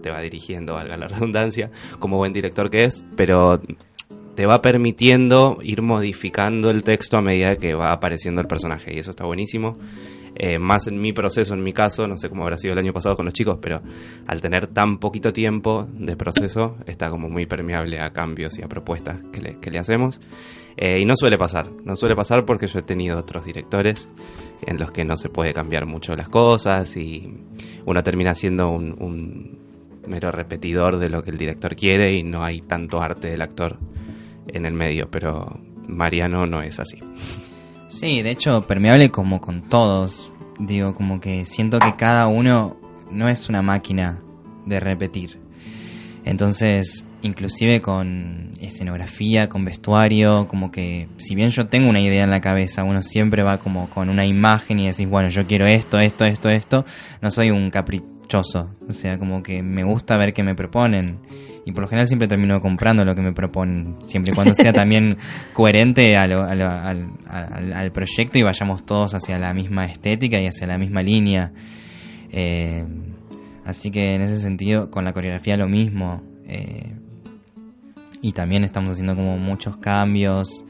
te 0.00 0.10
va 0.10 0.20
dirigiendo, 0.20 0.74
valga 0.74 0.96
la 0.96 1.08
redundancia, 1.08 1.70
como 1.98 2.16
buen 2.16 2.32
director 2.32 2.70
que 2.70 2.84
es, 2.84 3.04
pero 3.16 3.60
te 4.34 4.46
va 4.46 4.62
permitiendo 4.62 5.58
ir 5.62 5.82
modificando 5.82 6.70
el 6.70 6.84
texto 6.84 7.16
a 7.16 7.22
medida 7.22 7.56
que 7.56 7.74
va 7.74 7.92
apareciendo 7.92 8.40
el 8.40 8.46
personaje 8.46 8.94
y 8.94 8.98
eso 8.98 9.10
está 9.10 9.24
buenísimo. 9.24 9.76
Eh, 10.40 10.58
más 10.58 10.86
en 10.86 11.00
mi 11.00 11.12
proceso, 11.12 11.54
en 11.54 11.62
mi 11.64 11.72
caso, 11.72 12.06
no 12.06 12.16
sé 12.16 12.28
cómo 12.28 12.44
habrá 12.44 12.56
sido 12.56 12.74
el 12.74 12.78
año 12.78 12.92
pasado 12.92 13.16
con 13.16 13.24
los 13.24 13.34
chicos, 13.34 13.58
pero 13.60 13.82
al 14.26 14.40
tener 14.40 14.68
tan 14.68 14.98
poquito 14.98 15.32
tiempo 15.32 15.88
de 15.92 16.16
proceso, 16.16 16.76
está 16.86 17.10
como 17.10 17.28
muy 17.28 17.46
permeable 17.46 18.00
a 18.00 18.10
cambios 18.10 18.56
y 18.56 18.62
a 18.62 18.68
propuestas 18.68 19.20
que 19.32 19.40
le, 19.40 19.58
que 19.58 19.76
hacemos. 19.76 20.20
Eh, 20.76 21.00
y 21.00 21.04
no 21.04 21.16
suele 21.16 21.36
pasar, 21.36 21.68
no 21.84 21.96
suele 21.96 22.14
pasar 22.14 22.44
porque 22.44 22.68
yo 22.68 22.78
he 22.78 22.82
tenido 22.82 23.18
otros 23.18 23.44
directores 23.44 24.08
en 24.64 24.78
los 24.78 24.92
que 24.92 25.04
no 25.04 25.16
se 25.16 25.28
puede 25.28 25.52
cambiar 25.52 25.86
mucho 25.86 26.14
las 26.14 26.28
cosas 26.28 26.96
y 26.96 27.36
uno 27.84 28.00
termina 28.04 28.32
siendo 28.36 28.70
un, 28.70 28.94
un 29.00 29.58
mero 30.06 30.30
repetidor 30.30 31.00
de 31.00 31.08
lo 31.08 31.22
que 31.24 31.30
el 31.30 31.38
director 31.38 31.74
quiere 31.74 32.14
y 32.14 32.22
no 32.22 32.44
hay 32.44 32.60
tanto 32.60 33.00
arte 33.00 33.28
del 33.28 33.42
actor 33.42 33.76
en 34.46 34.66
el 34.66 34.72
medio, 34.72 35.08
pero 35.10 35.58
Mariano 35.88 36.46
no 36.46 36.62
es 36.62 36.78
así. 36.78 36.98
Sí, 37.88 38.22
de 38.22 38.30
hecho, 38.30 38.66
permeable 38.66 39.10
como 39.10 39.40
con 39.40 39.62
todos. 39.62 40.30
Digo, 40.58 40.94
como 40.94 41.20
que 41.20 41.46
siento 41.46 41.78
que 41.78 41.96
cada 41.96 42.26
uno 42.26 42.76
no 43.10 43.28
es 43.28 43.48
una 43.48 43.62
máquina 43.62 44.20
de 44.66 44.80
repetir. 44.80 45.38
Entonces, 46.24 47.04
inclusive 47.22 47.80
con 47.80 48.50
escenografía, 48.60 49.48
con 49.48 49.64
vestuario, 49.64 50.46
como 50.48 50.70
que 50.70 51.08
si 51.16 51.34
bien 51.34 51.50
yo 51.50 51.68
tengo 51.68 51.88
una 51.88 52.00
idea 52.00 52.24
en 52.24 52.30
la 52.30 52.40
cabeza, 52.40 52.84
uno 52.84 53.02
siempre 53.02 53.42
va 53.42 53.58
como 53.58 53.88
con 53.88 54.10
una 54.10 54.26
imagen 54.26 54.78
y 54.78 54.88
decís, 54.88 55.08
bueno, 55.08 55.30
yo 55.30 55.46
quiero 55.46 55.66
esto, 55.66 55.98
esto, 55.98 56.24
esto, 56.24 56.50
esto, 56.50 56.84
no 57.22 57.30
soy 57.30 57.50
un 57.50 57.70
caprichoso, 57.70 58.17
o 58.36 58.92
sea, 58.92 59.18
como 59.18 59.42
que 59.42 59.62
me 59.62 59.82
gusta 59.84 60.16
ver 60.16 60.32
qué 60.34 60.42
me 60.42 60.54
proponen 60.54 61.18
y 61.64 61.72
por 61.72 61.82
lo 61.82 61.88
general 61.88 62.08
siempre 62.08 62.28
termino 62.28 62.60
comprando 62.60 63.04
lo 63.04 63.14
que 63.14 63.22
me 63.22 63.32
proponen, 63.32 63.96
siempre 64.04 64.32
y 64.32 64.34
cuando 64.34 64.54
sea 64.54 64.72
también 64.74 65.16
coherente 65.54 66.16
a 66.16 66.26
lo- 66.26 66.44
a 66.44 66.54
lo- 66.54 66.68
al, 66.70 67.10
al- 67.28 67.72
al 67.72 67.92
proyecto 67.92 68.38
y 68.38 68.42
vayamos 68.42 68.84
todos 68.86 69.14
hacia 69.14 69.38
la 69.38 69.52
misma 69.54 69.84
estética 69.86 70.38
y 70.40 70.46
hacia 70.46 70.66
la 70.66 70.78
misma 70.78 71.02
línea. 71.02 71.52
Eh, 72.30 72.84
así 73.64 73.90
que 73.90 74.14
en 74.14 74.22
ese 74.22 74.40
sentido, 74.40 74.90
con 74.90 75.04
la 75.04 75.12
coreografía 75.12 75.56
lo 75.56 75.68
mismo. 75.68 76.22
eh, 76.46 76.94
y 78.20 78.32
también 78.32 78.64
estamos 78.64 78.92
haciendo 78.92 79.14
como 79.14 79.38
muchos 79.38 79.76
cambios. 79.76 80.64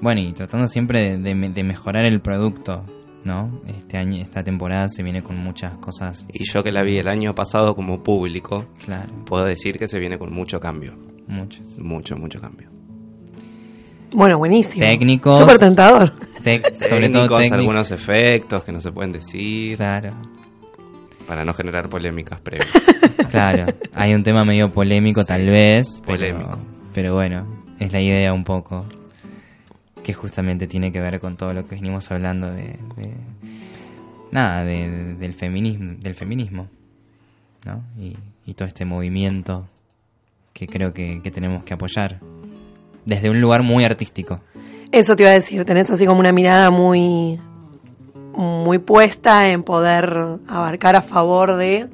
Bueno, 0.00 0.20
y 0.20 0.32
tratando 0.32 0.68
siempre 0.68 1.00
de, 1.00 1.18
de 1.18 1.34
me- 1.34 1.48
de 1.50 1.64
mejorar 1.64 2.04
el 2.04 2.20
producto, 2.20 2.84
¿no? 3.24 3.60
Este 3.66 3.98
año, 3.98 4.22
esta 4.22 4.42
temporada 4.44 4.88
se 4.88 5.02
viene 5.02 5.22
con 5.22 5.36
muchas 5.36 5.74
cosas. 5.78 6.26
Y 6.32 6.44
yo 6.44 6.62
que 6.62 6.72
la 6.72 6.82
vi 6.82 6.98
el 6.98 7.08
año 7.08 7.34
pasado 7.34 7.74
como 7.74 8.02
público, 8.02 8.66
Claro. 8.84 9.12
puedo 9.24 9.44
decir 9.44 9.78
que 9.78 9.88
se 9.88 9.98
viene 9.98 10.18
con 10.18 10.32
mucho 10.32 10.60
cambio. 10.60 10.94
Muchos. 11.26 11.78
Mucho, 11.78 12.16
mucho 12.16 12.40
cambio. 12.40 12.68
Bueno, 14.12 14.38
buenísimo. 14.38 14.84
Técnicos. 14.84 15.38
Súper 15.38 15.58
tentador. 15.58 16.12
Sobre 16.88 17.08
todo 17.10 17.28
Técnicos, 17.28 17.52
algunos 17.52 17.90
efectos 17.90 18.64
que 18.64 18.72
no 18.72 18.80
se 18.80 18.90
pueden 18.90 19.12
decir. 19.12 19.76
Claro. 19.76 20.12
Para 21.26 21.44
no 21.44 21.52
generar 21.52 21.88
polémicas 21.88 22.40
previas. 22.40 22.68
Claro, 23.30 23.66
hay 23.92 24.14
un 24.14 24.22
tema 24.22 24.42
medio 24.42 24.72
polémico 24.72 25.22
tal 25.22 25.44
vez, 25.44 26.00
pero, 26.06 26.18
polémico. 26.18 26.58
pero 26.94 27.12
bueno, 27.14 27.46
es 27.78 27.92
la 27.92 28.00
idea 28.00 28.32
un 28.32 28.42
poco 28.42 28.86
que 30.08 30.14
justamente 30.14 30.66
tiene 30.66 30.90
que 30.90 31.02
ver 31.02 31.20
con 31.20 31.36
todo 31.36 31.52
lo 31.52 31.68
que 31.68 31.74
venimos 31.74 32.10
hablando 32.10 32.50
de, 32.50 32.78
de- 32.96 33.12
nada, 34.32 34.64
de- 34.64 35.12
del 35.16 35.34
feminismo, 35.34 35.96
del 36.00 36.14
feminismo, 36.14 36.66
¿no? 37.66 37.82
Y, 38.02 38.16
y 38.46 38.54
todo 38.54 38.66
este 38.66 38.86
movimiento 38.86 39.68
que 40.54 40.66
creo 40.66 40.94
que, 40.94 41.20
que 41.22 41.30
tenemos 41.30 41.62
que 41.64 41.74
apoyar 41.74 42.20
desde 43.04 43.28
un 43.28 43.38
lugar 43.42 43.62
muy 43.62 43.84
artístico. 43.84 44.40
Eso 44.92 45.14
te 45.14 45.24
iba 45.24 45.30
a 45.30 45.34
decir, 45.34 45.62
tenés 45.66 45.90
así 45.90 46.06
como 46.06 46.20
una 46.20 46.32
mirada 46.32 46.70
muy 46.70 47.38
muy 48.34 48.78
puesta 48.78 49.50
en 49.50 49.62
poder 49.62 50.38
abarcar 50.48 50.96
a 50.96 51.02
favor 51.02 51.56
de 51.58 51.86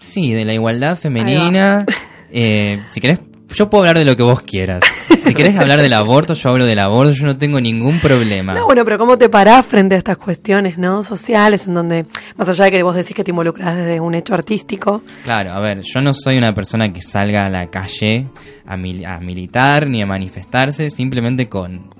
Sí, 0.00 0.32
de 0.32 0.44
la 0.44 0.52
igualdad 0.52 0.96
femenina. 0.98 1.86
Eh, 2.38 2.82
si 2.90 3.00
querés, 3.00 3.20
yo 3.54 3.70
puedo 3.70 3.84
hablar 3.84 3.98
de 3.98 4.04
lo 4.04 4.16
que 4.16 4.24
vos 4.24 4.42
quieras. 4.42 4.82
Si 5.26 5.34
querés 5.34 5.56
hablar 5.58 5.80
del 5.80 5.92
aborto, 5.92 6.34
yo 6.34 6.50
hablo 6.50 6.64
del 6.66 6.78
aborto, 6.78 7.12
yo 7.12 7.24
no 7.26 7.36
tengo 7.36 7.60
ningún 7.60 8.00
problema. 8.00 8.54
No, 8.54 8.64
bueno, 8.66 8.84
pero 8.84 8.98
¿cómo 8.98 9.18
te 9.18 9.28
parás 9.28 9.66
frente 9.66 9.94
a 9.94 9.98
estas 9.98 10.16
cuestiones 10.16 10.78
no 10.78 11.02
sociales 11.02 11.66
en 11.66 11.74
donde, 11.74 12.06
más 12.36 12.48
allá 12.48 12.66
de 12.66 12.70
que 12.70 12.82
vos 12.82 12.94
decís 12.94 13.14
que 13.14 13.24
te 13.24 13.30
involucrás 13.30 13.76
desde 13.76 14.00
un 14.00 14.14
hecho 14.14 14.34
artístico, 14.34 15.02
Claro, 15.24 15.52
a 15.52 15.60
ver, 15.60 15.82
yo 15.82 16.00
no 16.00 16.12
soy 16.14 16.38
una 16.38 16.54
persona 16.54 16.92
que 16.92 17.02
salga 17.02 17.44
a 17.44 17.48
la 17.50 17.66
calle 17.68 18.26
a, 18.66 18.76
mil- 18.76 19.04
a 19.04 19.18
militar 19.20 19.88
ni 19.88 20.02
a 20.02 20.06
manifestarse, 20.06 20.90
simplemente 20.90 21.48
con, 21.48 21.90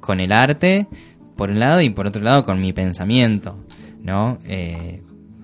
con 0.00 0.20
el 0.20 0.32
arte, 0.32 0.86
por 1.36 1.50
un 1.50 1.58
lado, 1.60 1.80
y 1.80 1.90
por 1.90 2.06
otro 2.06 2.22
lado 2.22 2.44
con 2.44 2.60
mi 2.60 2.72
pensamiento, 2.72 3.58
¿no? 4.02 4.38
Eh, 4.46 5.02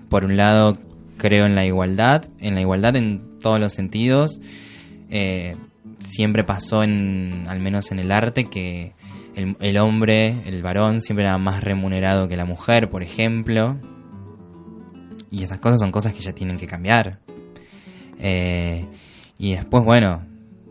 por 0.08 0.24
un 0.24 0.36
lado, 0.36 0.78
creo 1.18 1.46
en 1.46 1.54
la 1.54 1.64
igualdad, 1.64 2.24
en 2.40 2.54
la 2.54 2.60
igualdad 2.60 2.96
en 2.96 3.38
todos 3.40 3.58
los 3.60 3.72
sentidos. 3.72 4.40
Eh, 5.10 5.54
siempre 6.00 6.44
pasó 6.44 6.82
en, 6.82 7.46
al 7.48 7.60
menos 7.60 7.90
en 7.92 7.98
el 7.98 8.12
arte, 8.12 8.44
que 8.44 8.92
el, 9.34 9.78
hombre, 9.78 10.34
el 10.46 10.62
varón, 10.62 11.00
siempre 11.00 11.24
era 11.24 11.38
más 11.38 11.62
remunerado 11.62 12.28
que 12.28 12.36
la 12.36 12.44
mujer, 12.44 12.90
por 12.90 13.02
ejemplo. 13.02 13.76
Y 15.30 15.42
esas 15.42 15.58
cosas 15.58 15.80
son 15.80 15.90
cosas 15.90 16.14
que 16.14 16.20
ya 16.20 16.32
tienen 16.32 16.56
que 16.56 16.66
cambiar. 16.66 17.18
Eh, 18.20 18.84
y 19.38 19.54
después, 19.54 19.84
bueno, 19.84 20.22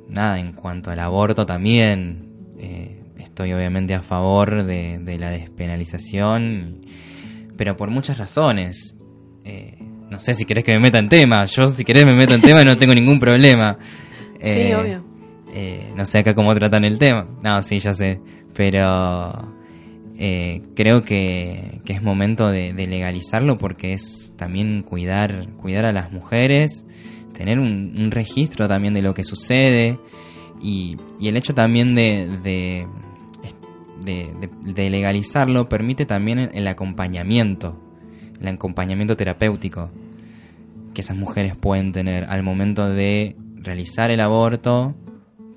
nada, 0.08 0.40
en 0.40 0.54
cuanto 0.54 0.92
al 0.92 1.00
aborto 1.00 1.46
también, 1.46 2.30
eh, 2.60 3.02
estoy 3.20 3.52
obviamente 3.54 3.94
a 3.94 4.02
favor 4.02 4.64
de, 4.64 5.00
de 5.00 5.18
la 5.18 5.30
despenalización, 5.30 6.82
pero 7.58 7.76
por 7.76 7.90
muchas 7.90 8.18
razones. 8.18 8.96
Eh, 9.44 9.78
no 10.10 10.20
sé 10.20 10.36
si 10.36 10.46
querés 10.46 10.64
que 10.64 10.72
me 10.74 10.80
meta 10.80 11.00
en 11.00 11.10
tema, 11.10 11.46
yo 11.46 11.68
si 11.68 11.84
querés 11.84 12.06
me 12.06 12.14
meto 12.14 12.36
en 12.36 12.42
tema 12.42 12.62
y 12.62 12.66
no 12.66 12.78
tengo 12.78 12.94
ningún 12.94 13.20
problema. 13.20 13.78
Eh, 14.44 14.76
obvio. 14.76 15.04
eh, 15.54 15.92
no 15.96 16.06
sé 16.06 16.20
acá 16.20 16.34
cómo 16.36 16.54
tratan 16.56 16.84
el 16.86 17.00
tema. 17.00 17.28
No, 17.42 17.62
sí, 17.64 17.80
ya 17.80 17.94
sé. 17.94 18.20
Pero 18.56 19.54
eh, 20.18 20.62
creo 20.76 21.04
que, 21.04 21.80
que 21.86 21.94
es 21.94 22.02
momento 22.04 22.50
de, 22.50 22.74
de 22.74 22.88
legalizarlo 22.88 23.58
porque 23.58 23.94
es 23.94 24.34
también 24.38 24.84
cuidar, 24.84 25.50
cuidar 25.58 25.86
a 25.86 25.92
las 25.92 26.12
mujeres, 26.12 26.86
tener 27.34 27.60
un, 27.60 27.94
un 27.98 28.12
registro 28.12 28.68
también 28.68 28.94
de 28.94 29.02
lo 29.02 29.14
que 29.14 29.24
sucede 29.24 29.98
y, 30.62 30.98
y 31.20 31.28
el 31.30 31.38
hecho 31.38 31.54
también 31.56 31.96
de, 31.96 32.28
de, 32.44 32.88
de- 34.04 34.30
de- 34.40 34.74
de 34.74 34.90
legalizarlo 34.90 35.68
permite 35.70 36.06
también 36.06 36.52
el 36.54 36.68
acompañamiento, 36.68 37.80
el 38.40 38.48
acompañamiento 38.50 39.16
terapéutico 39.18 39.90
que 40.94 41.02
esas 41.02 41.18
mujeres 41.18 41.56
pueden 41.56 41.92
tener 41.92 42.26
al 42.26 42.44
momento 42.44 42.88
de 42.88 43.36
realizar 43.64 44.12
el 44.12 44.20
aborto 44.20 44.94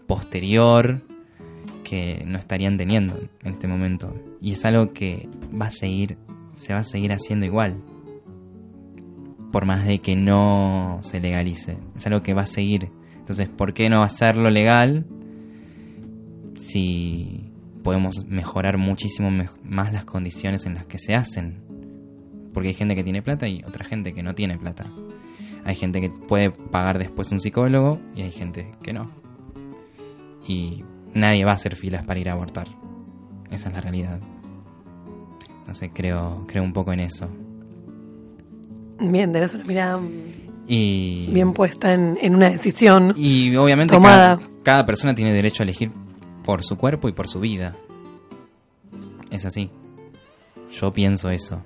posterior 0.07 1.03
que 1.85 2.25
no 2.27 2.39
estarían 2.39 2.77
teniendo 2.77 3.19
en 3.43 3.53
este 3.53 3.69
momento. 3.69 4.15
Y 4.41 4.53
es 4.53 4.65
algo 4.65 4.93
que 4.93 5.29
va 5.61 5.67
a 5.67 5.71
seguir, 5.71 6.19
se 6.55 6.73
va 6.73 6.81
a 6.81 6.85
seguir 6.85 7.13
haciendo 7.13 7.47
igual. 7.47 7.77
Por 9.53 9.67
más 9.67 9.87
de 9.87 9.99
que 9.99 10.17
no 10.17 11.01
se 11.03 11.21
legalice. 11.21 11.79
Es 11.97 12.07
algo 12.07 12.23
que 12.23 12.35
va 12.35 12.43
a 12.43 12.47
seguir. 12.47 12.91
Entonces, 13.17 13.49
¿por 13.49 13.75
qué 13.75 13.89
no 13.89 14.03
hacerlo 14.03 14.51
legal 14.51 15.07
si 16.59 17.51
podemos 17.83 18.27
mejorar 18.27 18.79
muchísimo 18.79 19.31
más 19.63 19.93
las 19.93 20.05
condiciones 20.05 20.67
en 20.67 20.75
las 20.75 20.87
que 20.87 20.99
se 20.99 21.15
hacen? 21.15 21.63
Porque 22.53 22.69
hay 22.69 22.75
gente 22.75 22.97
que 22.97 23.05
tiene 23.05 23.23
plata 23.23 23.49
y 23.49 23.63
otra 23.67 23.85
gente 23.85 24.13
que 24.13 24.23
no 24.23 24.35
tiene 24.35 24.59
plata. 24.59 24.91
Hay 25.67 25.75
gente 25.75 26.01
que 26.01 26.09
puede 26.11 26.51
pagar 26.51 26.99
después 26.99 27.31
un 27.33 27.41
psicólogo 27.41 27.99
y 28.15 28.23
hay 28.23 28.31
gente 28.31 28.73
que 28.83 28.93
no. 28.93 29.11
Y 30.47 30.85
nadie 31.13 31.45
va 31.45 31.51
a 31.51 31.55
hacer 31.57 31.75
filas 31.75 32.05
para 32.05 32.21
ir 32.21 32.29
a 32.29 32.35
abortar. 32.35 32.69
Esa 33.51 33.69
es 33.69 33.75
la 33.75 33.81
realidad. 33.81 34.21
No 35.67 35.75
sé, 35.75 35.91
creo, 35.91 36.45
creo 36.47 36.63
un 36.63 36.73
poco 36.73 36.93
en 36.93 37.01
eso. 37.01 37.29
bien, 39.01 39.33
tenés 39.33 39.55
una 39.55 39.65
mirada 39.65 40.01
Y, 40.69 41.27
bien 41.33 41.53
puesta 41.53 41.93
en, 41.93 42.17
en 42.21 42.37
una 42.37 42.49
decisión. 42.51 43.13
y 43.17 43.57
obviamente 43.57 43.93
tomada. 43.95 44.37
cada, 44.39 44.51
cada 44.63 44.87
persona 44.87 45.17
tiene 45.17 45.33
derecho 45.33 45.63
a 45.63 45.65
elegir 45.65 45.91
por 46.45 46.63
su 46.63 46.77
cuerpo 46.77 47.09
y 47.09 47.13
por 47.13 47.27
su 47.27 47.41
vida. 47.41 47.77
Es 49.33 49.45
así. 49.45 49.69
Yo 50.73 50.93
pienso 50.93 51.29
eso. 51.31 51.65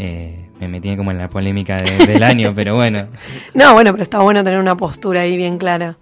Eh, 0.00 0.48
me 0.60 0.68
metí 0.68 0.96
como 0.96 1.10
en 1.10 1.18
la 1.18 1.28
polémica 1.28 1.82
de- 1.82 2.06
del 2.06 2.22
año, 2.22 2.52
pero 2.54 2.76
bueno. 2.76 3.08
No, 3.54 3.72
bueno, 3.74 3.90
pero 3.90 4.02
está 4.04 4.20
bueno 4.20 4.44
tener 4.44 4.60
una 4.60 4.76
postura 4.76 5.22
ahí 5.22 5.36
bien 5.36 5.58
clara. 5.58 5.96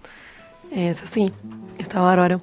Es 0.71 1.03
así, 1.03 1.33
está 1.79 2.01
bárbaro. 2.01 2.43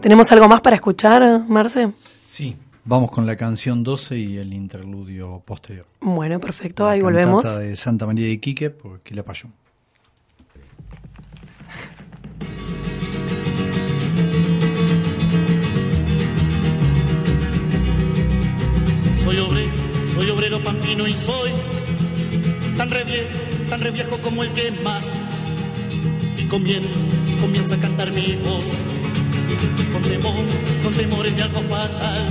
¿Tenemos 0.00 0.32
algo 0.32 0.48
más 0.48 0.62
para 0.62 0.76
escuchar, 0.76 1.40
Marce? 1.46 1.92
Sí, 2.26 2.56
vamos 2.86 3.10
con 3.10 3.26
la 3.26 3.36
canción 3.36 3.82
12 3.84 4.16
y 4.18 4.36
el 4.38 4.54
interludio 4.54 5.42
posterior. 5.44 5.84
Bueno, 6.00 6.40
perfecto, 6.40 6.84
La 6.86 6.92
ahí 6.92 7.02
volvemos. 7.02 7.44
de 7.58 7.76
Santa 7.76 8.06
María 8.06 8.24
de 8.26 8.32
Iquique 8.32 8.70
por 8.70 9.00
Quilapayún. 9.02 9.52
Soy 19.22 19.38
obrero, 19.38 19.70
soy 20.14 20.30
obrero 20.30 20.62
pampino 20.62 21.06
y 21.06 21.16
soy 21.16 21.50
tan 22.76 22.90
re 22.90 23.04
viejo, 23.04 23.28
tan 23.68 23.80
re 23.80 23.90
viejo 23.90 24.18
como 24.18 24.42
el 24.42 24.50
que 24.50 24.70
más. 24.82 25.10
Y 26.36 26.44
comienzo, 26.44 26.88
comienza 27.40 27.74
a 27.74 27.78
cantar 27.78 28.12
mi 28.12 28.34
voz 28.36 28.64
con 29.92 30.02
temor, 30.02 30.34
con 30.82 30.94
temores 30.94 31.36
de 31.36 31.42
algo 31.42 31.60
fatal. 31.62 32.26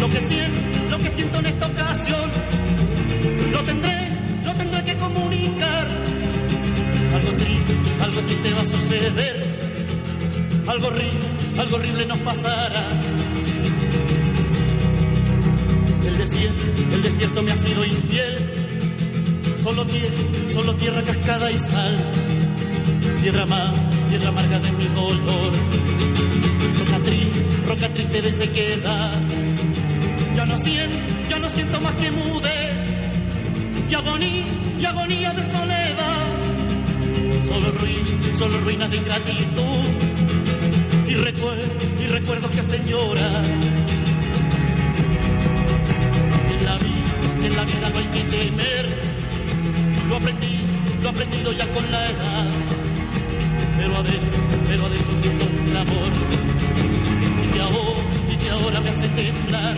Lo 0.00 0.08
que 0.08 0.20
siento, 0.20 0.60
lo 0.90 0.98
que 0.98 1.08
siento 1.10 1.38
en 1.38 1.46
esta 1.46 1.66
ocasión, 1.66 2.30
lo 3.52 3.64
tendré, 3.64 4.08
lo 4.44 4.54
tendré 4.54 4.84
que 4.84 4.98
comunicar. 4.98 5.86
Algo 7.14 7.32
triste, 7.36 7.74
algo 8.02 8.20
triste 8.22 8.54
va 8.54 8.60
a 8.60 8.64
suceder. 8.64 9.54
Algo 10.66 10.86
horrible, 10.86 11.28
algo 11.58 11.76
horrible 11.76 12.06
nos 12.06 12.18
pasará. 12.18 12.88
El 16.20 17.02
desierto 17.02 17.42
me 17.42 17.50
ha 17.50 17.56
sido 17.56 17.84
infiel. 17.84 18.38
Solo 19.60 19.84
tierra, 19.84 20.14
solo 20.48 20.74
tierra, 20.76 21.02
cascada 21.02 21.50
y 21.50 21.58
sal. 21.58 21.96
Piedra 23.20 23.46
más, 23.46 23.72
piedra 24.08 24.28
amarga 24.28 24.60
de 24.60 24.70
mi 24.72 24.86
dolor. 24.88 25.52
Roca, 26.78 27.04
tri, 27.04 27.28
roca 27.66 27.88
triste 27.94 28.22
de 28.22 28.32
sequedad. 28.32 29.22
Ya 30.36 30.46
no 30.46 30.56
siento, 30.58 30.96
ya 31.28 31.38
no 31.38 31.48
siento 31.48 31.80
más 31.80 31.92
que 31.96 32.10
mudez. 32.12 32.74
Y 33.90 33.94
agonía, 33.94 34.44
y 34.78 34.84
agonía 34.84 35.32
de 35.32 35.50
soledad. 35.50 36.26
Solo 37.48 37.72
ruinas, 37.72 38.38
solo 38.38 38.60
ruinas 38.60 38.90
de 38.90 38.96
ingratitud. 38.98 39.84
Y 41.08 41.14
recuerdo, 41.14 41.62
y 42.00 42.06
recuerdos 42.06 42.50
que 42.52 42.60
hacen 42.60 42.86
llorar. 42.86 43.83
En 46.54 46.64
la 46.64 46.76
vida, 46.78 47.46
en 47.46 47.56
la 47.56 47.64
vida 47.64 47.90
no 47.90 47.98
hay 47.98 48.06
que 48.06 48.24
temer. 48.24 48.86
Lo 50.08 50.16
aprendí, 50.16 50.60
lo 51.02 51.08
aprendido 51.08 51.52
ya 51.52 51.66
con 51.68 51.90
la 51.90 52.10
edad. 52.10 52.48
Pero 53.76 53.96
adentro, 53.96 54.40
pero 54.68 54.86
adentro 54.86 55.14
siento 55.20 55.44
un 55.44 55.70
clamor. 55.70 56.10
Y 57.42 57.48
que 57.52 57.60
ahora, 57.60 58.32
y 58.32 58.36
que 58.36 58.50
ahora 58.50 58.80
me 58.80 58.88
hace 58.90 59.08
temblar. 59.08 59.76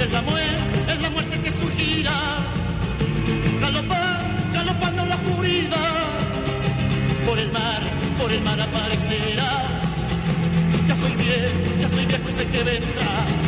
Es 0.00 0.12
la 0.12 0.22
muerte, 0.22 0.92
es 0.92 1.00
la 1.02 1.10
muerte 1.10 1.40
que 1.40 1.50
surgirá. 1.50 2.20
Galopar, 3.60 4.20
galopando 4.54 5.04
la 5.04 5.14
oscuridad. 5.16 6.02
Por 7.26 7.38
el 7.38 7.52
mar, 7.52 7.82
por 8.18 8.32
el 8.32 8.40
mar 8.40 8.58
aparecerá. 8.58 9.62
Ya 10.88 10.96
soy 10.96 11.12
viejo, 11.12 11.76
ya 11.78 11.88
soy 11.90 12.06
viejo 12.06 12.28
y 12.28 12.32
sé 12.32 12.46
que 12.46 12.62
vendrá. 12.62 13.41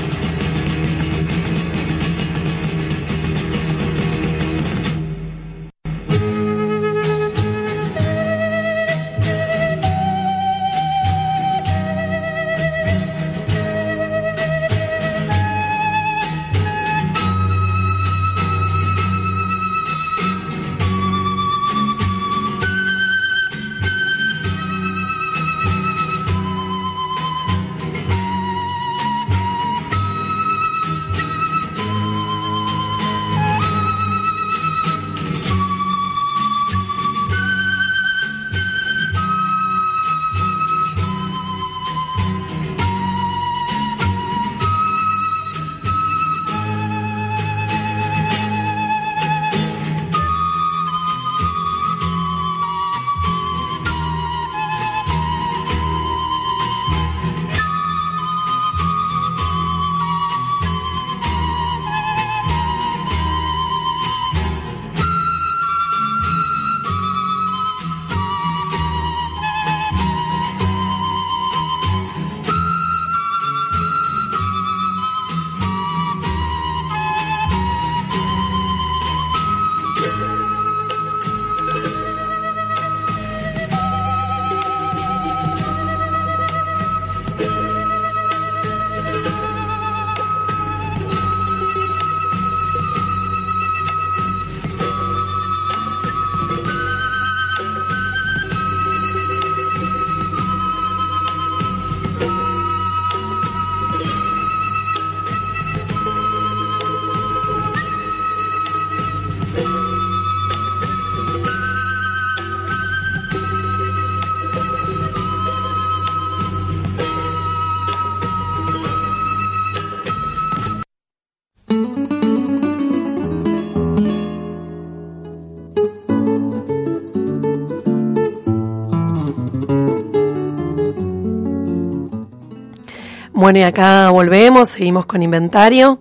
Bueno, 133.44 133.58
y 133.58 133.62
acá 133.62 134.08
volvemos, 134.08 134.70
seguimos 134.70 135.04
con 135.04 135.22
inventario 135.22 135.98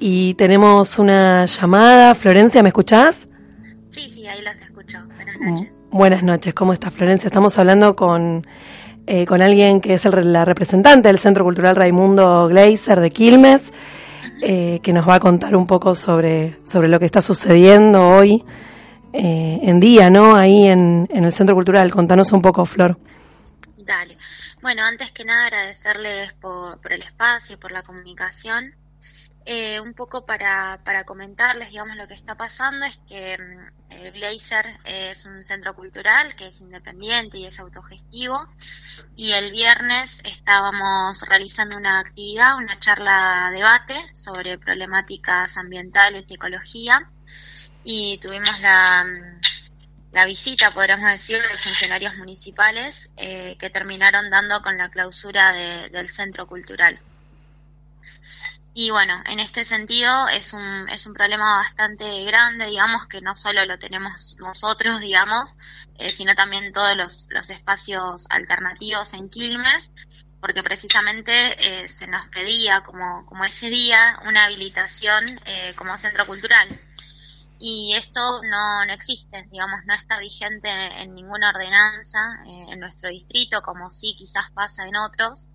y 0.00 0.34
tenemos 0.34 0.98
una 0.98 1.44
llamada. 1.46 2.16
Florencia, 2.16 2.64
¿me 2.64 2.70
escuchás? 2.70 3.28
Sí, 3.90 4.10
sí, 4.12 4.26
ahí 4.26 4.42
las 4.42 4.60
escucho. 4.60 4.98
Buenas 5.14 5.36
noches. 5.38 5.82
Buenas 5.92 6.22
noches, 6.24 6.52
¿cómo 6.52 6.72
estás, 6.72 6.92
Florencia? 6.92 7.28
Estamos 7.28 7.56
hablando 7.58 7.94
con, 7.94 8.44
eh, 9.06 9.24
con 9.24 9.40
alguien 9.40 9.80
que 9.80 9.94
es 9.94 10.04
el, 10.04 10.32
la 10.32 10.44
representante 10.44 11.06
del 11.06 11.20
Centro 11.20 11.44
Cultural 11.44 11.76
Raimundo 11.76 12.48
Gleiser 12.48 12.98
de 12.98 13.10
Quilmes, 13.10 13.72
eh, 14.42 14.80
que 14.82 14.92
nos 14.92 15.08
va 15.08 15.14
a 15.14 15.20
contar 15.20 15.54
un 15.54 15.68
poco 15.68 15.94
sobre, 15.94 16.58
sobre 16.64 16.88
lo 16.88 16.98
que 16.98 17.06
está 17.06 17.22
sucediendo 17.22 18.08
hoy 18.08 18.44
eh, 19.12 19.60
en 19.62 19.78
día, 19.78 20.10
¿no? 20.10 20.34
Ahí 20.34 20.66
en, 20.66 21.06
en 21.08 21.22
el 21.22 21.32
Centro 21.32 21.54
Cultural. 21.54 21.88
Contanos 21.92 22.32
un 22.32 22.42
poco, 22.42 22.64
Flor. 22.64 22.98
Dale. 23.78 24.16
Bueno, 24.62 24.84
antes 24.84 25.10
que 25.12 25.24
nada 25.24 25.46
agradecerles 25.46 26.34
por, 26.34 26.80
por 26.82 26.92
el 26.92 27.02
espacio, 27.02 27.58
por 27.58 27.72
la 27.72 27.82
comunicación. 27.82 28.74
Eh, 29.46 29.80
un 29.80 29.94
poco 29.94 30.26
para, 30.26 30.80
para 30.84 31.04
comentarles, 31.04 31.70
digamos, 31.70 31.96
lo 31.96 32.06
que 32.06 32.12
está 32.12 32.34
pasando 32.34 32.84
es 32.84 32.98
que 33.08 33.38
mm, 33.38 33.92
el 33.92 34.12
Blazer 34.12 34.78
es 34.84 35.24
un 35.24 35.42
centro 35.42 35.74
cultural 35.74 36.34
que 36.36 36.48
es 36.48 36.60
independiente 36.60 37.38
y 37.38 37.46
es 37.46 37.58
autogestivo. 37.58 38.46
Y 39.16 39.32
el 39.32 39.50
viernes 39.50 40.20
estábamos 40.24 41.22
realizando 41.26 41.78
una 41.78 42.00
actividad, 42.00 42.56
una 42.58 42.78
charla 42.78 43.50
debate 43.52 43.94
sobre 44.12 44.58
problemáticas 44.58 45.56
ambientales 45.56 46.26
y 46.28 46.34
ecología. 46.34 47.10
Y 47.82 48.18
tuvimos 48.18 48.60
la, 48.60 49.04
mm, 49.04 49.40
la 50.12 50.24
visita, 50.24 50.72
podríamos 50.72 51.10
decir, 51.10 51.40
de 51.40 51.58
funcionarios 51.58 52.16
municipales 52.16 53.10
eh, 53.16 53.56
que 53.58 53.70
terminaron 53.70 54.30
dando 54.30 54.60
con 54.62 54.76
la 54.76 54.88
clausura 54.88 55.52
de, 55.52 55.88
del 55.90 56.08
centro 56.08 56.46
cultural. 56.46 57.00
Y 58.72 58.90
bueno, 58.90 59.20
en 59.26 59.40
este 59.40 59.64
sentido 59.64 60.28
es 60.28 60.52
un, 60.52 60.88
es 60.88 61.06
un 61.06 61.14
problema 61.14 61.58
bastante 61.58 62.24
grande, 62.24 62.66
digamos, 62.66 63.06
que 63.08 63.20
no 63.20 63.34
solo 63.34 63.64
lo 63.66 63.78
tenemos 63.78 64.36
nosotros, 64.38 65.00
digamos, 65.00 65.56
eh, 65.98 66.10
sino 66.10 66.34
también 66.34 66.72
todos 66.72 66.96
los, 66.96 67.26
los 67.30 67.50
espacios 67.50 68.26
alternativos 68.30 69.12
en 69.14 69.28
Quilmes, 69.28 69.90
porque 70.40 70.62
precisamente 70.62 71.82
eh, 71.82 71.88
se 71.88 72.06
nos 72.06 72.28
pedía 72.28 72.82
como, 72.82 73.26
como 73.26 73.44
ese 73.44 73.68
día 73.68 74.20
una 74.24 74.44
habilitación 74.44 75.40
eh, 75.46 75.74
como 75.76 75.98
centro 75.98 76.26
cultural 76.26 76.80
y 77.62 77.94
esto 77.94 78.20
no, 78.42 78.86
no 78.86 78.92
existe, 78.94 79.46
digamos, 79.50 79.80
no 79.84 79.92
está 79.92 80.18
vigente 80.18 80.70
en 80.70 81.14
ninguna 81.14 81.50
ordenanza 81.50 82.18
eh, 82.46 82.72
en 82.72 82.80
nuestro 82.80 83.10
distrito, 83.10 83.60
como 83.60 83.90
sí 83.90 84.14
quizás 84.16 84.50
pasa 84.52 84.86
en 84.86 84.96
otros. 84.96 85.46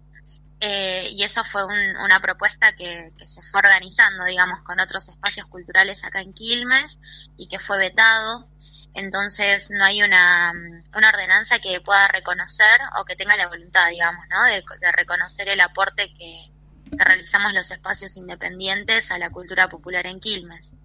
Eh, 0.60 1.10
y 1.12 1.24
eso 1.24 1.44
fue 1.44 1.66
una 1.66 2.22
propuesta 2.22 2.76
que, 2.76 3.12
que, 3.18 3.28
se 3.28 3.42
fue 3.42 3.60
organizando, 3.60 4.24
digamos, 4.24 4.62
con 4.62 4.80
otros 4.80 5.10
espacios 5.10 5.48
culturales 5.48 6.06
acá 6.06 6.22
en 6.22 6.32
Quilmes 6.32 7.00
y 7.38 7.48
que 7.48 7.58
fue 7.58 7.80
vetado. 7.80 8.50
Entonces 8.94 9.72
no 9.72 9.84
hay 9.84 10.04
una, 10.04 10.54
una 10.96 11.10
ordenanza 11.10 11.58
que 11.58 11.82
pueda 11.82 12.08
reconocer 12.08 12.82
o 13.00 13.06
que 13.06 13.16
tenga 13.16 13.36
la 13.36 13.48
voluntad, 13.48 13.90
digamos, 13.90 14.24
¿no? 14.30 14.44
de, 14.44 14.64
de 14.80 14.92
reconocer 14.92 15.50
el 15.50 15.60
aporte 15.60 16.14
que, 16.14 16.52
que 16.96 17.04
realizamos 17.04 17.52
los 17.54 17.72
espacios 17.72 18.16
independientes 18.16 19.10
a 19.12 19.18
la 19.18 19.32
cultura 19.32 19.70
popular 19.70 20.06
en 20.06 20.20
Quilmes. 20.20 20.76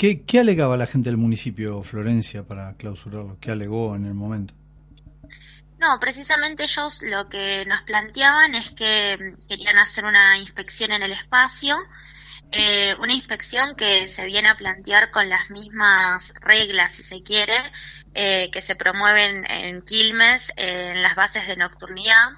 ¿Qué, 0.00 0.22
¿Qué 0.22 0.38
alegaba 0.38 0.78
la 0.78 0.86
gente 0.86 1.10
del 1.10 1.18
municipio 1.18 1.82
Florencia 1.82 2.42
para 2.42 2.74
clausurarlo? 2.78 3.36
¿Qué 3.38 3.50
alegó 3.50 3.94
en 3.94 4.06
el 4.06 4.14
momento? 4.14 4.54
No, 5.78 6.00
precisamente 6.00 6.62
ellos 6.62 7.02
lo 7.02 7.28
que 7.28 7.66
nos 7.66 7.82
planteaban 7.82 8.54
es 8.54 8.70
que 8.70 9.34
querían 9.46 9.76
hacer 9.76 10.06
una 10.06 10.38
inspección 10.38 10.92
en 10.92 11.02
el 11.02 11.12
espacio, 11.12 11.76
eh, 12.50 12.94
una 12.98 13.12
inspección 13.12 13.76
que 13.76 14.08
se 14.08 14.24
viene 14.24 14.48
a 14.48 14.56
plantear 14.56 15.10
con 15.10 15.28
las 15.28 15.50
mismas 15.50 16.32
reglas, 16.40 16.94
si 16.94 17.02
se 17.02 17.22
quiere, 17.22 17.58
eh, 18.14 18.50
que 18.50 18.62
se 18.62 18.76
promueven 18.76 19.44
en 19.50 19.82
Quilmes, 19.82 20.50
en 20.56 21.02
las 21.02 21.14
bases 21.14 21.46
de 21.46 21.56
nocturnidad, 21.56 22.30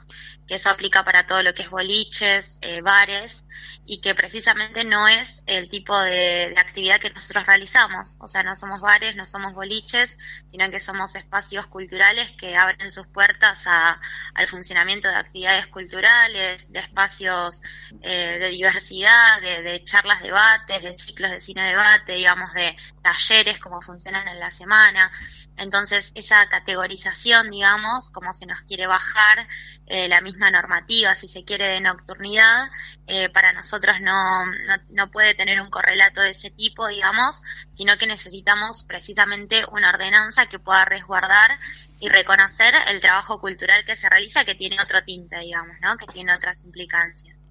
que 0.47 0.55
eso 0.55 0.71
aplica 0.71 1.05
para 1.05 1.27
todo 1.27 1.43
lo 1.43 1.55
que 1.55 1.63
es 1.63 1.71
boliches, 1.71 2.59
eh, 2.63 2.83
bares, 2.83 3.45
y 3.85 4.01
que 4.01 4.15
precisamente 4.15 4.85
no 4.85 5.09
es 5.09 5.43
el 5.47 5.69
tipo 5.69 5.99
de, 5.99 6.55
actividad 6.57 7.01
que 7.01 7.11
nosotros 7.11 7.47
realizamos. 7.47 8.17
O 8.19 8.29
sea, 8.29 8.43
no 8.43 8.55
somos 8.57 8.81
bares, 8.81 9.17
no 9.17 9.27
somos 9.27 9.55
boliches, 9.55 10.17
sino 10.51 10.71
que 10.71 10.81
somos 10.81 11.15
espacios 11.15 11.67
culturales 11.67 12.33
que 12.33 12.57
abren 12.57 12.93
sus 12.93 13.07
puertas 13.09 13.65
a, 13.67 14.01
al 14.35 14.49
funcionamiento 14.49 15.09
de 15.09 15.17
actividades 15.17 15.67
culturales, 15.69 16.71
de 16.71 16.79
espacios 16.81 17.61
eh, 18.03 18.39
de 18.41 18.49
diversidad, 18.51 19.41
de, 19.41 19.63
de 19.63 19.85
charlas, 19.85 20.23
debates, 20.23 20.83
de 20.83 20.99
ciclos 20.99 21.31
de 21.31 21.41
cine 21.41 21.67
debate, 21.69 22.13
digamos, 22.13 22.53
de 22.55 22.77
talleres, 23.03 23.59
como 23.61 23.81
funcionan 23.83 24.29
en 24.29 24.39
la 24.39 24.51
semana. 24.51 25.11
Entonces, 25.57 26.13
esa 26.15 26.49
categorización, 26.49 27.51
digamos, 27.51 28.11
como 28.11 28.33
se 28.35 28.47
nos 28.47 28.61
quiere 28.63 28.87
bajar 28.87 29.47
eh, 29.87 30.09
la 30.09 30.21
misma 30.21 30.51
normativa, 30.51 31.15
si 31.15 31.29
se 31.29 31.45
quiere, 31.45 31.67
de 31.67 31.81
nocturnidad, 31.81 32.69
eh, 33.07 33.29
para 33.29 33.53
nosotros 33.53 34.01
no, 34.01 34.47
no, 34.47 34.77
no, 34.91 35.11
puede 35.11 35.35
tener 35.35 35.61
un 35.61 35.71
correlato 35.71 36.21
de 36.21 36.31
ese 36.31 36.51
tipo, 36.51 36.89
digamos, 36.89 37.43
sino 37.73 37.97
que 37.99 38.07
necesitamos 38.07 38.85
precisamente 38.85 39.65
una 39.71 39.91
ordenanza 39.91 40.47
que 40.47 40.59
pueda 40.59 40.85
resguardar 40.85 41.59
y 42.01 42.09
reconocer 42.09 42.75
el 42.89 43.01
trabajo 43.01 43.41
cultural 43.41 43.85
que 43.85 43.97
se 43.97 44.09
realiza, 44.09 44.45
que 44.45 44.55
tiene 44.55 44.81
otro 44.81 45.05
tinte, 45.05 45.39
digamos, 45.39 45.77
¿no? 45.81 45.97
que 45.97 46.07
tiene 46.07 46.35
otras 46.35 46.63
implicancias. 46.65 47.42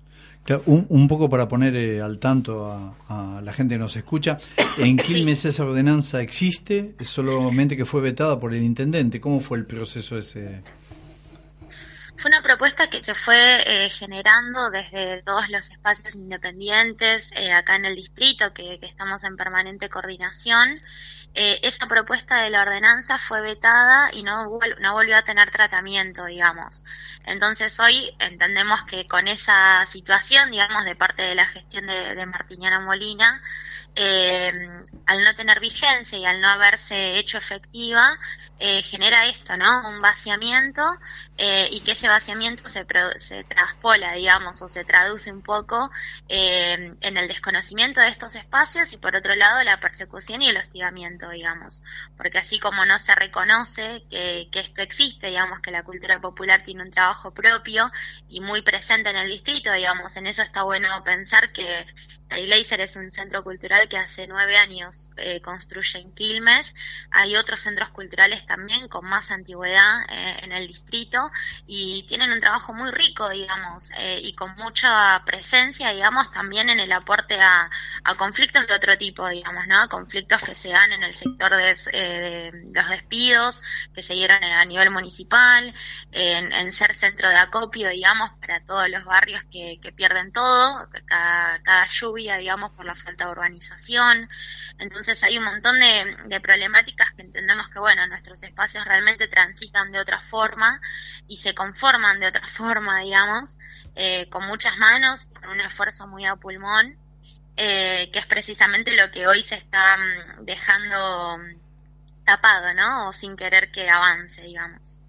Un, 0.66 0.88
un, 0.90 1.08
poco 1.08 1.30
para 1.30 1.48
poner 1.48 1.76
eh, 1.76 2.02
al 2.02 2.18
tanto 2.18 2.66
a, 2.66 2.96
a, 3.08 3.42
la 3.42 3.54
gente 3.54 3.76
que 3.76 3.80
nos 3.80 3.96
escucha, 3.96 4.40
¿en 4.78 4.98
Quilmes 4.98 5.46
esa 5.46 5.64
ordenanza 5.64 6.20
existe? 6.20 6.96
¿Es 7.00 7.10
solamente 7.10 7.78
que 7.78 7.86
fue 7.86 8.02
vetada 8.02 8.40
por 8.40 8.54
el 8.54 8.64
intendente? 8.64 9.22
¿Cómo 9.22 9.40
fue 9.40 9.60
el 9.60 9.66
proceso 9.66 10.18
ese? 10.18 10.62
Fue 12.22 12.30
una 12.30 12.44
propuesta 12.44 12.88
que 12.88 13.04
se 13.04 13.16
fue 13.16 13.64
eh, 13.66 13.90
generando 13.90 14.70
desde 14.70 15.24
todos 15.24 15.50
los 15.50 15.72
espacios 15.72 16.14
independientes 16.14 17.32
eh, 17.36 17.52
acá 17.52 17.78
en 17.78 17.86
el 17.86 17.96
distrito, 17.96 18.54
que, 18.54 18.78
estamos 18.84 19.24
en 19.24 19.36
permanente 19.36 19.90
coordinación. 19.90 20.84
Eh, 21.34 21.60
esa 21.64 21.88
propuesta 21.88 22.44
de 22.44 22.52
la 22.52 22.62
ordenanza 22.62 23.18
fue 23.18 23.42
vetada 23.42 24.12
y 24.14 24.22
no, 24.22 24.60
no 24.82 24.94
volvió 24.94 25.18
a 25.18 25.24
tener 25.24 25.50
tratamiento, 25.50 26.26
digamos. 26.26 26.84
Entonces 27.26 27.80
hoy 27.80 28.16
entendemos 28.20 28.84
que 28.84 29.08
con 29.08 29.28
esa 29.28 29.84
situación, 29.88 30.52
digamos, 30.52 30.86
de 30.86 30.96
parte 30.96 31.24
de 31.24 31.34
la 31.34 31.48
gestión 31.48 31.88
de, 31.88 32.14
de 32.14 32.26
Martiniana 32.28 32.80
Molina, 32.82 33.42
eh, 33.96 34.52
al 35.06 35.24
no 35.24 35.36
tener 35.36 35.60
vigencia 35.60 36.18
y 36.18 36.26
al 36.26 36.40
no 36.40 36.50
haberse 36.50 37.18
hecho 37.18 37.38
efectiva, 37.38 38.18
eh, 38.60 38.82
genera 38.82 39.26
esto, 39.26 39.58
¿no? 39.58 39.90
Un 39.90 40.02
vaciamiento 40.02 40.84
eh, 41.38 41.68
y 41.72 41.82
que 41.82 41.94
ese 41.94 42.08
vaciamiento 42.08 42.68
se, 42.70 42.86
se 43.18 43.44
traspola, 43.44 44.14
digamos, 44.14 44.62
o 44.62 44.70
se 44.70 44.86
traduce 44.86 45.32
un 45.32 45.42
poco 45.42 45.90
eh, 46.30 46.94
en 47.02 47.18
el 47.18 47.28
desconocimiento 47.28 48.00
de 48.00 48.08
estos 48.08 48.36
espacios 48.36 48.94
y 48.94 48.98
por 48.98 49.16
otro 49.16 49.36
lado 49.36 49.64
la 49.64 49.80
persecución 49.80 50.42
y 50.42 50.50
el 50.50 50.58
hostigamiento, 50.58 51.30
digamos. 51.30 51.82
Porque 52.16 52.38
así 52.38 52.60
como 52.60 52.86
no 52.86 53.00
se 53.00 53.16
reconoce 53.16 54.04
que, 54.10 54.48
que 54.52 54.60
esto 54.60 54.82
existe, 54.82 55.28
digamos, 55.28 55.60
que 55.60 55.72
la 55.72 55.84
cultura 55.84 56.22
popular 56.22 56.64
tiene 56.64 56.84
un 56.84 56.92
trabajo 56.92 57.34
propio 57.34 57.92
y 58.30 58.42
muy 58.42 58.62
presente 58.62 59.10
en 59.10 59.18
el 59.18 59.30
distrito, 59.30 59.74
digamos, 59.74 60.16
en 60.18 60.28
eso 60.28 60.44
está 60.44 60.64
bueno 60.64 61.04
pensar 61.04 61.52
que 61.52 61.86
el 62.30 62.46
Gleiser 62.46 62.82
es 62.82 62.96
un 62.96 63.12
centro 63.12 63.44
cultural 63.44 63.81
que 63.88 63.98
hace 63.98 64.28
nueve 64.28 64.58
años 64.58 65.10
eh, 65.18 65.42
construye 65.42 66.00
en 66.00 66.12
Quilmes. 66.14 66.74
Hay 67.12 67.36
otros 67.36 67.62
centros 67.62 67.90
culturales 67.90 68.46
también 68.46 68.88
con 68.88 69.06
más 69.06 69.32
antigüedad 69.32 70.04
eh, 70.10 70.40
en 70.44 70.52
el 70.52 70.68
distrito 70.68 71.32
y 71.66 72.04
tienen 72.08 72.32
un 72.32 72.42
trabajo 72.42 72.74
muy 72.74 72.92
rico, 72.92 73.30
digamos, 73.30 73.92
eh, 73.98 74.20
y 74.22 74.34
con 74.34 74.56
mucha 74.56 75.22
presencia, 75.26 75.92
digamos, 75.92 76.32
también 76.32 76.70
en 76.70 76.80
el 76.80 76.92
aporte 76.92 77.40
a, 77.40 77.70
conflictos 78.18 78.68
de 78.68 78.76
otro 78.76 78.98
tipo, 78.98 79.28
digamos, 79.28 79.68
¿no? 79.68 79.88
Conflictos 79.90 80.42
que 80.44 80.54
se 80.54 80.70
dan 80.70 80.92
en 80.92 81.04
el 81.04 81.14
sector 81.14 81.56
de, 81.56 81.74
de 81.92 82.52
los 82.74 82.90
despidos, 82.90 83.64
que 83.96 84.02
se 84.02 84.14
dieron 84.14 84.44
a 84.44 84.64
nivel 84.66 84.92
municipal, 84.92 85.74
en, 86.12 86.52
en, 86.54 86.74
ser 86.74 86.94
centro 86.94 87.30
de 87.30 87.38
acopio, 87.38 87.90
digamos, 87.90 88.32
para 88.40 88.64
todos 88.66 88.90
los 88.90 89.04
barrios 89.06 89.44
que, 89.52 89.80
que 89.82 89.92
pierden 89.92 90.32
todo, 90.32 90.88
cada 91.08 91.88
lluvia 91.88 92.22
digamos, 92.38 92.72
por 92.72 92.86
la 92.86 92.96
falta 92.96 93.26
de 93.26 93.32
urbanización. 93.32 93.71
Entonces 94.78 95.24
hay 95.24 95.38
un 95.38 95.46
montón 95.46 95.80
de, 95.80 96.40
problemáticas 96.42 97.12
que 97.12 97.24
entendemos 97.24 97.70
que, 97.70 97.80
bueno, 97.80 98.08
nuestros 98.08 98.42
espacios 98.44 98.86
realmente 98.86 99.28
transitan 99.28 99.92
de 99.92 100.00
otra 100.00 100.22
forma 100.22 100.82
y 101.28 101.38
se 101.38 101.54
conforman 101.54 102.20
de 102.20 102.28
otra 102.28 102.48
forma, 102.48 103.00
digamos, 103.00 103.58
eh, 103.96 104.30
con 104.30 104.48
muchas 104.48 104.78
manos, 104.78 105.28
con 105.28 105.50
un 105.50 105.62
esfuerzo 105.62 106.08
muy 106.08 106.26
a 106.26 106.36
pulmón, 106.36 106.98
eh, 107.58 108.10
que 108.12 108.20
es 108.20 108.26
precisamente 108.26 108.96
lo 108.96 109.12
que 109.12 109.28
hoy 109.28 109.42
se 109.42 109.56
está 109.56 109.98
mm, 109.98 110.46
dejando 110.46 111.40
tapado, 112.26 112.74
¿no? 112.74 113.10
O 113.10 113.14
sin 113.14 113.36
querer 113.36 113.72
que 113.72 113.90
avance, 113.90 114.42
digamos. 114.42 115.01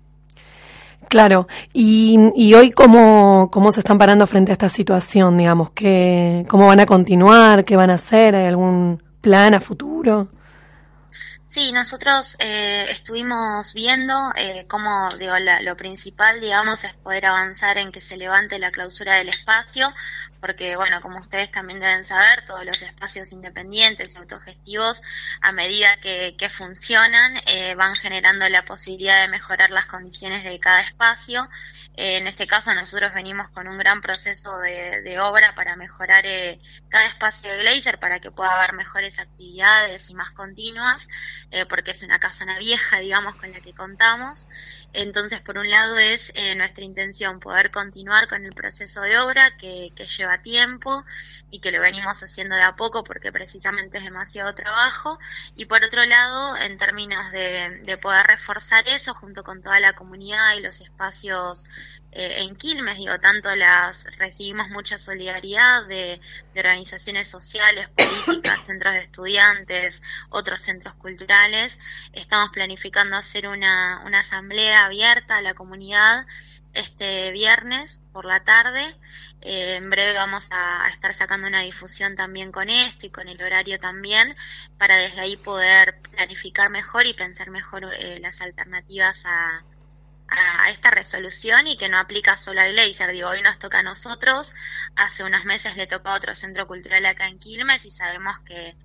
Claro, 1.08 1.46
y, 1.72 2.18
y 2.34 2.54
hoy 2.54 2.70
cómo, 2.70 3.50
cómo 3.52 3.70
se 3.70 3.80
están 3.80 3.98
parando 3.98 4.26
frente 4.26 4.52
a 4.52 4.54
esta 4.54 4.68
situación, 4.68 5.36
digamos, 5.36 5.70
que, 5.70 6.46
cómo 6.48 6.66
van 6.66 6.80
a 6.80 6.86
continuar, 6.86 7.64
qué 7.64 7.76
van 7.76 7.90
a 7.90 7.94
hacer, 7.94 8.34
¿hay 8.34 8.46
algún 8.46 9.02
plan 9.20 9.54
a 9.54 9.60
futuro? 9.60 10.28
Sí, 11.52 11.70
nosotros 11.70 12.34
eh, 12.38 12.86
estuvimos 12.88 13.74
viendo 13.74 14.32
eh, 14.36 14.64
cómo, 14.70 15.10
digo, 15.18 15.38
la, 15.38 15.60
lo 15.60 15.76
principal, 15.76 16.40
digamos, 16.40 16.82
es 16.82 16.94
poder 16.94 17.26
avanzar 17.26 17.76
en 17.76 17.92
que 17.92 18.00
se 18.00 18.16
levante 18.16 18.58
la 18.58 18.70
clausura 18.70 19.16
del 19.16 19.28
espacio, 19.28 19.92
porque, 20.40 20.74
bueno, 20.76 21.00
como 21.02 21.20
ustedes 21.20 21.52
también 21.52 21.78
deben 21.78 22.02
saber, 22.02 22.44
todos 22.46 22.64
los 22.64 22.82
espacios 22.82 23.32
independientes 23.32 24.16
autogestivos, 24.16 25.00
a 25.40 25.52
medida 25.52 25.98
que, 25.98 26.34
que 26.36 26.48
funcionan, 26.48 27.36
eh, 27.46 27.76
van 27.76 27.94
generando 27.94 28.48
la 28.48 28.64
posibilidad 28.64 29.20
de 29.20 29.28
mejorar 29.28 29.70
las 29.70 29.86
condiciones 29.86 30.42
de 30.42 30.58
cada 30.58 30.80
espacio. 30.80 31.48
Eh, 31.96 32.16
en 32.16 32.26
este 32.26 32.48
caso, 32.48 32.74
nosotros 32.74 33.14
venimos 33.14 33.50
con 33.50 33.68
un 33.68 33.78
gran 33.78 34.00
proceso 34.00 34.58
de, 34.58 35.02
de 35.02 35.20
obra 35.20 35.54
para 35.54 35.76
mejorar 35.76 36.26
eh, 36.26 36.60
cada 36.88 37.06
espacio 37.06 37.48
de 37.52 37.58
Glazer, 37.58 38.00
para 38.00 38.18
que 38.18 38.32
pueda 38.32 38.56
haber 38.56 38.72
mejores 38.72 39.20
actividades 39.20 40.10
y 40.10 40.14
más 40.14 40.32
continuas, 40.32 41.06
eh, 41.50 41.66
porque 41.66 41.90
es 41.92 42.02
una 42.02 42.18
casona 42.18 42.58
vieja, 42.58 42.98
digamos, 43.00 43.36
con 43.36 43.52
la 43.52 43.60
que 43.60 43.74
contamos. 43.74 44.46
Entonces, 44.94 45.40
por 45.40 45.58
un 45.58 45.70
lado 45.70 45.98
es 45.98 46.32
eh, 46.34 46.54
nuestra 46.54 46.84
intención 46.84 47.40
poder 47.40 47.70
continuar 47.70 48.28
con 48.28 48.44
el 48.44 48.52
proceso 48.52 49.00
de 49.02 49.18
obra 49.18 49.56
que, 49.56 49.90
lleva 50.18 50.42
tiempo 50.42 51.04
y 51.50 51.60
que 51.60 51.70
lo 51.72 51.80
venimos 51.80 52.22
haciendo 52.22 52.54
de 52.56 52.62
a 52.62 52.76
poco 52.76 53.04
porque 53.04 53.32
precisamente 53.32 53.98
es 53.98 54.04
demasiado 54.04 54.54
trabajo. 54.54 55.18
Y 55.56 55.66
por 55.66 55.82
otro 55.84 56.04
lado, 56.04 56.56
en 56.56 56.76
términos 56.78 57.32
de, 57.32 57.80
de 57.84 57.98
poder 57.98 58.26
reforzar 58.26 58.86
eso 58.88 59.14
junto 59.14 59.42
con 59.44 59.62
toda 59.62 59.80
la 59.80 59.94
comunidad 59.94 60.54
y 60.56 60.60
los 60.60 60.80
espacios 60.80 61.66
eh, 62.14 62.42
en 62.42 62.56
Quilmes, 62.56 62.98
digo, 62.98 63.18
tanto 63.20 63.54
las 63.56 64.04
recibimos 64.18 64.68
mucha 64.68 64.98
solidaridad 64.98 65.86
de, 65.86 66.20
organizaciones 66.54 67.28
sociales, 67.28 67.88
políticas, 67.88 68.60
centros 68.66 68.92
de 68.92 69.00
estudiantes, 69.04 70.02
otros 70.28 70.62
centros 70.62 70.94
culturales. 70.96 71.78
Estamos 72.12 72.50
planificando 72.52 73.16
hacer 73.16 73.48
una 73.48 74.18
asamblea 74.18 74.81
abierta 74.84 75.36
a 75.36 75.42
la 75.42 75.54
comunidad 75.54 76.26
este 76.72 77.30
viernes 77.32 78.00
por 78.12 78.24
la 78.24 78.44
tarde. 78.44 78.96
Eh, 79.40 79.76
en 79.76 79.90
breve 79.90 80.14
vamos 80.14 80.48
a, 80.50 80.84
a, 80.84 80.88
estar 80.88 81.14
sacando 81.14 81.46
una 81.46 81.60
difusión 81.60 82.16
también 82.16 82.52
con 82.52 82.70
esto 82.70 83.06
y 83.06 83.10
con 83.10 83.28
el 83.28 83.42
horario 83.42 83.78
también, 83.80 84.36
para 84.78 84.96
desde 84.96 85.20
ahí 85.20 85.36
poder 85.36 86.00
planificar 86.10 86.70
mejor 86.70 87.06
y 87.06 87.14
pensar 87.14 87.50
mejor 87.50 87.92
eh, 87.94 88.20
las 88.20 88.40
alternativas 88.40 89.24
a, 89.26 89.62
a, 90.28 90.70
esta 90.70 90.90
resolución 90.90 91.66
y 91.66 91.76
que 91.76 91.88
no 91.88 91.98
aplica 91.98 92.36
solo 92.36 92.60
al 92.60 92.72
Glazer. 92.72 93.10
Digo, 93.10 93.28
hoy 93.28 93.42
nos 93.42 93.58
toca 93.58 93.80
a 93.80 93.82
nosotros, 93.82 94.54
hace 94.96 95.24
unos 95.24 95.44
meses 95.44 95.76
le 95.76 95.86
tocó 95.86 96.08
a 96.10 96.14
otro 96.14 96.34
centro 96.34 96.66
cultural 96.66 97.04
acá 97.06 97.28
en 97.28 97.38
Quilmes 97.38 97.84
y 97.84 97.90
sabemos 97.90 98.38
que 98.40 98.76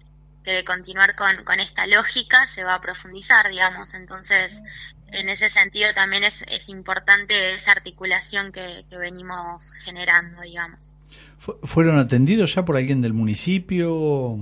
que 0.47 0.53
de 0.53 0.63
continuar 0.63 1.17
con, 1.17 1.43
con 1.43 1.59
esta 1.59 1.85
lógica 1.87 2.47
se 2.47 2.63
va 2.63 2.75
a 2.75 2.79
profundizar, 2.79 3.49
digamos. 3.49 3.93
Entonces, 3.93 4.63
en 5.11 5.29
ese 5.29 5.49
sentido 5.51 5.93
también 5.93 6.23
es, 6.23 6.43
es 6.47 6.69
importante 6.69 7.53
esa 7.53 7.71
articulación 7.71 8.51
que, 8.51 8.85
que 8.89 8.97
venimos 8.97 9.71
generando, 9.83 10.41
digamos. 10.41 10.93
¿Fueron 11.37 11.97
atendidos 11.99 12.55
ya 12.55 12.65
por 12.65 12.77
alguien 12.77 13.01
del 13.01 13.13
municipio? 13.13 14.37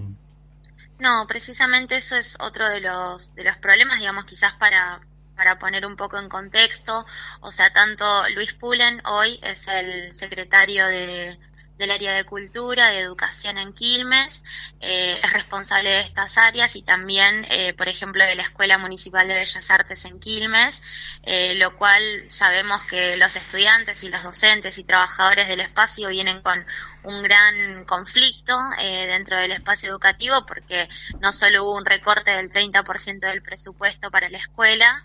No, 0.99 1.25
precisamente 1.27 1.97
eso 1.97 2.15
es 2.15 2.37
otro 2.39 2.69
de 2.69 2.79
los, 2.79 3.33
de 3.35 3.43
los 3.43 3.57
problemas, 3.57 3.99
digamos, 3.99 4.25
quizás 4.25 4.53
para, 4.53 5.01
para 5.35 5.59
poner 5.59 5.85
un 5.85 5.97
poco 5.97 6.17
en 6.17 6.29
contexto. 6.29 7.05
O 7.41 7.51
sea, 7.51 7.71
tanto 7.73 8.05
Luis 8.33 8.53
Pulen 8.53 9.01
hoy 9.05 9.39
es 9.43 9.67
el 9.67 10.13
secretario 10.13 10.87
de, 10.87 11.37
del 11.77 11.91
área 11.91 12.13
de 12.13 12.23
cultura, 12.23 12.89
de 12.89 12.99
educación 12.99 13.57
en 13.57 13.73
Quilmes, 13.73 14.43
eh, 14.79 15.19
es 15.21 15.33
responsable 15.33 15.89
de 15.89 15.99
estas 16.01 16.37
áreas 16.37 16.75
y 16.75 16.83
también, 16.83 17.45
eh, 17.49 17.73
por 17.73 17.89
ejemplo, 17.89 18.23
de 18.23 18.35
la 18.35 18.43
Escuela 18.43 18.77
Municipal 18.77 19.27
de 19.27 19.33
Bellas 19.33 19.71
Artes 19.71 20.05
en 20.05 20.19
Quilmes, 20.19 20.81
eh, 21.23 21.55
lo 21.55 21.75
cual 21.77 22.27
sabemos 22.29 22.83
que 22.83 23.17
los 23.17 23.35
estudiantes 23.35 24.03
y 24.03 24.09
los 24.09 24.23
docentes 24.23 24.77
y 24.77 24.83
trabajadores 24.83 25.47
del 25.47 25.61
espacio 25.61 26.09
vienen 26.09 26.41
con 26.41 26.65
un 27.03 27.21
gran 27.21 27.85
conflicto 27.85 28.57
dentro 28.79 29.37
del 29.37 29.51
espacio 29.51 29.91
educativo 29.91 30.43
porque 30.47 30.89
no 31.19 31.31
solo 31.31 31.63
hubo 31.63 31.77
un 31.77 31.85
recorte 31.85 32.31
del 32.31 32.51
30% 32.51 33.19
del 33.19 33.43
presupuesto 33.43 34.09
para 34.09 34.27
la 34.27 34.39
escuela, 34.39 35.03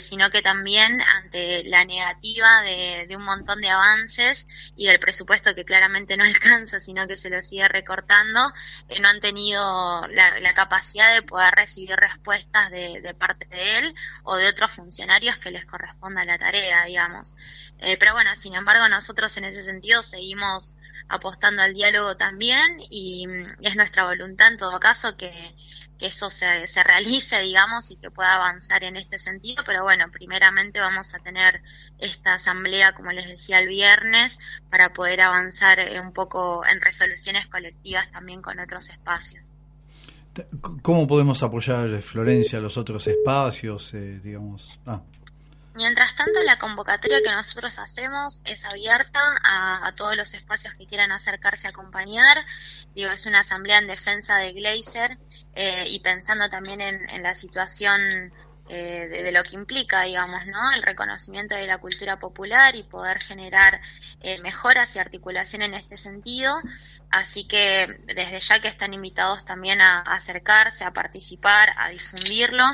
sino 0.00 0.30
que 0.30 0.42
también 0.42 1.00
ante 1.00 1.62
la 1.64 1.84
negativa 1.84 2.62
de, 2.62 3.06
un 3.16 3.22
montón 3.22 3.60
de 3.60 3.70
avances 3.70 4.72
y 4.74 4.86
del 4.86 4.98
presupuesto 4.98 5.54
que 5.54 5.64
claramente 5.64 5.89
no 6.16 6.24
alcanza, 6.24 6.80
sino 6.80 7.06
que 7.06 7.16
se 7.16 7.30
lo 7.30 7.42
sigue 7.42 7.68
recortando, 7.68 8.52
eh, 8.88 9.00
no 9.00 9.08
han 9.08 9.20
tenido 9.20 10.06
la, 10.08 10.54
capacidad 10.54 11.14
de 11.14 11.22
poder 11.22 11.54
recibir 11.54 11.96
respuestas 11.96 12.70
de, 12.70 13.00
de, 13.00 13.14
parte 13.14 13.46
de 13.46 13.78
él 13.78 13.94
o 14.24 14.36
de 14.36 14.48
otros 14.48 14.72
funcionarios 14.72 15.38
que 15.38 15.50
les 15.50 15.64
corresponda 15.64 16.24
la 16.24 16.38
tarea, 16.38 16.84
digamos. 16.84 17.34
pero 17.78 18.12
bueno, 18.12 18.34
sin 18.36 18.54
embargo, 18.54 18.88
nosotros 18.88 19.36
en 19.36 19.44
ese 19.44 19.62
sentido 19.62 20.02
seguimos 20.02 20.74
apostando 21.10 21.60
al 21.62 21.74
diálogo 21.74 22.16
también 22.16 22.78
y, 22.88 23.26
es 23.60 23.76
nuestra 23.76 24.04
voluntad 24.04 24.48
en 24.48 24.56
todo 24.56 24.78
caso 24.80 25.16
que, 25.16 25.54
eso 25.98 26.30
se, 26.30 26.66
se, 26.66 26.82
realice, 26.82 27.42
digamos, 27.42 27.90
y 27.90 27.96
que 27.96 28.10
pueda 28.10 28.36
avanzar 28.36 28.84
en 28.84 28.96
este 28.96 29.18
sentido. 29.18 29.62
Pero 29.66 29.82
bueno, 29.82 30.06
primeramente 30.10 30.80
vamos 30.80 31.14
a 31.14 31.18
tener 31.18 31.60
esta 31.98 32.32
asamblea, 32.32 32.94
como 32.94 33.12
les 33.12 33.28
decía, 33.28 33.58
el 33.58 33.68
viernes 33.68 34.38
para 34.70 34.94
poder 34.94 35.20
avanzar 35.20 35.78
eh, 35.78 36.00
un 36.00 36.14
poco 36.14 36.64
en 36.64 36.80
resoluciones 36.80 37.46
colectivas 37.48 38.10
también 38.10 38.40
con 38.40 38.58
otros 38.60 38.88
espacios. 38.88 39.44
¿Cómo 40.80 41.06
podemos 41.06 41.42
apoyar, 41.42 42.00
Florencia, 42.00 42.60
los 42.60 42.78
otros 42.78 43.06
espacios, 43.06 43.92
eh, 43.92 44.20
digamos? 44.24 44.78
Ah. 44.86 45.02
Mientras 45.74 46.16
tanto, 46.16 46.42
la 46.42 46.58
convocatoria 46.58 47.20
que 47.22 47.30
nosotros 47.30 47.78
hacemos 47.78 48.42
es 48.44 48.64
abierta 48.64 49.20
a, 49.44 49.92
todos 49.94 50.16
los 50.16 50.34
espacios 50.34 50.74
que 50.74 50.86
quieran 50.86 51.12
acercarse 51.12 51.68
a 51.68 51.70
acompañar. 51.70 52.44
Digo, 52.94 53.10
es 53.10 53.26
una 53.26 53.40
asamblea 53.40 53.78
en 53.78 53.86
defensa 53.86 54.36
de 54.36 54.52
Glazer 54.52 55.18
eh, 55.54 55.84
y 55.88 56.00
pensando 56.00 56.48
también 56.48 56.80
en, 56.80 57.22
la 57.22 57.34
situación 57.34 58.32
eh, 58.72 59.08
de, 59.08 59.32
lo 59.32 59.42
que 59.42 59.56
implica, 59.56 60.02
digamos, 60.02 60.46
¿no? 60.46 60.70
El 60.70 60.82
reconocimiento 60.82 61.56
de 61.56 61.66
la 61.66 61.78
cultura 61.78 62.20
popular 62.20 62.76
y 62.76 62.84
poder 62.84 63.20
generar 63.20 63.80
eh, 64.20 64.40
mejoras 64.42 64.94
y 64.94 65.00
articulación 65.00 65.62
en 65.62 65.74
este 65.74 65.96
sentido. 65.96 66.54
Así 67.10 67.44
que 67.44 67.98
desde 68.06 68.38
ya 68.38 68.60
que 68.60 68.68
están 68.68 68.94
invitados 68.94 69.44
también 69.44 69.80
a, 69.80 70.02
acercarse, 70.02 70.84
a 70.84 70.92
participar, 70.92 71.70
a 71.76 71.88
difundirlo. 71.88 72.64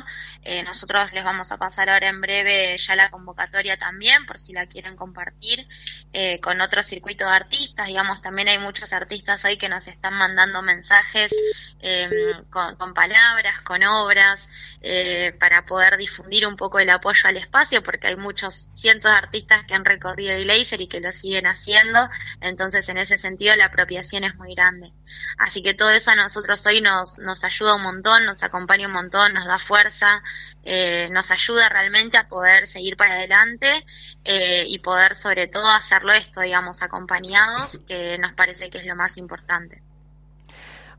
Eh, 0.43 0.61
nosotros 0.63 1.11
les 1.13 1.23
vamos 1.23 1.51
a 1.51 1.57
pasar 1.57 1.89
ahora 1.89 2.09
en 2.09 2.21
breve 2.21 2.77
ya 2.77 2.95
la 2.95 3.09
convocatoria 3.09 3.77
también, 3.77 4.27
por 4.27 4.37
si 4.37 4.53
la 4.53 4.67
quieren 4.67 4.95
compartir 4.95 5.67
eh, 6.13 6.39
con 6.39 6.61
otro 6.61 6.83
circuito 6.83 7.25
de 7.25 7.31
artistas. 7.31 7.87
Digamos, 7.87 8.21
también 8.21 8.47
hay 8.49 8.59
muchos 8.59 8.93
artistas 8.93 9.43
ahí 9.43 9.57
que 9.57 9.69
nos 9.69 9.87
están 9.87 10.13
mandando 10.13 10.61
mensajes 10.61 11.33
em, 11.79 12.11
con, 12.51 12.75
con, 12.75 12.93
palabras, 12.93 13.61
con 13.61 13.83
obras, 13.83 14.77
eh, 14.81 15.33
para 15.39 15.65
poder 15.65 15.86
difundir 15.95 16.45
un 16.45 16.57
poco 16.57 16.79
el 16.79 16.89
apoyo 16.89 17.29
al 17.29 17.37
espacio, 17.37 17.81
porque 17.81 18.07
hay 18.07 18.17
muchos 18.17 18.69
cientos 18.73 19.11
de 19.11 19.17
artistas 19.17 19.63
que 19.65 19.75
han 19.75 19.85
recorrido 19.85 20.33
el 20.33 20.47
laser 20.47 20.81
y 20.81 20.87
que 20.87 20.99
lo 20.99 21.11
siguen 21.13 21.47
haciendo. 21.47 22.09
Entonces, 22.41 22.89
en 22.89 22.97
ese 22.97 23.17
sentido, 23.17 23.55
la 23.55 23.65
apropiación 23.65 24.25
es 24.25 24.35
muy 24.35 24.53
grande. 24.55 24.91
Así 25.37 25.63
que 25.63 25.73
todo 25.73 25.91
eso 25.91 26.11
a 26.11 26.15
nosotros 26.15 26.65
hoy 26.65 26.81
nos, 26.81 27.17
nos 27.19 27.43
ayuda 27.45 27.75
un 27.75 27.83
montón, 27.83 28.25
nos 28.25 28.43
acompaña 28.43 28.87
un 28.87 28.93
montón, 28.93 29.33
nos 29.33 29.45
da 29.45 29.59
fuerza, 29.59 30.21
eh, 30.63 31.09
nos 31.11 31.31
ayuda 31.31 31.69
realmente 31.69 32.17
a 32.17 32.27
poder 32.27 32.67
seguir 32.67 32.97
para 32.97 33.13
adelante 33.13 33.85
eh, 34.25 34.63
y 34.67 34.79
poder 34.79 35.15
sobre 35.15 35.47
todo 35.47 35.69
hacerlo 35.69 36.11
esto, 36.11 36.41
digamos, 36.41 36.81
acompañados, 36.81 37.79
que 37.87 38.17
nos 38.17 38.33
parece 38.33 38.69
que 38.69 38.79
es 38.79 38.85
lo 38.85 38.95
más 38.95 39.17
importante. 39.17 39.86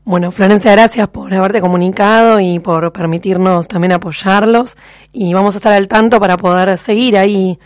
Bueno, 0.09 0.31
Florencia, 0.31 0.71
gracias 0.71 1.07
por 1.09 1.31
haberte 1.31 1.61
comunicado 1.61 2.39
y 2.39 2.57
por 2.57 2.91
permitirnos 2.91 3.67
también 3.67 3.91
apoyarlos. 3.91 4.75
Y 5.11 5.35
vamos 5.35 5.53
a 5.53 5.59
estar 5.59 5.71
al 5.71 5.87
tanto 5.87 6.19
para 6.19 6.35
poder 6.35 6.75
seguir 6.79 7.15
ahí 7.15 7.59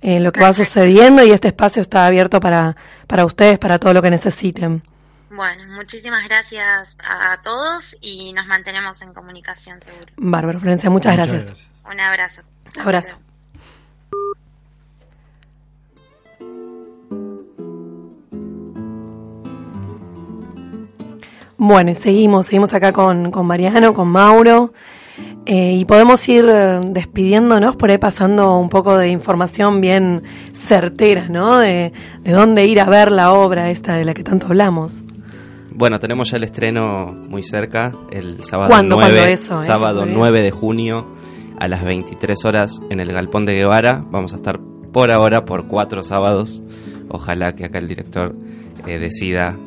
eh, 0.00 0.18
lo 0.18 0.32
que 0.32 0.40
va 0.40 0.54
sucediendo 0.54 1.22
y 1.22 1.30
este 1.30 1.48
espacio 1.48 1.82
está 1.82 2.06
abierto 2.06 2.40
para, 2.40 2.74
para 3.06 3.26
ustedes, 3.26 3.58
para 3.58 3.78
todo 3.78 3.92
lo 3.92 4.00
que 4.00 4.08
necesiten. 4.08 4.82
Bueno, 5.28 5.66
muchísimas 5.74 6.26
gracias 6.26 6.96
a 7.06 7.38
todos 7.42 7.94
y 8.00 8.32
nos 8.32 8.46
mantenemos 8.46 9.02
en 9.02 9.12
comunicación, 9.12 9.82
seguro. 9.82 10.06
Bárbaro, 10.16 10.58
Florencia, 10.58 10.88
muchas, 10.88 11.14
gracias. 11.14 11.68
Un 11.84 12.00
abrazo. 12.00 12.40
Abrazo. 12.80 13.18
Bueno, 21.62 21.94
seguimos, 21.94 22.46
seguimos 22.46 22.72
acá 22.72 22.94
con, 22.94 23.30
con 23.30 23.44
Mariano, 23.46 23.92
con 23.92 24.08
Mauro, 24.08 24.72
eh, 25.44 25.74
y 25.74 25.84
podemos 25.84 26.26
ir 26.26 26.46
eh, 26.48 26.80
despidiéndonos 26.82 27.76
por 27.76 27.90
ahí 27.90 27.98
pasando 27.98 28.56
un 28.56 28.70
poco 28.70 28.96
de 28.96 29.10
información 29.10 29.82
bien 29.82 30.22
certera, 30.54 31.28
¿no? 31.28 31.58
De, 31.58 31.92
de 32.22 32.32
dónde 32.32 32.64
ir 32.64 32.80
a 32.80 32.86
ver 32.86 33.12
la 33.12 33.34
obra 33.34 33.70
esta 33.70 33.96
de 33.96 34.06
la 34.06 34.14
que 34.14 34.24
tanto 34.24 34.46
hablamos. 34.46 35.04
Bueno, 35.70 36.00
tenemos 36.00 36.30
ya 36.30 36.38
el 36.38 36.44
estreno 36.44 37.12
muy 37.28 37.42
cerca, 37.42 37.92
el 38.10 38.42
sábado 38.42 38.74
9, 38.82 39.30
eso, 39.30 39.52
eh? 39.52 39.56
sábado 39.56 40.06
9 40.06 40.40
de 40.40 40.50
junio 40.50 41.08
a 41.58 41.68
las 41.68 41.84
23 41.84 42.42
horas 42.46 42.80
en 42.88 43.00
el 43.00 43.12
Galpón 43.12 43.44
de 43.44 43.52
Guevara. 43.52 44.02
Vamos 44.10 44.32
a 44.32 44.36
estar 44.36 44.58
por 44.94 45.10
ahora 45.10 45.44
por 45.44 45.68
cuatro 45.68 46.02
sábados. 46.02 46.62
Ojalá 47.10 47.54
que 47.54 47.66
acá 47.66 47.76
el 47.76 47.88
director 47.88 48.34
eh, 48.86 48.98
decida 48.98 49.58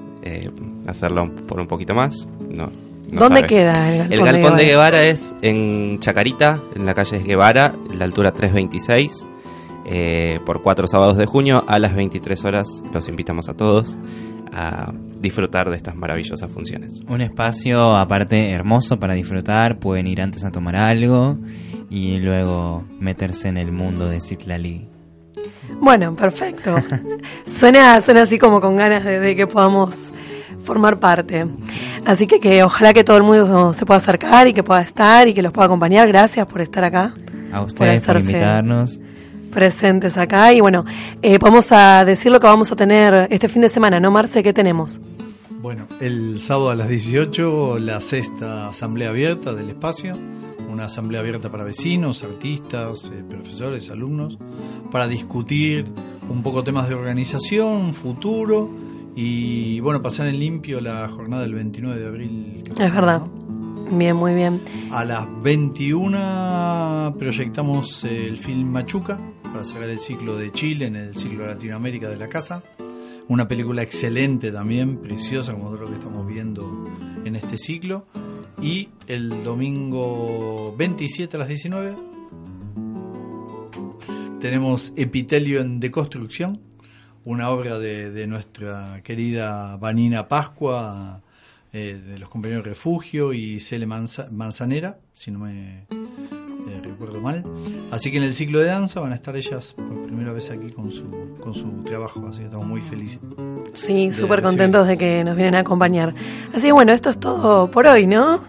eh, 0.85 0.89
hacerlo 0.89 1.33
por 1.47 1.59
un 1.59 1.67
poquito 1.67 1.93
más. 1.93 2.27
No, 2.49 2.71
¿Dónde 3.11 3.43
queda 3.43 3.71
el 3.91 3.97
Galpón, 3.97 4.13
el 4.13 4.25
Galpón 4.25 4.55
de, 4.55 4.65
Guevara? 4.65 5.03
es 5.03 5.35
en 5.41 5.99
Chacarita, 5.99 6.59
en 6.75 6.85
la 6.85 6.93
calle 6.93 7.19
Guevara, 7.19 7.73
en 7.91 7.99
la 7.99 8.05
altura 8.05 8.31
326. 8.31 9.27
por 10.45 10.61
cuatro 10.63 10.87
sábados 10.87 11.17
de 11.17 11.25
junio 11.25 11.63
a 11.67 11.77
las 11.77 11.95
23 11.95 12.43
horas. 12.45 12.83
Los 12.91 13.07
invitamos 13.07 13.49
a 13.49 13.53
todos 13.53 13.95
a 14.53 14.93
disfrutar 15.19 15.69
de 15.69 15.77
estas 15.77 15.95
maravillosas 15.95 16.49
funciones. 16.51 17.01
Un 17.07 17.21
espacio 17.21 17.95
aparte 17.95 18.51
hermoso 18.51 18.99
para 18.99 19.13
disfrutar, 19.13 19.79
pueden 19.79 20.07
ir 20.07 20.21
antes 20.21 20.43
a 20.43 20.51
tomar 20.51 20.75
algo 20.75 21.37
y 21.89 22.19
luego 22.19 22.83
meterse 22.99 23.47
en 23.47 23.57
el 23.57 23.71
mundo 23.71 24.07
de 24.07 24.21
Citlali. 24.21 24.87
Bueno, 25.79 26.15
perfecto. 26.15 26.75
suena, 27.45 27.99
suena 28.01 28.23
así 28.23 28.37
como 28.37 28.61
con 28.61 28.75
ganas 28.77 29.03
de, 29.03 29.35
que 29.35 29.47
podamos 29.47 30.11
formar 30.63 30.99
parte. 30.99 31.45
Así 32.05 32.27
que, 32.27 32.39
que 32.39 32.63
ojalá 32.63 32.93
que 32.93 33.03
todo 33.03 33.17
el 33.17 33.23
mundo 33.23 33.73
se 33.73 33.85
pueda 33.85 33.99
acercar 33.99 34.47
y 34.47 34.53
que 34.53 34.63
pueda 34.63 34.81
estar 34.81 35.27
y 35.27 35.33
que 35.33 35.41
los 35.41 35.51
pueda 35.51 35.65
acompañar. 35.65 36.07
Gracias 36.07 36.45
por 36.47 36.61
estar 36.61 36.83
acá. 36.83 37.13
A 37.51 37.61
ustedes 37.61 38.01
por 38.03 38.19
invitarnos 38.19 38.99
presentes 39.53 40.17
acá. 40.17 40.51
Y 40.51 40.59
bueno, 40.59 40.83
eh, 41.21 41.37
vamos 41.39 41.71
a 41.71 42.03
decir 42.03 42.31
lo 42.31 42.39
que 42.39 42.47
vamos 42.47 42.71
a 42.71 42.75
tener 42.75 43.27
este 43.29 43.47
fin 43.47 43.61
de 43.61 43.69
semana, 43.69 43.99
¿no, 43.99 44.11
Marce? 44.11 44.43
¿Qué 44.43 44.51
tenemos? 44.51 44.99
Bueno, 45.61 45.87
el 46.01 46.41
sábado 46.41 46.71
a 46.71 46.75
las 46.75 46.89
18, 46.89 47.79
la 47.79 48.01
sexta 48.01 48.67
asamblea 48.67 49.09
abierta 49.09 49.53
del 49.53 49.69
espacio, 49.69 50.17
una 50.69 50.85
asamblea 50.85 51.21
abierta 51.21 51.49
para 51.49 51.63
vecinos, 51.63 52.23
artistas, 52.23 53.09
eh, 53.13 53.23
profesores, 53.29 53.89
alumnos, 53.89 54.37
para 54.91 55.07
discutir 55.07 55.85
un 56.29 56.43
poco 56.43 56.63
temas 56.63 56.89
de 56.89 56.95
organización, 56.95 57.93
futuro 57.93 58.69
y, 59.15 59.79
bueno, 59.79 60.01
pasar 60.01 60.27
en 60.27 60.39
limpio 60.39 60.81
la 60.81 61.07
jornada 61.07 61.43
del 61.43 61.53
29 61.53 61.99
de 61.99 62.07
abril. 62.07 62.63
es 62.79 62.93
verdad. 62.93 63.21
Bien, 63.91 64.15
muy 64.15 64.33
bien. 64.33 64.61
A 64.91 65.05
las 65.05 65.27
21 65.43 67.15
proyectamos 67.19 68.03
el 68.05 68.37
film 68.37 68.69
Machuca, 68.69 69.19
para 69.43 69.63
sacar 69.63 69.89
el 69.89 69.99
ciclo 69.99 70.35
de 70.35 70.51
Chile 70.51 70.87
en 70.87 70.95
el 70.95 71.15
ciclo 71.15 71.45
Latinoamérica 71.45 72.09
de 72.09 72.17
la 72.17 72.27
casa. 72.27 72.63
Una 73.27 73.47
película 73.47 73.83
excelente 73.83 74.51
también, 74.51 74.97
preciosa 74.97 75.53
como 75.53 75.69
todo 75.69 75.81
lo 75.81 75.87
que 75.89 75.95
estamos 75.95 76.25
viendo 76.25 76.89
en 77.23 77.35
este 77.35 77.57
ciclo. 77.57 78.07
Y 78.61 78.89
el 79.07 79.43
domingo 79.43 80.73
27 80.77 81.37
a 81.37 81.39
las 81.39 81.47
19 81.49 81.95
tenemos 84.39 84.91
Epitelio 84.95 85.61
en 85.61 85.79
Deconstrucción, 85.79 86.59
una 87.25 87.49
obra 87.49 87.79
de, 87.79 88.11
de 88.11 88.27
nuestra 88.27 89.01
querida 89.03 89.77
Vanina 89.77 90.27
Pascua, 90.27 91.21
eh, 91.71 91.99
de 92.05 92.19
los 92.19 92.29
compañeros 92.29 92.63
de 92.63 92.69
Refugio 92.71 93.33
y 93.33 93.59
Cele 93.59 93.85
Manza- 93.87 94.29
Manzanera, 94.31 94.97
si 95.13 95.31
no 95.31 95.39
me 95.39 95.79
eh, 95.89 96.81
recuerdo 96.83 97.21
mal. 97.21 97.43
Así 97.91 98.11
que 98.11 98.17
en 98.17 98.23
el 98.23 98.33
ciclo 98.33 98.59
de 98.59 98.65
danza 98.65 98.99
van 98.99 99.11
a 99.11 99.15
estar 99.15 99.35
ellas 99.35 99.73
por 99.73 100.05
primera 100.05 100.33
vez 100.33 100.49
aquí 100.51 100.69
con 100.71 100.91
su, 100.91 101.05
con 101.39 101.53
su 101.53 101.83
trabajo, 101.83 102.25
así 102.27 102.39
que 102.39 102.45
estamos 102.45 102.67
muy 102.67 102.81
felices. 102.81 103.19
Sí, 103.73 104.11
súper 104.11 104.41
contentos 104.43 104.87
de 104.87 104.97
que 104.97 105.23
nos 105.23 105.35
vienen 105.35 105.55
a 105.55 105.59
acompañar. 105.59 106.13
Así 106.53 106.67
que 106.67 106.71
bueno, 106.73 106.91
esto 106.93 107.09
es 107.09 107.19
todo 107.19 107.71
por 107.71 107.87
hoy, 107.87 108.05
¿no? 108.05 108.43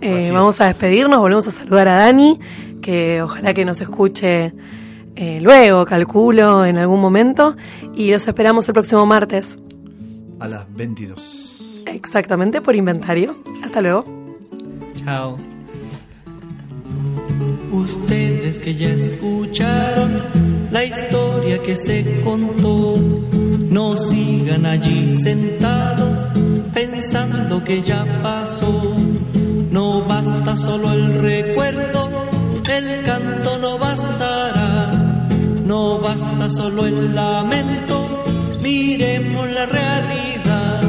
Eh, 0.00 0.30
vamos 0.32 0.60
a 0.60 0.66
despedirnos, 0.66 1.18
volvemos 1.18 1.46
a 1.48 1.50
saludar 1.50 1.88
a 1.88 1.94
Dani, 1.96 2.38
que 2.80 3.20
ojalá 3.22 3.52
que 3.54 3.64
nos 3.64 3.80
escuche 3.80 4.52
eh, 5.16 5.38
luego, 5.40 5.84
calculo, 5.86 6.64
en 6.64 6.76
algún 6.78 7.00
momento. 7.00 7.56
Y 7.94 8.10
los 8.10 8.26
esperamos 8.26 8.66
el 8.68 8.74
próximo 8.74 9.06
martes, 9.06 9.56
A 10.40 10.48
las 10.48 10.72
22. 10.74 11.82
exactamente 11.86 12.60
por 12.60 12.74
inventario. 12.76 13.36
Hasta 13.62 13.80
luego. 13.80 14.04
Chao. 14.96 15.36
Ustedes 17.72 18.60
que 18.60 18.74
ya 18.76 18.88
escucharon 18.90 20.22
la 20.70 20.84
historia 20.84 21.60
que 21.62 21.74
se 21.76 22.20
contó, 22.22 22.96
no 22.96 23.96
sigan 23.96 24.64
allí 24.66 25.08
sentados 25.18 26.18
pensando 26.72 27.62
que 27.64 27.82
ya 27.82 28.20
pasó. 28.22 28.94
No 29.70 30.04
basta 30.06 30.54
solo 30.56 30.92
el 30.92 31.14
recuerdo, 31.20 32.10
el 32.68 33.02
canto 33.04 33.58
no 33.58 33.78
bastará. 33.78 34.53
No 35.74 35.98
basta 35.98 36.48
solo 36.48 36.86
el 36.86 37.16
lamento, 37.16 37.96
miremos 38.60 39.50
la 39.50 39.66
realidad. 39.66 40.82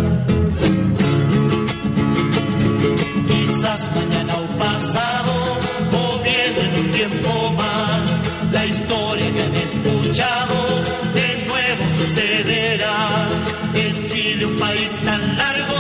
Quizás 3.27 3.91
mañana 3.95 4.33
o 4.43 4.57
pasado 4.59 5.33
o 6.01 6.21
bien 6.21 6.53
en 6.65 6.85
un 6.85 6.91
tiempo 6.91 7.51
más 7.57 8.07
la 8.51 8.63
historia 8.67 9.33
que 9.33 9.41
han 9.41 9.55
escuchado 9.55 10.55
de 11.15 11.45
nuevo 11.47 11.83
sucederá. 11.97 13.25
Es 13.73 14.13
Chile 14.13 14.45
un 14.45 14.57
país 14.59 14.99
tan 15.03 15.35
largo, 15.35 15.79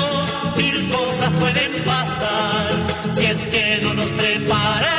mil 0.57 0.89
cosas 0.89 1.31
pueden 1.33 1.83
pasar. 1.83 3.11
Si 3.11 3.23
es 3.23 3.45
que 3.45 3.79
no 3.83 3.93
nos 3.93 4.09
preparamos, 4.13 4.94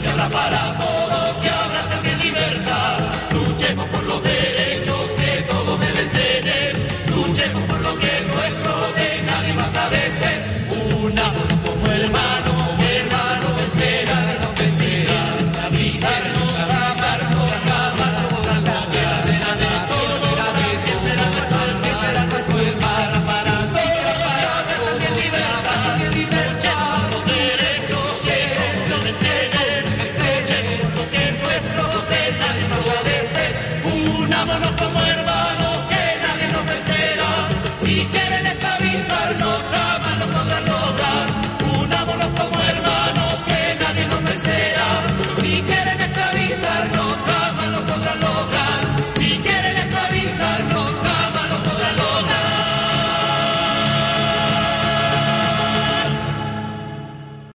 vida 0.00 0.28
para 0.28 0.74
todos. 0.74 1.57